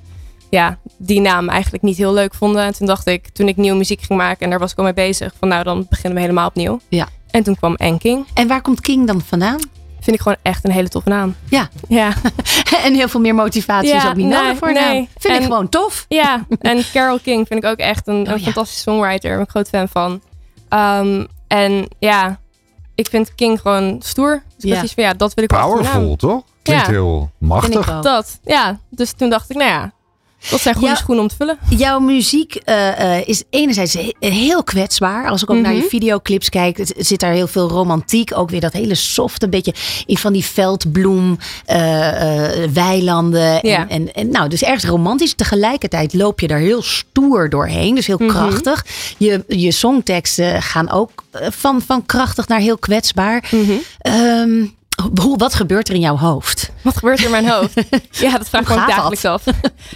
ja, 0.51 0.79
die 0.99 1.21
naam 1.21 1.49
eigenlijk 1.49 1.83
niet 1.83 1.97
heel 1.97 2.13
leuk 2.13 2.35
vonden. 2.35 2.63
En 2.63 2.73
toen 2.73 2.87
dacht 2.87 3.07
ik, 3.07 3.29
toen 3.29 3.49
ik 3.49 3.57
nieuwe 3.57 3.77
muziek 3.79 4.03
ging 4.03 4.19
maken 4.19 4.41
en 4.41 4.51
daar 4.51 4.59
was 4.59 4.73
ik 4.73 4.79
al 4.79 4.85
mee 4.85 4.93
bezig, 4.95 5.33
van 5.39 5.49
nou 5.49 5.65
dan 5.65 5.87
beginnen 5.89 6.15
we 6.15 6.21
helemaal 6.21 6.49
opnieuw. 6.49 6.81
Ja. 6.89 7.09
En 7.31 7.43
toen 7.43 7.57
kwam 7.57 7.75
En 7.75 7.99
King. 7.99 8.27
En 8.35 8.49
waar 8.49 8.61
komt 8.63 8.81
King 8.81 9.07
dan 9.07 9.21
vandaan? 9.21 9.59
Vind 10.01 10.17
ik 10.17 10.23
gewoon 10.23 10.39
echt 10.43 10.65
een 10.65 10.71
hele 10.71 10.89
toffe 10.89 11.09
naam. 11.09 11.35
Ja. 11.49 11.69
Ja. 11.89 12.13
en 12.85 12.95
heel 12.95 13.09
veel 13.09 13.21
meer 13.21 13.35
motivatie 13.35 13.95
is 13.95 14.07
ook 14.07 14.15
niet 14.15 14.27
nodig 14.27 14.59
voor 14.59 14.69
een 14.69 14.75
naam. 14.75 15.09
Vind 15.19 15.37
ik 15.37 15.43
gewoon 15.43 15.69
tof. 15.69 16.05
Ja, 16.09 16.47
en 16.61 16.85
Carol 16.93 17.19
King 17.19 17.47
vind 17.47 17.65
ik 17.65 17.71
ook 17.71 17.79
echt 17.79 18.07
een, 18.07 18.27
Oh, 18.27 18.33
een 18.33 18.41
fantastische 18.41 18.83
songwriter. 18.83 19.29
Daar 19.29 19.39
ben 19.39 19.45
ik 19.45 19.51
groot 19.51 19.69
fan 19.69 19.89
van. 19.89 20.21
Ehm, 20.69 21.25
en 21.47 21.89
ja, 21.99 22.41
ik 22.95 23.09
vind 23.09 23.35
King 23.35 23.61
gewoon 23.61 23.97
stoer. 24.05 24.43
Dus 24.57 24.65
ik 24.71 24.83
Ja. 24.83 24.87
van, 24.95 25.05
ja, 25.05 25.13
dat 25.13 25.35
wil 25.35 25.45
ik. 25.45 25.51
Powerful, 25.51 26.17
toch? 26.17 26.43
Klinkt 26.63 26.87
Ja. 26.87 26.91
heel 26.93 27.31
machtig. 27.39 28.01
Dat, 28.01 28.39
ja. 28.45 28.79
Dus 28.91 29.13
toen 29.13 29.31
dacht 29.31 29.51
ik, 29.51 29.57
nou 29.57 29.71
ja, 29.71 29.93
dat 30.51 30.61
zijn 30.61 30.75
goede 30.75 30.97
schoenen 30.97 31.23
om 31.25 31.29
te 31.31 31.37
vullen. 31.37 31.59
Jouw 31.69 31.99
muziek 31.99 32.55
eh, 32.55 33.17
eh, 33.19 33.29
is 33.29 33.43
enerzijds 33.51 33.95
he- 33.95 34.15
heel 34.29 34.65
kwetsbaar. 34.65 35.29
Als 35.29 35.43
ik 35.43 35.51
ook 35.51 35.59
naar 35.61 35.73
je 35.73 35.79
Mhm. 35.79 35.89
videoclips 35.89 36.49
kijk, 36.49 36.77
het- 36.77 36.95
zit 36.99 37.21
daar 37.21 37.33
heel 37.33 37.47
veel 37.47 37.69
romantiek. 37.69 38.37
Ook 38.39 38.51
weer 38.51 38.61
dat 38.61 38.73
hele 38.73 38.95
softe, 38.95 39.49
beetje 39.49 39.75
in 40.07 40.17
van 40.19 40.33
die 40.33 40.45
veldbloem, 40.45 41.39
eh, 41.67 41.79
weilanden. 42.73 43.59
Ja. 43.69 43.79
En, 43.79 43.89
en, 43.89 44.13
en 44.13 44.31
nou, 44.31 44.49
dus 44.49 44.63
ergens 44.63 44.85
romantisch. 44.85 45.35
Tegelijkertijd 45.35 46.15
loop 46.15 46.41
je 46.41 46.47
daar 46.49 46.59
heel 46.59 46.83
stoer 46.83 47.49
doorheen. 47.51 47.95
Dus 47.95 48.07
heel 48.07 48.19
Mhm. 48.19 48.29
krachtig. 48.29 48.85
Je, 49.17 49.45
je 49.49 49.73
songteksten 49.73 50.63
gaan 50.63 50.91
ook 50.91 51.25
van, 51.51 51.83
van 51.87 52.07
krachtig 52.07 52.49
naar 52.49 52.61
heel 52.61 52.79
kwetsbaar. 52.79 53.45
Mhm. 53.51 53.73
Ehm, 53.99 54.65
hoe, 55.23 55.39
wat 55.39 55.55
gebeurt 55.55 55.89
er 55.89 55.95
in 55.95 56.01
jouw 56.01 56.17
hoofd? 56.17 56.70
Wat 56.83 56.97
gebeurt 56.97 57.19
er 57.19 57.25
in 57.25 57.31
mijn 57.31 57.49
hoofd? 57.49 57.75
ja, 58.11 58.39
dat 58.39 58.49
vraag 58.49 58.63
ik 58.63 58.69
me 58.69 58.75
ook 58.75 58.89
dagelijks 58.89 59.25
af. 59.25 59.45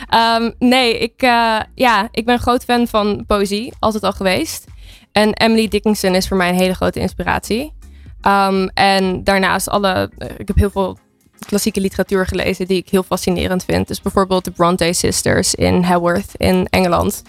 Ehm, 0.08 0.50
nee, 0.58 0.98
ik, 0.98 1.22
eh, 1.22 1.60
ja, 1.74 2.08
ik 2.10 2.24
ben 2.24 2.34
een 2.34 2.40
groot 2.40 2.64
fan 2.64 2.86
van 2.88 3.24
poëzie. 3.26 3.72
Altijd 3.78 4.02
al 4.02 4.12
geweest. 4.12 4.64
En 5.12 5.32
Emily 5.32 5.68
Dickinson 5.68 6.14
is 6.14 6.28
voor 6.28 6.36
mij 6.36 6.48
een 6.48 6.54
hele 6.54 6.74
grote 6.74 7.00
inspiratie. 7.00 7.72
Ehm, 8.20 8.68
en 8.74 9.24
daarnaast 9.24 9.68
alle... 9.68 10.10
eh, 10.18 10.28
ik 10.36 10.48
heb 10.48 10.56
heel 10.56 10.70
veel 10.70 10.98
klassieke 11.46 11.80
literatuur 11.80 12.26
gelezen 12.26 12.66
die 12.66 12.78
ik 12.78 12.88
heel 12.88 13.02
fascinerend 13.02 13.64
vind. 13.64 13.88
Dus 13.88 14.00
bijvoorbeeld 14.00 14.44
de 14.44 14.50
Bronte 14.50 14.92
Sisters 14.92 15.54
in 15.54 15.82
Haworth 15.82 16.30
in 16.36 16.66
Engeland. 16.70 17.22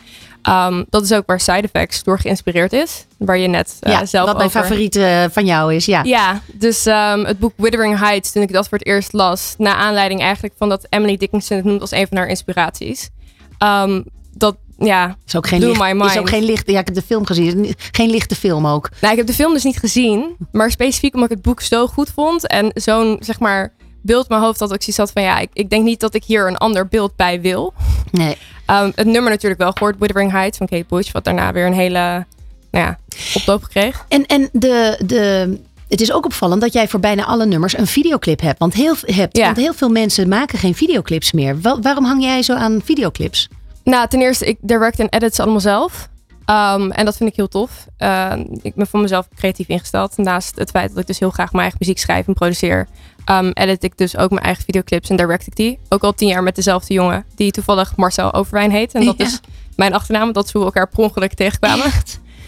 Ehm, 0.45 0.84
dat 0.89 1.03
is 1.03 1.12
ook 1.13 1.23
waar 1.25 1.39
Side 1.39 1.62
Effects 1.62 2.03
door 2.03 2.19
geïnspireerd 2.19 2.73
is. 2.73 3.05
Waar 3.17 3.38
je 3.38 3.47
net 3.47 3.77
eh, 3.79 3.91
ja, 3.93 4.05
zelf 4.05 4.25
wat 4.25 4.36
mijn 4.38 4.47
over- 4.47 4.62
favoriet 4.62 4.95
eh, 4.95 5.23
van 5.31 5.45
jou 5.45 5.73
is. 5.75 5.86
Ja. 5.86 6.03
ja, 6.03 6.41
dus 6.53 6.86
ehm, 6.86 7.23
het 7.23 7.39
boek 7.39 7.53
Withering 7.58 7.99
Heights, 7.99 8.31
toen 8.31 8.43
ik 8.43 8.53
dat 8.53 8.67
voor 8.69 8.77
het 8.77 8.88
eerst 8.88 9.13
las, 9.13 9.55
na 9.58 9.75
aanleiding 9.75 10.21
eigenlijk 10.21 10.53
van 10.58 10.69
dat 10.69 10.86
Emily 10.89 11.17
Dickinson 11.17 11.58
het 11.58 11.65
noemt 11.65 11.81
als 11.81 11.91
een 11.91 12.08
van 12.08 12.17
haar 12.17 12.27
inspiraties. 12.27 13.10
Ehm, 13.58 14.01
dat, 14.34 14.55
ja, 14.77 15.17
Is 15.27 15.36
ook 15.36 15.47
geen, 15.47 15.60
blew 15.60 15.69
licht, 15.71 15.81
my 15.81 15.91
mind. 15.91 16.12
is 16.12 16.17
ook 16.17 16.29
geen 16.29 16.43
licht. 16.43 16.67
Ja, 16.71 16.79
ik 16.79 16.86
heb 16.86 16.95
de 16.95 17.01
film 17.01 17.25
gezien. 17.25 17.75
Geen 17.91 18.10
lichte 18.10 18.36
film 18.36 18.67
ook. 18.67 18.89
Nou, 19.01 19.12
ik 19.12 19.17
heb 19.19 19.27
de 19.27 19.34
film 19.34 19.53
dus 19.53 19.63
niet 19.63 19.77
gezien, 19.79 20.36
maar 20.51 20.71
specifiek 20.71 21.13
omdat 21.13 21.29
ik 21.29 21.36
het 21.36 21.45
boek 21.45 21.62
zo 21.62 21.88
goed 21.88 22.10
vond 22.15 22.47
en 22.47 22.71
zo'n, 22.73 23.17
zeg 23.19 23.39
maar, 23.39 23.73
beeld 24.05 24.21
in 24.21 24.27
mijn 24.29 24.41
hoofd 24.41 24.59
dat 24.59 24.73
ik 24.73 24.81
zoiets 24.81 24.97
had 24.97 25.11
van, 25.11 25.21
ja, 25.21 25.39
ik, 25.39 25.49
ik 25.53 25.69
denk 25.69 25.83
niet 25.83 25.99
dat 25.99 26.13
ik 26.13 26.23
hier 26.23 26.47
een 26.47 26.57
ander 26.57 26.87
beeld 26.87 27.15
bij 27.15 27.41
wil. 27.41 27.73
Nee. 28.11 28.37
Ehm, 28.65 28.91
het 28.95 29.07
nummer 29.07 29.31
natuurlijk 29.31 29.61
wel 29.61 29.71
gehoord, 29.71 29.95
Withering 29.99 30.31
Heights 30.31 30.57
van 30.57 30.67
Kate 30.67 30.85
Bush, 30.89 31.11
wat 31.11 31.23
daarna 31.23 31.51
weer 31.53 31.65
een 31.65 31.73
hele, 31.73 32.25
nou 32.71 32.85
ja, 32.85 32.99
oploop 33.33 33.67
kreeg. 33.69 34.05
En, 34.07 34.25
en 34.25 34.49
de, 34.51 34.99
de, 35.05 35.57
het 35.87 36.01
is 36.01 36.11
ook 36.11 36.25
opvallend 36.25 36.61
dat 36.61 36.73
jij 36.73 36.87
voor 36.87 36.99
bijna 36.99 37.25
alle 37.25 37.45
nummers 37.45 37.77
een 37.77 37.87
videoclip 37.87 38.41
hebt. 38.41 38.59
Want 38.59 38.73
heel, 38.73 38.95
hebt, 39.01 39.37
Ja. 39.37 39.45
want 39.45 39.57
heel 39.57 39.73
veel 39.73 39.89
mensen 39.89 40.27
maken 40.29 40.59
geen 40.59 40.75
videoclips 40.75 41.31
meer. 41.31 41.61
Wa- 41.61 41.79
waarom 41.79 42.05
hang 42.05 42.23
jij 42.23 42.41
zo 42.43 42.53
aan 42.53 42.81
videoclips? 42.83 43.47
Nou, 43.83 44.07
ten 44.07 44.21
eerste, 44.21 44.45
ik 44.45 44.57
direct 44.61 44.99
en 44.99 45.07
edit 45.09 45.35
ze 45.35 45.41
allemaal 45.41 45.59
zelf. 45.59 46.09
Um, 46.49 46.91
en 46.91 47.05
dat 47.05 47.17
vind 47.17 47.29
ik 47.29 47.36
heel 47.36 47.47
tof. 47.47 47.88
Uh, 47.99 48.34
ik 48.62 48.75
ben 48.75 48.88
voor 48.88 48.99
mezelf 48.99 49.27
creatief 49.36 49.67
ingesteld. 49.67 50.17
Naast 50.17 50.55
het 50.55 50.69
feit 50.69 50.89
dat 50.89 50.97
ik 50.99 51.08
dus 51.08 51.19
heel 51.19 51.29
graag 51.29 51.49
mijn 51.51 51.62
eigen 51.62 51.77
muziek 51.79 51.99
schrijf 51.99 52.27
en 52.27 52.34
produceer, 52.34 52.88
um, 53.31 53.51
edit 53.53 53.84
ik 53.84 53.97
dus 53.97 54.17
ook 54.17 54.29
mijn 54.29 54.43
eigen 54.45 54.63
videoclips 54.63 55.10
en 55.10 55.15
direct 55.15 55.48
ik 55.48 55.56
die. 55.56 55.79
Ook 55.89 56.04
al 56.04 56.13
tien 56.13 56.27
jaar 56.27 56.43
met 56.43 56.56
dezelfde 56.56 56.93
jongen, 56.93 57.25
die 57.35 57.52
toevallig 57.52 57.96
Marcel 57.96 58.33
Overwijn 58.33 58.71
heet. 58.71 58.93
En 58.93 59.06
dat 59.06 59.17
Ja. 59.17 59.25
is 59.25 59.39
mijn 59.75 59.93
achternaam, 59.93 60.31
dat 60.31 60.52
we 60.52 60.60
elkaar 60.60 60.89
per 60.89 61.00
ongeluk 61.04 61.33
tegenkwamen. 61.33 61.91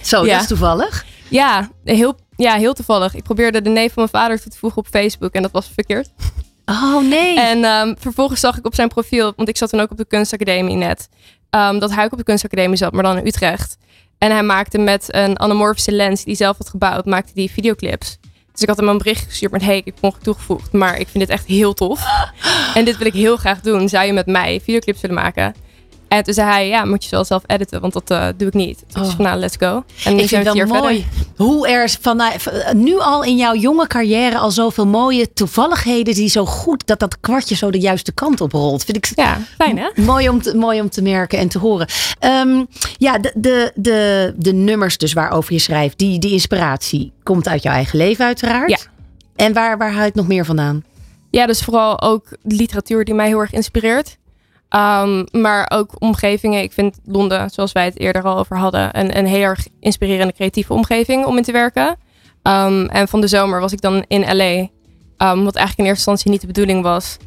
Zo, 0.02 0.26
dat 0.26 0.42
is 0.42 0.48
toevallig. 0.48 1.06
Ja 1.30 1.70
heel, 1.84 2.16
ja, 2.36 2.56
heel 2.56 2.74
toevallig. 2.74 3.16
Ik 3.16 3.24
probeerde 3.24 3.62
de 3.62 3.70
neef 3.70 3.94
van 3.94 4.08
mijn 4.12 4.24
vader 4.24 4.42
toe 4.42 4.52
te 4.52 4.58
voegen 4.58 4.80
op 4.80 4.88
Facebook 4.88 5.34
en 5.34 5.42
dat 5.42 5.52
was 5.52 5.70
verkeerd. 5.74 6.10
Oh 6.66 7.02
nee. 7.10 7.40
En 7.40 7.64
ehm, 7.64 7.94
vervolgens 8.00 8.40
zag 8.40 8.58
ik 8.58 8.66
op 8.66 8.76
zijn 8.76 8.88
profiel, 8.88 9.34
want 9.36 9.50
ik 9.50 9.58
zat 9.58 9.70
toen 9.70 9.80
ook 9.80 9.92
op 9.92 9.98
de 9.98 10.06
kunstacademie 10.06 10.76
net, 10.76 11.10
ehm, 11.50 11.80
dat 11.80 11.92
hij 11.94 12.04
ook 12.06 12.12
op 12.12 12.18
de 12.18 12.24
kunstacademie 12.24 12.78
zat, 12.78 12.94
maar 12.94 13.04
dan 13.04 13.18
in 13.18 13.28
Utrecht. 13.28 13.78
En 14.18 14.32
hij 14.32 14.44
maakte 14.44 14.78
met 14.78 15.06
een 15.08 15.40
anamorfische 15.40 15.92
lens 15.92 16.24
die 16.24 16.36
hij 16.36 16.46
zelf 16.46 16.58
had 16.58 16.70
gebouwd, 16.70 17.06
maakte 17.06 17.34
die 17.34 17.52
videoclips. 17.52 18.18
Dus 18.52 18.62
ik 18.62 18.68
had 18.68 18.78
hem 18.78 18.88
een 18.88 18.98
bericht 18.98 19.26
gestuurd 19.26 19.52
met, 19.52 19.62
hey, 19.62 19.78
ik 19.78 19.86
heb 19.86 19.98
ongeluk 20.02 20.24
toegevoegd, 20.24 20.72
maar 20.72 21.00
ik 21.00 21.08
vind 21.08 21.28
dit 21.28 21.30
echt 21.30 21.46
heel 21.46 21.74
tof. 21.74 22.06
En 22.74 22.86
dit 22.86 22.98
wil 22.98 23.08
ik 23.08 23.14
heel 23.14 23.38
graag 23.38 23.62
doen. 23.62 23.90
Zou 23.90 24.06
je 24.06 24.14
met 24.14 24.26
mij 24.26 24.62
videoclips 24.64 25.02
willen 25.02 25.16
maken? 25.16 25.56
En 26.08 26.24
toen 26.24 26.34
zei 26.34 26.50
hij, 26.50 26.68
ja, 26.68 26.86
moet 26.86 27.04
je 27.04 27.10
wel 27.10 27.26
zelf 27.26 27.44
editen, 27.46 27.82
want 27.82 27.94
dat 27.94 28.12
eh, 28.12 28.28
doe 28.38 28.48
ik 28.48 28.54
niet. 28.54 28.84
Dus 28.94 29.08
van, 29.08 29.26
nou, 29.26 29.40
let's 29.40 29.56
go. 29.60 29.84
En 30.04 30.16
nu 30.16 30.22
ik 30.22 30.30
zijn 30.30 30.44
vind 30.44 30.58
het 30.58 30.70
wel 30.70 30.82
mooi 30.82 31.06
hoe 31.36 31.68
er 31.68 31.90
van, 32.02 32.22
nu 32.74 33.00
al 33.00 33.24
in 33.24 33.38
jouw 33.38 33.56
jonge 33.56 33.88
carrière 33.88 34.38
al 34.38 34.52
zoveel 34.52 34.88
mooie 34.88 35.34
toevalligheden 35.34 36.14
die 36.14 36.30
zo 36.30 36.46
goed 36.46 36.88
dat 36.88 37.00
dat 37.00 37.20
kwartje 37.20 37.56
zo 37.56 37.72
de 37.72 37.80
juiste 37.80 38.12
kant 38.12 38.42
op 38.42 38.52
rolt. 38.52 38.84
Vind 38.84 38.98
ik 38.98 39.10
ja, 39.16 39.38
fijn 39.58 39.78
hè? 39.78 39.90
Mooi 39.96 40.30
om 40.30 40.42
te, 40.42 40.56
mooi 40.56 40.82
om 40.82 40.90
te 40.90 41.02
merken 41.02 41.40
en 41.40 41.48
te 41.48 41.60
horen. 41.60 41.88
Ehm, 42.20 42.64
ja, 42.98 43.18
de, 43.18 43.32
de, 43.36 43.72
de, 43.76 44.34
de 44.38 44.54
nummers 44.54 44.98
dus 44.98 45.14
waarover 45.14 45.54
je 45.54 45.60
schrijft, 45.60 45.98
die, 45.98 46.20
die 46.20 46.32
inspiratie 46.32 47.12
komt 47.24 47.48
uit 47.48 47.64
jouw 47.64 47.74
eigen 47.74 47.98
leven 47.98 48.26
uiteraard. 48.26 48.70
Ja. 48.70 48.78
En 49.36 49.54
waar, 49.54 49.78
waar 49.78 49.92
haal 49.92 50.00
je 50.00 50.06
het 50.06 50.16
nog 50.16 50.28
meer 50.28 50.46
vandaan? 50.46 50.84
Ja, 51.30 51.46
dus 51.46 51.62
vooral 51.62 52.02
ook 52.02 52.38
literatuur 52.44 53.06
die 53.06 53.14
mij 53.14 53.28
heel 53.28 53.40
erg 53.40 53.52
inspireert. 53.52 54.18
Um, 54.70 55.26
maar 55.32 55.72
ook 55.74 55.92
omgevingen. 56.00 56.62
Ik 56.62 56.72
vind 56.72 57.00
Londen, 57.06 57.50
zoals 57.50 57.72
wij 57.72 57.86
het 57.86 58.00
eerder 58.00 58.24
al 58.24 58.38
over 58.38 58.58
hadden, 58.58 59.00
een, 59.00 59.18
een 59.18 59.26
heel 59.26 59.42
erg 59.42 59.68
inspirerende 59.80 60.34
creatieve 60.34 60.74
omgeving 60.74 61.26
om 61.26 61.38
in 61.38 61.44
te 61.44 61.52
werken. 61.52 61.98
Um, 62.44 62.86
en 62.86 63.08
van 63.08 63.22
de 63.22 63.28
zomer 63.28 63.60
was 63.60 63.72
ik 63.72 63.82
dan 63.82 64.06
in 64.08 64.36
LA. 64.36 64.68
Um, 65.32 65.44
wat 65.44 65.56
eigenlijk 65.56 65.78
in 65.78 65.86
eerste 65.86 66.10
instantie 66.10 66.32
niet 66.32 66.42
de 66.42 66.48
bedoeling 66.48 66.84
was. 66.84 67.18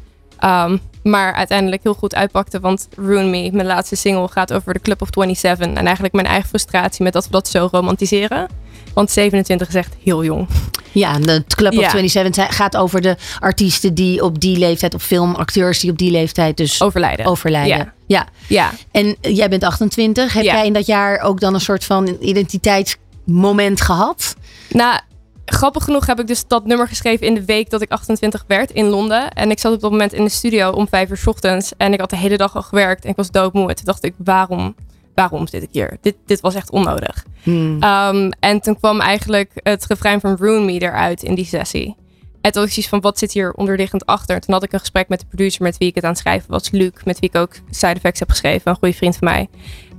maar 1.03 1.33
uiteindelijk 1.33 1.83
heel 1.83 1.93
goed 1.93 2.15
uitpakte. 2.15 2.59
Want 2.59 2.87
Ruin 2.95 3.29
Me, 3.29 3.49
mijn 3.51 3.67
laatste 3.67 3.95
single, 3.95 4.27
gaat 4.27 4.53
over 4.53 4.73
de 4.73 4.81
Club 4.81 5.01
of 5.01 5.07
27. 5.11 5.67
En 5.67 5.85
eigenlijk 5.85 6.13
mijn 6.13 6.27
eigen 6.27 6.49
frustratie 6.49 7.03
met 7.03 7.13
dat 7.13 7.25
we 7.25 7.31
dat 7.31 7.47
zo 7.47 7.67
romantiseren. 7.71 8.47
Want 8.93 9.11
27 9.11 9.67
is 9.67 9.75
echt 9.75 9.95
heel 10.03 10.23
jong. 10.23 10.47
Ja, 10.91 11.19
de 11.19 11.43
Club 11.47 11.71
of 11.73 11.79
Ja. 11.79 11.89
27 11.89 12.55
gaat 12.55 12.77
over 12.77 13.01
de 13.01 13.15
artiesten 13.39 13.93
die 13.93 14.23
op 14.23 14.39
die 14.39 14.57
leeftijd, 14.57 14.93
of 14.93 15.03
filmacteurs 15.03 15.79
die 15.79 15.91
op 15.91 15.97
die 15.97 16.11
leeftijd 16.11 16.57
dus 16.57 16.81
overlijden. 16.81 17.25
overlijden. 17.25 17.77
Ja. 17.77 17.93
ja. 18.07 18.27
Ja. 18.47 18.71
En 18.91 19.15
jij 19.21 19.49
bent 19.49 19.63
28. 19.63 20.33
Heb 20.33 20.43
Ja. 20.43 20.53
jij 20.53 20.65
in 20.65 20.73
dat 20.73 20.85
jaar 20.85 21.19
ook 21.19 21.39
dan 21.39 21.53
een 21.53 21.61
soort 21.61 21.83
van 21.83 22.17
identiteitsmoment 22.19 23.81
gehad? 23.81 24.35
Nou, 24.69 24.99
grappig 25.45 25.83
genoeg 25.83 26.05
heb 26.05 26.19
ik 26.19 26.27
dus 26.27 26.43
dat 26.47 26.65
nummer 26.65 26.87
geschreven 26.87 27.27
in 27.27 27.33
de 27.33 27.45
week 27.45 27.69
dat 27.69 27.81
ik 27.81 27.89
28 27.91 28.43
werd 28.47 28.71
in 28.71 28.85
Londen. 28.85 29.29
En 29.31 29.51
ik 29.51 29.59
zat 29.59 29.73
op 29.73 29.81
dat 29.81 29.91
moment 29.91 30.13
in 30.13 30.23
de 30.23 30.29
studio 30.29 30.69
om 30.69 30.87
vijf 30.87 31.09
uur 31.09 31.17
's 31.17 31.27
ochtends. 31.27 31.71
En 31.77 31.93
ik 31.93 31.99
had 31.99 32.09
de 32.09 32.17
hele 32.17 32.37
dag 32.37 32.55
al 32.55 32.61
gewerkt 32.61 33.03
en 33.03 33.09
ik 33.09 33.15
was 33.15 33.31
doodmoe. 33.31 33.69
En 33.69 33.75
toen 33.75 33.85
dacht 33.85 34.03
ik, 34.03 34.13
waarom, 34.17 34.75
waarom 35.15 35.47
zit 35.47 35.63
ik 35.63 35.69
hier? 35.71 35.97
Dit, 36.01 36.15
dit 36.25 36.41
was 36.41 36.55
echt 36.55 36.71
onnodig. 36.71 37.25
Hmm. 37.43 37.83
Um, 37.83 38.31
en 38.39 38.59
toen 38.61 38.77
kwam 38.79 38.99
eigenlijk 38.99 39.51
het 39.55 39.85
refrein 39.85 40.19
van 40.19 40.37
Ruin 40.39 40.65
Me 40.65 40.79
eruit 40.79 41.23
in 41.23 41.35
die 41.35 41.45
sessie. 41.45 41.95
En 42.41 42.51
toen 42.51 42.63
ik 42.63 42.69
zoiets 42.69 42.89
van, 42.89 43.01
wat 43.01 43.17
zit 43.17 43.31
hier 43.31 43.53
onderliggend 43.53 44.05
achter? 44.05 44.39
Toen 44.39 44.53
had 44.53 44.63
ik 44.63 44.73
een 44.73 44.79
gesprek 44.79 45.09
met 45.09 45.19
de 45.19 45.25
producer 45.25 45.63
met 45.63 45.77
wie 45.77 45.87
ik 45.87 45.95
het 45.95 46.03
aan 46.03 46.09
het 46.09 46.19
schrijven 46.19 46.51
was. 46.51 46.71
Luc, 46.71 46.91
met 47.03 47.19
wie 47.19 47.29
ik 47.29 47.35
ook 47.35 47.53
Side 47.69 47.93
Effects 47.93 48.19
heb 48.19 48.29
geschreven. 48.29 48.71
Een 48.71 48.77
goede 48.77 48.95
vriend 48.95 49.17
van 49.17 49.27
mij. 49.27 49.49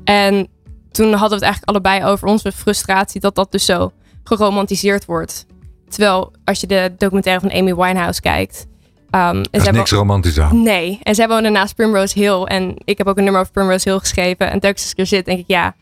En 0.04 0.48
toen 0.90 1.12
hadden 1.12 1.28
we 1.28 1.34
het 1.34 1.42
eigenlijk 1.44 1.70
allebei 1.70 2.04
over 2.04 2.28
onze 2.28 2.52
frustratie 2.52 3.20
dat 3.20 3.34
dat 3.34 3.52
dus 3.52 3.64
zo 3.64 3.92
geromantiseerd 4.24 5.04
wordt. 5.04 5.46
Terwijl 5.88 6.32
als 6.44 6.60
je 6.60 6.66
de 6.66 6.94
documentaire 6.98 7.40
van 7.40 7.58
Amy 7.58 7.74
Winehouse 7.74 8.20
kijkt. 8.20 8.66
Um, 9.14 9.20
en 9.20 9.36
Er 9.38 9.42
ze 9.44 9.48
is 9.50 9.62
hebben- 9.62 9.74
niks 9.74 9.90
romantisch 9.90 10.40
aan. 10.40 10.62
Nee, 10.62 10.98
en 11.02 11.14
zij 11.14 11.28
wonen 11.28 11.52
naast 11.52 11.74
Primrose 11.74 12.18
Hill. 12.18 12.42
En 12.42 12.74
ik 12.84 12.98
heb 12.98 13.06
ook 13.06 13.16
een 13.16 13.24
nummer 13.24 13.40
over 13.40 13.52
Primrose 13.52 13.88
Hill 13.88 13.98
geschreven. 13.98 14.50
En 14.50 14.60
telkens 14.60 14.82
als 14.82 14.92
ik 14.92 14.98
er 14.98 15.06
zit, 15.06 15.24
denk 15.24 15.38
ik, 15.38 15.44
ja, 15.46 15.74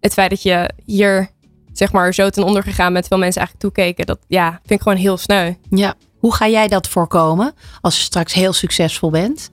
het 0.00 0.12
feit 0.12 0.30
dat 0.30 0.42
je 0.42 0.70
hier, 0.84 1.28
zeg 1.72 1.92
maar, 1.92 2.14
zo 2.14 2.30
ten 2.30 2.42
onder 2.42 2.62
gegaan 2.62 2.92
bent, 2.92 3.00
terwijl 3.00 3.22
mensen 3.22 3.40
eigenlijk 3.42 3.74
toekeken, 3.74 4.06
dat 4.06 4.18
ja, 4.28 4.50
vind 4.50 4.70
ik 4.70 4.82
gewoon 4.82 4.98
heel 4.98 5.16
sneu. 5.16 5.52
Ja. 5.70 5.94
Hoe 6.18 6.34
ga 6.34 6.48
jij 6.48 6.68
dat 6.68 6.88
voorkomen 6.88 7.52
als 7.80 7.96
je 7.96 8.02
straks 8.02 8.32
heel 8.32 8.52
succesvol 8.52 9.10
bent? 9.10 9.50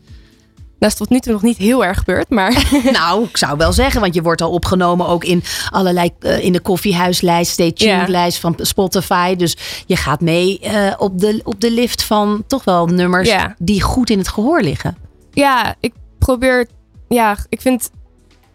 Dat 0.79 0.89
is 0.89 0.95
tot 0.95 1.09
nu 1.09 1.19
toe 1.19 1.33
nog 1.33 1.41
niet 1.41 1.57
heel 1.57 1.85
erg 1.85 1.97
gebeurd, 1.97 2.29
maar... 2.29 2.69
nou, 2.91 3.23
ik 3.23 3.37
zou 3.37 3.57
wel 3.57 3.73
zeggen, 3.73 4.01
want 4.01 4.13
je 4.13 4.21
wordt 4.21 4.41
al 4.41 4.51
opgenomen 4.51 5.07
ook 5.07 5.23
in 5.23 5.43
allerlei, 5.69 6.09
eh, 6.19 6.43
in 6.43 6.53
de 6.53 6.59
koffiehuislijst, 6.59 7.51
Stay 7.51 7.71
Tuned 7.71 8.07
lijst 8.07 8.39
van 8.39 8.55
Spotify. 8.57 9.35
Dus 9.35 9.57
je 9.85 9.95
gaat 9.95 10.21
mee 10.21 10.59
eh, 10.59 10.93
op, 10.97 11.19
de, 11.19 11.41
op 11.43 11.61
de 11.61 11.71
lift 11.71 12.03
van 12.03 12.43
toch 12.47 12.63
wel 12.63 12.85
nummers 12.85 13.29
Ja. 13.29 13.55
die 13.57 13.81
goed 13.81 14.09
in 14.09 14.17
het 14.17 14.27
gehoor 14.27 14.61
liggen. 14.61 14.97
Ja, 15.31 15.75
ik 15.79 15.93
probeer. 16.19 16.67
Ja, 17.07 17.37
ik 17.49 17.61
vind 17.61 17.89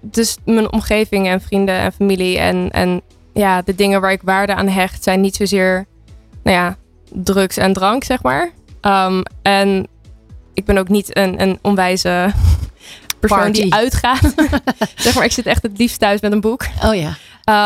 dus 0.00 0.36
mijn 0.44 0.72
omgeving 0.72 1.28
en 1.28 1.40
vrienden 1.40 1.74
en 1.78 1.92
familie 1.92 2.38
en, 2.38 2.70
en 2.70 3.00
ja, 3.34 3.62
de 3.62 3.74
dingen 3.74 4.00
waar 4.00 4.12
ik 4.12 4.22
waarde 4.22 4.54
aan 4.54 4.68
hecht 4.68 5.02
zijn 5.02 5.20
niet 5.20 5.36
zozeer, 5.36 5.86
nou 6.42 6.56
ja, 6.56 6.76
drugs 7.12 7.56
en 7.56 7.72
drank, 7.72 8.04
zeg 8.04 8.22
maar. 8.22 8.50
Um, 8.82 9.22
en 9.42 9.86
ik 10.54 10.64
ben 10.64 10.78
ook 10.78 10.88
niet 10.88 11.16
een, 11.16 11.40
een 11.42 11.58
onwijze 11.62 12.32
persoon 13.20 13.38
Party. 13.38 13.62
die 13.62 13.74
uitgaat. 13.74 14.34
zeg 14.96 15.14
maar, 15.14 15.24
ik 15.24 15.32
zit 15.32 15.46
echt 15.46 15.62
het 15.62 15.78
liefst 15.78 15.98
thuis 15.98 16.20
met 16.20 16.32
een 16.32 16.40
boek. 16.40 16.62
Oh 16.84 16.94
ja. 16.94 17.08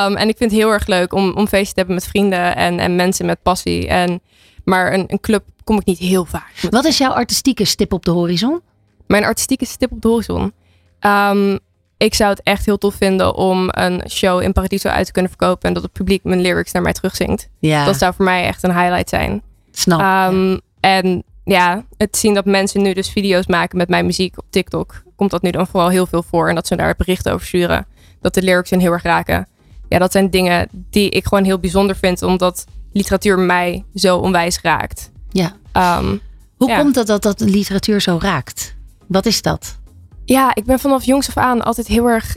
Um, 0.06 0.16
en 0.16 0.28
ik 0.28 0.36
vind 0.36 0.50
het 0.50 0.60
heel 0.60 0.70
erg 0.70 0.86
leuk 0.86 1.12
om, 1.12 1.32
om 1.34 1.46
feestjes 1.48 1.68
te 1.72 1.78
hebben 1.78 1.94
met 1.94 2.06
vrienden 2.06 2.56
en, 2.56 2.78
en 2.78 2.96
mensen 2.96 3.26
met 3.26 3.42
passie. 3.42 3.88
En, 3.88 4.20
maar 4.64 4.92
een, 4.92 5.04
een 5.06 5.20
club 5.20 5.44
kom 5.64 5.78
ik 5.78 5.84
niet 5.84 5.98
heel 5.98 6.24
vaak. 6.24 6.52
Wat 6.70 6.84
is 6.84 6.98
jouw 6.98 7.10
artistieke 7.12 7.64
stip 7.64 7.92
op 7.92 8.04
de 8.04 8.10
horizon? 8.10 8.60
Mijn 9.06 9.24
artistieke 9.24 9.66
stip 9.66 9.92
op 9.92 10.02
de 10.02 10.08
horizon. 10.08 10.52
Ehm, 11.00 11.58
ik 11.96 12.14
zou 12.14 12.30
het 12.30 12.42
echt 12.42 12.66
heel 12.66 12.78
tof 12.78 12.94
vinden 12.94 13.34
om 13.34 13.68
een 13.70 14.02
show 14.10 14.42
in 14.42 14.52
Paradiso 14.52 14.88
uit 14.88 15.06
te 15.06 15.12
kunnen 15.12 15.30
verkopen. 15.30 15.68
En 15.68 15.74
dat 15.74 15.82
het 15.82 15.92
publiek 15.92 16.24
mijn 16.24 16.40
lyrics 16.40 16.72
naar 16.72 16.82
mij 16.82 16.92
terugzingt. 16.92 17.48
Ja. 17.58 17.84
Dat 17.84 17.98
zou 17.98 18.14
voor 18.14 18.24
mij 18.24 18.44
echt 18.46 18.62
een 18.62 18.78
highlight 18.78 19.08
zijn. 19.08 19.42
Snap. 19.70 20.00
Ehm, 20.00 20.58
En 20.80 21.24
ja, 21.44 21.84
het 21.96 22.16
zien 22.16 22.34
dat 22.34 22.44
mensen 22.44 22.82
nu 22.82 22.92
dus 22.92 23.08
video's 23.08 23.46
maken 23.46 23.78
met 23.78 23.88
mijn 23.88 24.06
muziek 24.06 24.38
op 24.38 24.44
TikTok. 24.50 25.02
Komt 25.16 25.30
dat 25.30 25.42
nu 25.42 25.50
dan 25.50 25.66
vooral 25.66 25.88
heel 25.88 26.06
veel 26.06 26.22
voor. 26.22 26.48
En 26.48 26.54
dat 26.54 26.66
ze 26.66 26.76
daar 26.76 26.94
berichten 26.96 27.32
over 27.32 27.46
sturen. 27.46 27.86
Dat 28.20 28.34
de 28.34 28.42
lyrics 28.42 28.70
hen 28.70 28.80
heel 28.80 28.92
erg 28.92 29.02
raken. 29.02 29.48
Ja, 29.88 29.98
dat 29.98 30.12
zijn 30.12 30.30
dingen 30.30 30.68
die 30.90 31.10
ik 31.10 31.24
gewoon 31.26 31.44
heel 31.44 31.58
bijzonder 31.58 31.96
vind. 31.96 32.22
Omdat 32.22 32.64
literatuur 32.92 33.38
mij 33.38 33.84
zo 33.94 34.16
onwijs 34.16 34.60
raakt. 34.60 35.10
Ja. 35.30 35.56
Ehm, 35.72 36.16
Hoe 36.56 36.68
ja. 36.68 36.78
komt 36.78 36.94
het 36.94 37.06
dat 37.06 37.22
dat 37.22 37.38
de 37.38 37.48
literatuur 37.48 38.00
zo 38.00 38.18
raakt? 38.20 38.74
Wat 39.06 39.26
is 39.26 39.42
dat? 39.42 39.78
Ja, 40.24 40.54
ik 40.54 40.64
ben 40.64 40.78
vanaf 40.78 41.04
jongs 41.04 41.28
af 41.28 41.36
aan 41.36 41.62
altijd 41.62 41.86
heel 41.86 42.06
erg 42.06 42.36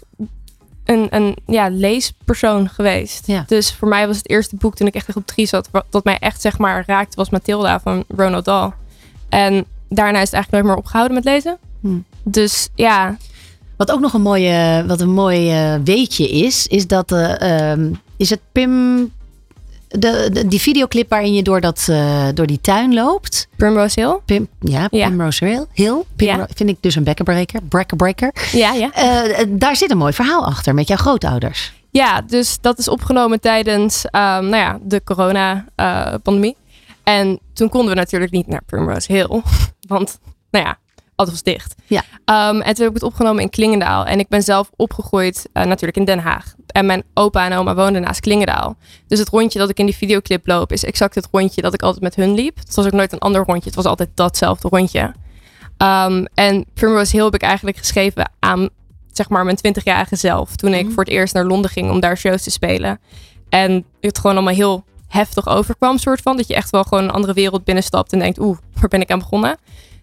een, 0.85 1.07
een 1.09 1.37
ja, 1.45 1.69
leespersoon 1.69 2.69
geweest. 2.69 3.27
Ja. 3.27 3.43
Dus 3.47 3.73
voor 3.73 3.87
mij 3.87 4.07
was 4.07 4.17
het 4.17 4.29
eerste 4.29 4.55
boek 4.55 4.75
toen 4.75 4.87
ik 4.87 4.95
echt 4.95 5.15
op 5.15 5.25
drie 5.25 5.45
zat, 5.45 5.69
wat, 5.71 5.85
dat 5.89 6.03
mij 6.03 6.17
echt 6.19 6.41
zeg 6.41 6.57
maar 6.57 6.83
raakte, 6.87 7.15
was 7.15 7.29
Mathilda 7.29 7.79
van 7.79 8.03
Ronald 8.07 8.45
Dahl. 8.45 8.71
En 9.29 9.65
daarna 9.89 10.17
is 10.19 10.25
het 10.25 10.33
eigenlijk 10.33 10.51
nooit 10.51 10.65
meer 10.65 10.75
opgehouden 10.75 11.15
met 11.15 11.23
lezen. 11.25 11.57
Hm. 11.81 11.97
Dus 12.23 12.69
ja. 12.75 13.17
Wat 13.77 13.91
ook 13.91 13.99
nog 13.99 14.13
een 14.13 14.21
mooie, 14.21 14.83
wat 14.87 15.01
een 15.01 15.09
mooi 15.13 15.51
eh, 15.51 15.73
weetje 15.83 16.29
is, 16.29 16.67
is 16.67 16.87
dat 16.87 17.11
eh, 17.11 17.69
ehm, 17.71 17.91
is 18.17 18.29
het 18.29 18.39
Pim. 18.51 19.11
De, 19.89 20.29
de- 20.33 20.47
die 20.47 20.61
videoclip 20.61 21.09
waarin 21.09 21.33
je 21.33 21.43
door, 21.43 21.61
dat, 21.61 21.85
eh, 21.89 22.27
door 22.33 22.47
die 22.47 22.61
tuin 22.61 22.93
loopt. 22.93 23.47
Primrose 23.55 23.99
Hill? 23.99 24.19
Pim, 24.25 24.47
ja, 24.59 24.87
Primrose 24.87 25.45
Hill. 25.45 25.65
Hill 25.73 26.03
Primro- 26.15 26.45
Vind 26.55 26.69
ik 26.69 26.77
dus 26.79 26.95
een 26.95 27.03
bekkenbreker. 27.03 27.59
Brekker. 27.97 28.33
Ja, 28.51 28.73
ja. 28.73 28.91
Daar 29.47 29.75
zit 29.75 29.91
een 29.91 29.97
mooi 29.97 30.13
verhaal 30.13 30.45
achter 30.45 30.73
met 30.73 30.87
jouw 30.87 30.97
grootouders. 30.97 31.73
Ja, 31.91 32.21
dus 32.21 32.57
dat 32.61 32.79
is 32.79 32.87
opgenomen 32.87 33.39
tijdens 33.39 34.05
ehm, 34.05 34.43
nou 34.49 34.55
ja, 34.55 34.77
de 34.81 35.01
corona-pandemie. 35.03 36.55
En 37.07 37.39
toen 37.53 37.69
konden 37.69 37.89
we 37.89 37.95
natuurlijk 37.95 38.31
niet 38.31 38.47
naar 38.47 38.63
Primrose 38.65 39.11
Hill. 39.13 39.41
Want, 39.87 40.19
nou 40.51 40.65
ja, 40.65 40.77
alles 41.15 41.31
was 41.31 41.43
dicht. 41.43 41.75
Ja. 41.85 42.03
Ehm, 42.25 42.61
en 42.61 42.73
toen 42.73 42.85
heb 42.85 42.87
ik 42.87 42.93
het 42.93 43.03
opgenomen 43.03 43.41
in 43.41 43.49
Klingendaal. 43.49 44.05
En 44.05 44.19
ik 44.19 44.27
ben 44.27 44.41
zelf 44.41 44.71
opgegroeid 44.75 45.49
eh, 45.53 45.63
natuurlijk 45.63 45.97
in 45.97 46.05
Den 46.05 46.19
Haag. 46.19 46.55
En 46.67 46.85
mijn 46.85 47.03
opa 47.13 47.45
en 47.45 47.57
oma 47.57 47.75
woonden 47.75 48.01
naast 48.01 48.19
Klingendaal. 48.19 48.75
Dus 49.07 49.19
het 49.19 49.29
rondje 49.29 49.59
dat 49.59 49.69
ik 49.69 49.79
in 49.79 49.85
die 49.85 49.95
videoclip 49.95 50.47
loop... 50.47 50.71
is 50.71 50.83
exact 50.83 51.15
het 51.15 51.27
rondje 51.31 51.61
dat 51.61 51.73
ik 51.73 51.81
altijd 51.81 52.03
met 52.03 52.15
hun 52.15 52.33
liep. 52.33 52.57
Het 52.57 52.75
was 52.75 52.85
ook 52.85 52.91
nooit 52.91 53.13
een 53.13 53.19
ander 53.19 53.43
rondje. 53.43 53.65
Het 53.65 53.75
was 53.75 53.85
altijd 53.85 54.09
datzelfde 54.13 54.67
rondje. 54.67 55.13
Ehm, 55.77 56.25
en 56.33 56.65
Primrose 56.73 57.15
Hill 57.15 57.25
heb 57.25 57.35
ik 57.35 57.41
eigenlijk 57.41 57.77
geschreven 57.77 58.31
aan 58.39 58.69
zeg 59.11 59.29
maar 59.29 59.45
mijn 59.45 59.57
20-jarige 59.57 60.15
zelf. 60.15 60.55
Toen 60.55 60.73
ik 60.73 60.91
voor 60.91 61.03
het 61.03 61.13
eerst 61.13 61.33
naar 61.33 61.45
Londen 61.45 61.71
ging 61.71 61.91
om 61.91 61.99
daar 61.99 62.17
shows 62.17 62.43
te 62.43 62.51
spelen. 62.51 62.99
En 63.49 63.85
het 63.99 64.17
gewoon 64.17 64.35
allemaal 64.35 64.53
heel 64.53 64.85
heftig 65.07 65.47
overkwam, 65.47 65.97
soort 65.97 66.21
van. 66.21 66.37
Dat 66.37 66.47
je 66.47 66.55
echt 66.55 66.69
wel 66.69 66.83
gewoon 66.83 67.03
een 67.03 67.11
andere 67.11 67.33
wereld 67.33 67.63
binnenstapt 67.63 68.13
en 68.13 68.19
denkt, 68.19 68.39
oeh, 68.39 68.57
waar 68.79 68.89
ben 68.89 69.01
ik 69.01 69.11
aan 69.11 69.19
begonnen? 69.19 69.57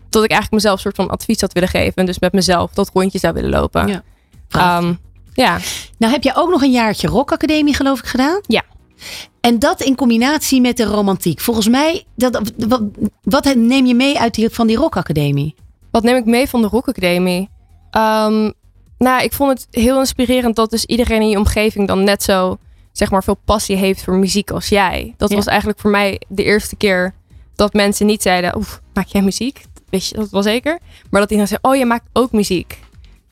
Tot 0.09 0.25
ik 0.25 0.31
eigenlijk 0.31 0.63
mezelf 0.63 0.75
een 0.75 0.83
soort 0.83 0.97
van 0.97 1.11
advies 1.11 1.41
had 1.41 1.53
willen 1.53 1.69
geven. 1.69 1.95
En 1.95 2.07
dus 2.07 2.19
met 2.19 2.33
mezelf 2.33 2.73
dat 2.73 2.91
rondje 2.95 3.19
zou 3.19 3.35
willen 3.35 3.51
lopen. 3.51 3.87
Ja. 3.87 4.03
Ehm, 4.49 4.95
ja. 5.33 5.59
Nou 5.99 6.13
heb 6.13 6.23
je 6.23 6.35
ook 6.35 6.51
nog 6.51 6.63
een 6.63 6.71
jaartje 6.71 7.09
Rock 7.09 7.33
Academie 7.33 7.75
geloof 7.75 7.99
ik 7.99 8.07
gedaan? 8.07 8.41
Ja. 8.47 8.63
En 9.41 9.59
dat 9.59 9.81
in 9.81 9.95
combinatie 9.95 10.61
met 10.61 10.77
de 10.77 10.85
romantiek. 10.85 11.41
Volgens 11.41 11.69
mij, 11.69 12.05
dat, 12.17 12.53
wat, 12.57 12.83
wat 13.23 13.55
neem 13.55 13.87
je 13.87 13.95
mee 13.95 14.19
uit 14.19 14.35
die, 14.35 14.49
van 14.51 14.67
die 14.67 14.77
Rock 14.77 14.97
Academie? 14.97 15.55
Wat 15.91 16.03
neem 16.03 16.17
ik 16.17 16.25
mee 16.25 16.49
van 16.49 16.63
de 16.63 16.69
Rock 16.69 16.89
Academie? 16.89 17.49
Ehm, 17.91 18.51
nou, 18.99 19.23
ik 19.23 19.33
vond 19.33 19.51
het 19.51 19.67
heel 19.71 19.99
inspirerend 19.99 20.57
dat 20.57 20.71
dus 20.71 20.85
iedereen 20.85 21.21
in 21.21 21.29
je 21.29 21.39
omgeving 21.39 21.89
dan 21.89 22.05
net 22.05 22.23
zo, 22.23 22.59
zeg 22.97 23.11
maar, 23.11 23.25
veel 23.25 23.39
passie 23.45 23.77
heeft 23.77 24.03
voor 24.05 24.15
muziek 24.17 24.51
als 24.51 24.69
jij. 24.69 25.15
Dat 25.17 25.31
Ja. 25.31 25.37
was 25.37 25.47
eigenlijk 25.47 25.81
voor 25.81 25.91
mij 25.91 26.21
de 26.29 26.45
eerste 26.45 26.77
keer 26.77 27.15
dat 27.55 27.73
mensen 27.73 28.07
niet 28.07 28.23
zeiden, 28.23 28.57
oef, 28.57 28.81
maak 28.95 29.07
jij 29.07 29.23
muziek? 29.23 29.65
Weet 29.91 30.07
je 30.09 30.15
dat 30.15 30.31
wel 30.31 30.43
zeker? 30.43 30.79
Maar 31.11 31.21
dat 31.21 31.31
iedereen 31.31 31.49
zei, 31.49 31.61
oh, 31.63 31.77
je 31.79 31.87
maakt 31.87 32.09
ook 32.13 32.33
muziek. 32.33 32.79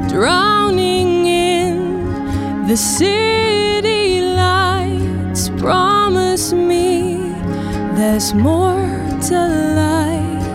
drowning 0.08 1.26
in 1.26 2.66
the 2.66 2.76
city 2.76 4.22
lights. 4.22 5.50
Promise 5.50 6.52
me 6.52 7.16
there's 7.94 8.34
more 8.34 8.88
to 9.28 9.38
life. 9.76 10.48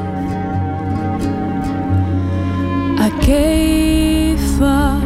I 3.00 3.10
gave 3.22 4.62
up 4.62 5.04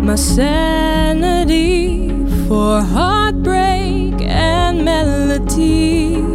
my 0.00 0.16
sanity 0.16 2.08
for 2.48 2.80
heartbreak 2.80 4.22
and 4.22 4.84
melodies. 4.86 6.31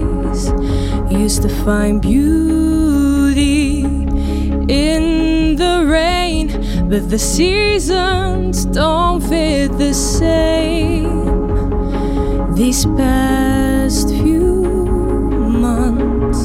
Used 1.27 1.41
to 1.41 1.49
find 1.65 2.01
beauty 2.01 3.81
in 4.69 5.57
the 5.57 5.85
rain, 5.85 6.47
but 6.87 7.09
the 7.09 7.19
seasons 7.19 8.63
don't 8.63 9.19
fit 9.19 9.77
the 9.77 9.93
same. 9.93 11.27
These 12.55 12.85
past 12.95 14.07
few 14.07 14.63
months, 15.65 16.43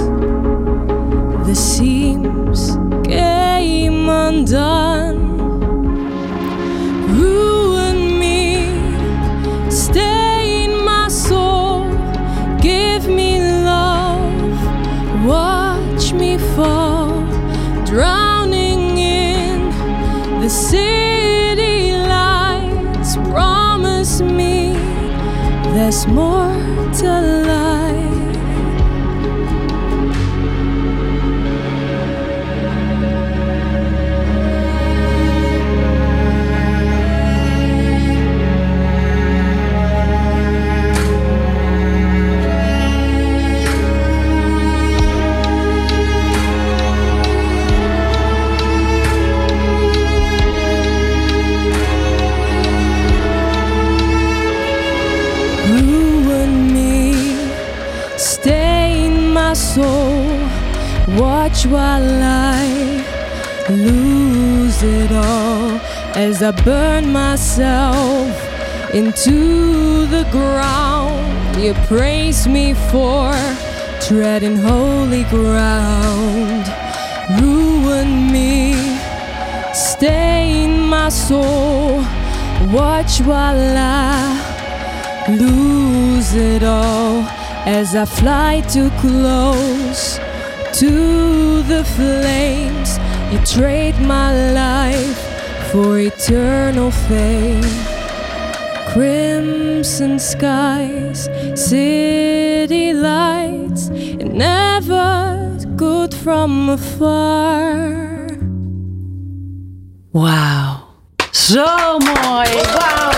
the 1.47 1.55
seams 1.55 2.77
came 3.07 4.09
undone. 4.09 5.12
There's 25.93 26.07
more 26.07 26.55
to 26.95 27.21
life. 27.47 27.82
Soul. 59.75 60.27
Watch 61.17 61.65
while 61.65 62.23
I 62.23 62.63
lose 63.71 64.83
it 64.83 65.11
all 65.11 65.71
as 66.15 66.43
I 66.43 66.51
burn 66.51 67.11
myself 67.11 68.31
into 68.93 70.07
the 70.07 70.25
ground. 70.31 71.63
You 71.63 71.73
praise 71.93 72.47
me 72.47 72.75
for 72.91 73.33
treading 74.07 74.57
holy 74.57 75.25
ground. 75.37 76.65
Ruin 77.41 78.31
me. 78.31 78.75
Stay 79.73 80.65
in 80.65 80.81
my 80.81 81.09
soul. 81.09 82.05
Watch 82.79 83.21
while 83.23 83.77
I 83.79 85.29
lose 85.29 86.35
it 86.35 86.63
all 86.63 87.42
as 87.67 87.95
I 87.95 88.05
fly 88.05 88.61
too 88.63 88.91
close 89.01 90.19
to 90.81 91.63
the 91.63 91.85
flames. 91.97 92.99
You 93.33 93.39
trade 93.47 93.99
my 94.01 94.53
life 94.53 95.71
for 95.71 95.99
eternal 95.99 96.91
fame. 96.91 97.65
Crimson 98.93 100.19
skies, 100.19 101.29
city 101.55 102.93
lights, 102.93 103.89
it 103.93 104.33
never 104.33 105.59
good 105.77 106.15
from 106.15 106.69
afar. 106.69 108.29
Wow. 110.13 110.89
Zo 111.33 111.99
mooi. 112.01 112.53
Wauw. 112.77 113.12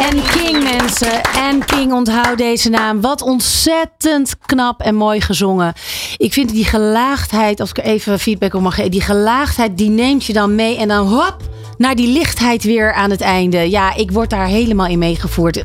En 0.00 0.22
King, 0.22 0.62
mensen. 0.62 1.22
En 1.22 1.64
King, 1.64 1.92
onthoud 1.92 2.38
deze 2.38 2.68
naam. 2.70 3.00
Wat 3.00 3.22
ontzettend 3.22 4.34
knap 4.46 4.80
en 4.80 4.94
mooi 4.94 5.20
gezongen. 5.20 5.72
Ik 6.16 6.32
vind 6.32 6.50
die 6.50 6.64
gelaagdheid, 6.64 7.60
als 7.60 7.70
ik 7.70 7.78
er 7.78 7.84
even 7.84 8.18
feedback 8.18 8.54
op 8.54 8.62
mag 8.62 8.74
geven, 8.74 8.90
die 8.90 9.00
gelaagdheid 9.00 9.76
die 9.78 9.90
neemt 9.90 10.24
je 10.24 10.32
dan 10.32 10.54
mee 10.54 10.76
en 10.78 10.88
dan 10.88 11.06
hop 11.06 11.36
naar 11.78 11.94
die 11.94 12.08
lichtheid 12.12 12.64
weer 12.64 12.92
aan 12.92 13.10
het 13.10 13.20
einde. 13.20 13.70
Ja, 13.70 13.94
ik 13.94 14.10
word 14.10 14.30
daar 14.30 14.46
helemaal 14.46 14.86
in 14.86 14.98
meegevoerd. 14.98 15.64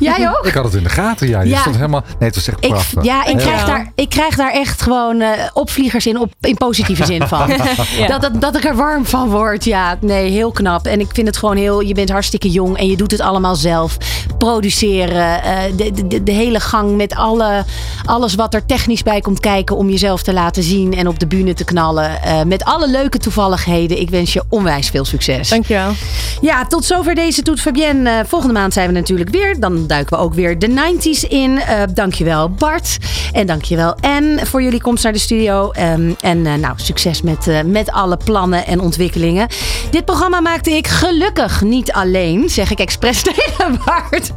Jij 0.00 0.28
ook? 0.30 0.46
Ik 0.46 0.54
had 0.54 0.64
het 0.64 0.74
in 0.74 0.82
de 0.82 0.88
gaten, 0.88 1.28
ja. 1.28 1.40
Je 1.40 1.48
Ja. 1.48 1.60
stond 1.60 1.76
helemaal... 1.76 2.02
Nee, 2.18 2.28
het 2.28 2.34
was 2.34 2.48
echt 2.48 2.64
Ik, 2.64 2.70
prachtig. 2.70 3.04
ja, 3.04 3.24
ik 3.24 3.36
krijg, 3.36 3.64
daar, 3.64 3.92
ik 3.94 4.08
krijg 4.08 4.36
daar 4.36 4.52
echt 4.52 4.82
gewoon 4.82 5.20
eh, 5.20 5.30
opvliegers 5.52 6.06
in, 6.06 6.18
op, 6.18 6.32
in 6.40 6.56
positieve 6.56 7.04
zin 7.04 7.26
van. 7.28 7.50
Ja. 7.98 8.06
dat, 8.06 8.20
dat, 8.20 8.40
dat 8.40 8.56
ik 8.56 8.64
er 8.64 8.76
warm 8.76 9.06
van 9.06 9.28
word. 9.30 9.64
Ja, 9.64 9.98
nee, 10.00 10.30
heel 10.30 10.50
knap. 10.50 10.86
En 10.86 11.00
ik 11.00 11.06
vind 11.12 11.26
het 11.26 11.36
gewoon 11.36 11.56
heel... 11.56 11.80
Je 11.80 11.94
bent 11.94 12.10
hartstikke 12.10 12.50
jong 12.50 12.76
en 12.78 12.86
je 12.86 12.96
doet 12.96 13.10
het 13.10 13.20
allemaal 13.20 13.56
zelf. 13.58 13.96
Produceren, 14.38 15.42
eh, 15.42 15.58
de, 15.76 16.06
de- 16.06 16.22
de, 16.22 16.32
hele 16.32 16.60
gang 16.60 16.96
met 16.96 17.14
alle, 17.14 17.64
alles 18.04 18.34
wat 18.34 18.54
er 18.54 18.66
technisch 18.66 19.02
bij 19.02 19.20
komt 19.20 19.40
kijken... 19.40 19.76
om 19.76 19.90
jezelf 19.90 20.22
te 20.22 20.32
laten 20.32 20.62
zien 20.62 20.94
en 20.94 21.08
op 21.08 21.18
de 21.18 21.26
bühne 21.26 21.54
te 21.54 21.64
knallen. 21.64 22.22
Eh, 22.22 22.42
met 22.42 22.64
alle 22.64 22.88
leuke 22.90 23.18
toevalligheden. 23.18 24.00
Ik 24.00 24.10
wens 24.10 24.32
je 24.32 24.42
onwijs 24.48 24.88
veel 24.88 25.04
succes. 25.04 25.48
Dankjewel. 25.48 25.92
Ja, 26.40 26.66
tot 26.66 26.84
zover 26.84 27.14
deze 27.14 27.42
Toet 27.42 27.60
Fabienne. 27.60 28.10
Eh, 28.10 28.24
volgende 28.26 28.54
maand 28.54 28.72
zijn 28.72 28.86
we 28.86 28.94
natuurlijk 28.94 29.30
weer. 29.30 29.60
Dan 29.60 29.86
duiken 29.86 30.16
we 30.16 30.22
ook 30.22 30.34
weer 30.34 30.58
de 30.58 30.68
90s 30.68 31.28
in. 31.28 31.60
Dankjewel 31.94 32.50
Bart. 32.50 32.96
En 33.32 33.46
dankjewel 33.46 33.94
En 34.00 34.46
voor 34.46 34.62
jullie 34.62 34.80
komst 34.80 35.04
naar 35.04 35.12
de 35.12 35.18
studio. 35.18 35.70
Ehm, 35.70 36.12
en 36.20 36.42
nou, 36.42 36.72
succes 36.76 37.22
met, 37.22 37.46
met 37.64 37.90
alle 37.90 38.16
plannen 38.24 38.66
en 38.66 38.80
ontwikkelingen. 38.80 39.48
Dit 39.90 40.04
programma 40.04 40.40
maakte 40.40 40.70
ik 40.70 40.86
gelukkig 40.86 41.62
niet 41.62 41.92
alleen. 41.92 42.48
Zeg 42.48 42.70
ik 42.70 42.78
expres 42.78 43.22
tegen 43.32 43.47
Bart. 43.84 44.30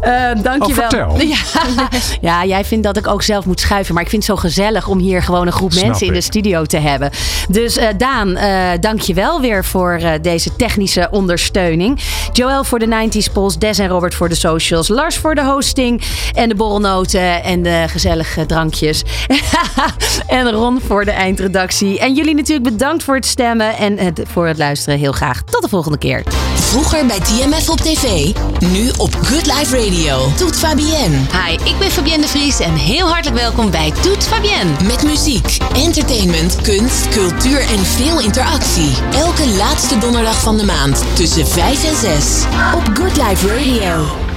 Eh, 0.00 0.30
dankjewel. 0.42 0.84
Oh, 0.84 0.88
vertel. 0.88 1.20
Ja, 1.20 1.88
ja, 2.20 2.44
jij 2.44 2.64
vindt 2.64 2.84
dat 2.84 2.96
ik 2.96 3.06
ook 3.06 3.22
zelf 3.22 3.44
moet 3.44 3.60
schuiven. 3.60 3.94
Maar 3.94 4.02
ik 4.02 4.08
vind 4.08 4.26
het 4.26 4.36
zo 4.36 4.40
gezellig 4.40 4.88
om 4.88 4.98
hier 4.98 5.22
gewoon 5.22 5.46
een 5.46 5.52
groep 5.52 5.72
Snap 5.72 5.86
mensen 5.86 6.06
in 6.06 6.12
de 6.12 6.20
studio 6.20 6.64
te 6.64 6.76
hebben. 6.76 7.10
Dus 7.48 7.76
eh 7.76 7.88
Daan, 7.96 8.36
eh 8.36 8.70
dank 8.80 9.00
je 9.00 9.14
wel 9.14 9.40
weer 9.40 9.64
voor 9.64 9.92
eh, 9.92 10.12
deze 10.22 10.56
technische 10.56 11.08
ondersteuning. 11.10 12.00
Joël 12.32 12.64
voor 12.64 12.78
de 12.78 13.08
90s 13.08 13.32
polls, 13.32 13.58
Des 13.58 13.78
en 13.78 13.88
Robert 13.88 14.14
voor 14.14 14.28
de 14.28 14.34
socials, 14.34 14.88
Lars 14.88 15.16
voor 15.16 15.34
de 15.34 15.44
hosting 15.44 16.02
en 16.34 16.48
de 16.48 16.54
borrelnoten 16.54 17.42
en 17.42 17.62
de 17.62 17.84
gezellige 17.86 18.46
drankjes. 18.46 19.02
en 20.26 20.50
Ron 20.50 20.80
voor 20.86 21.04
de 21.04 21.10
eindredactie. 21.10 21.98
En 21.98 22.14
jullie 22.14 22.34
natuurlijk 22.34 22.68
bedankt 22.70 23.02
voor 23.02 23.14
het 23.14 23.26
stemmen 23.26 23.76
en 23.76 23.98
het, 23.98 24.22
voor 24.32 24.46
het 24.46 24.58
luisteren. 24.58 24.98
Heel 24.98 25.12
graag. 25.12 25.42
Tot 25.42 25.62
de 25.62 25.68
volgende 25.68 25.98
keer. 25.98 26.22
Vroeger 26.54 27.06
bij 27.06 27.18
TMF 27.18 27.68
op 27.68 27.82
tv, 27.84 28.32
nu 28.72 28.90
op 28.96 29.14
Good 29.14 29.46
Life 29.46 29.76
Radio. 29.76 30.32
Toet 30.36 30.56
Fabienne. 30.56 31.16
Hi, 31.16 31.52
ik 31.52 31.78
ben 31.78 31.90
Fabienne 31.90 32.22
de 32.22 32.28
Vries 32.28 32.58
en 32.58 32.74
heel 32.74 33.08
hartelijk 33.08 33.40
welkom 33.40 33.70
bij 33.70 33.92
Toet 34.02 34.26
Fabienne. 34.26 34.70
Met 34.86 35.02
muziek, 35.02 35.56
entertainment, 35.74 36.60
kunst, 36.60 37.08
cultuur 37.08 37.60
en 37.60 37.84
veel 37.84 38.20
interactie. 38.20 38.90
Elke 39.14 39.48
laatste 39.48 39.98
donderdag 39.98 40.40
van 40.40 40.56
de 40.56 40.64
maand 40.64 41.04
tussen 41.12 41.46
5 41.46 41.84
en 41.84 41.96
6 41.96 42.44
op 42.74 42.90
Good 42.94 43.16
Life 43.16 43.46
Radio. 43.46 44.33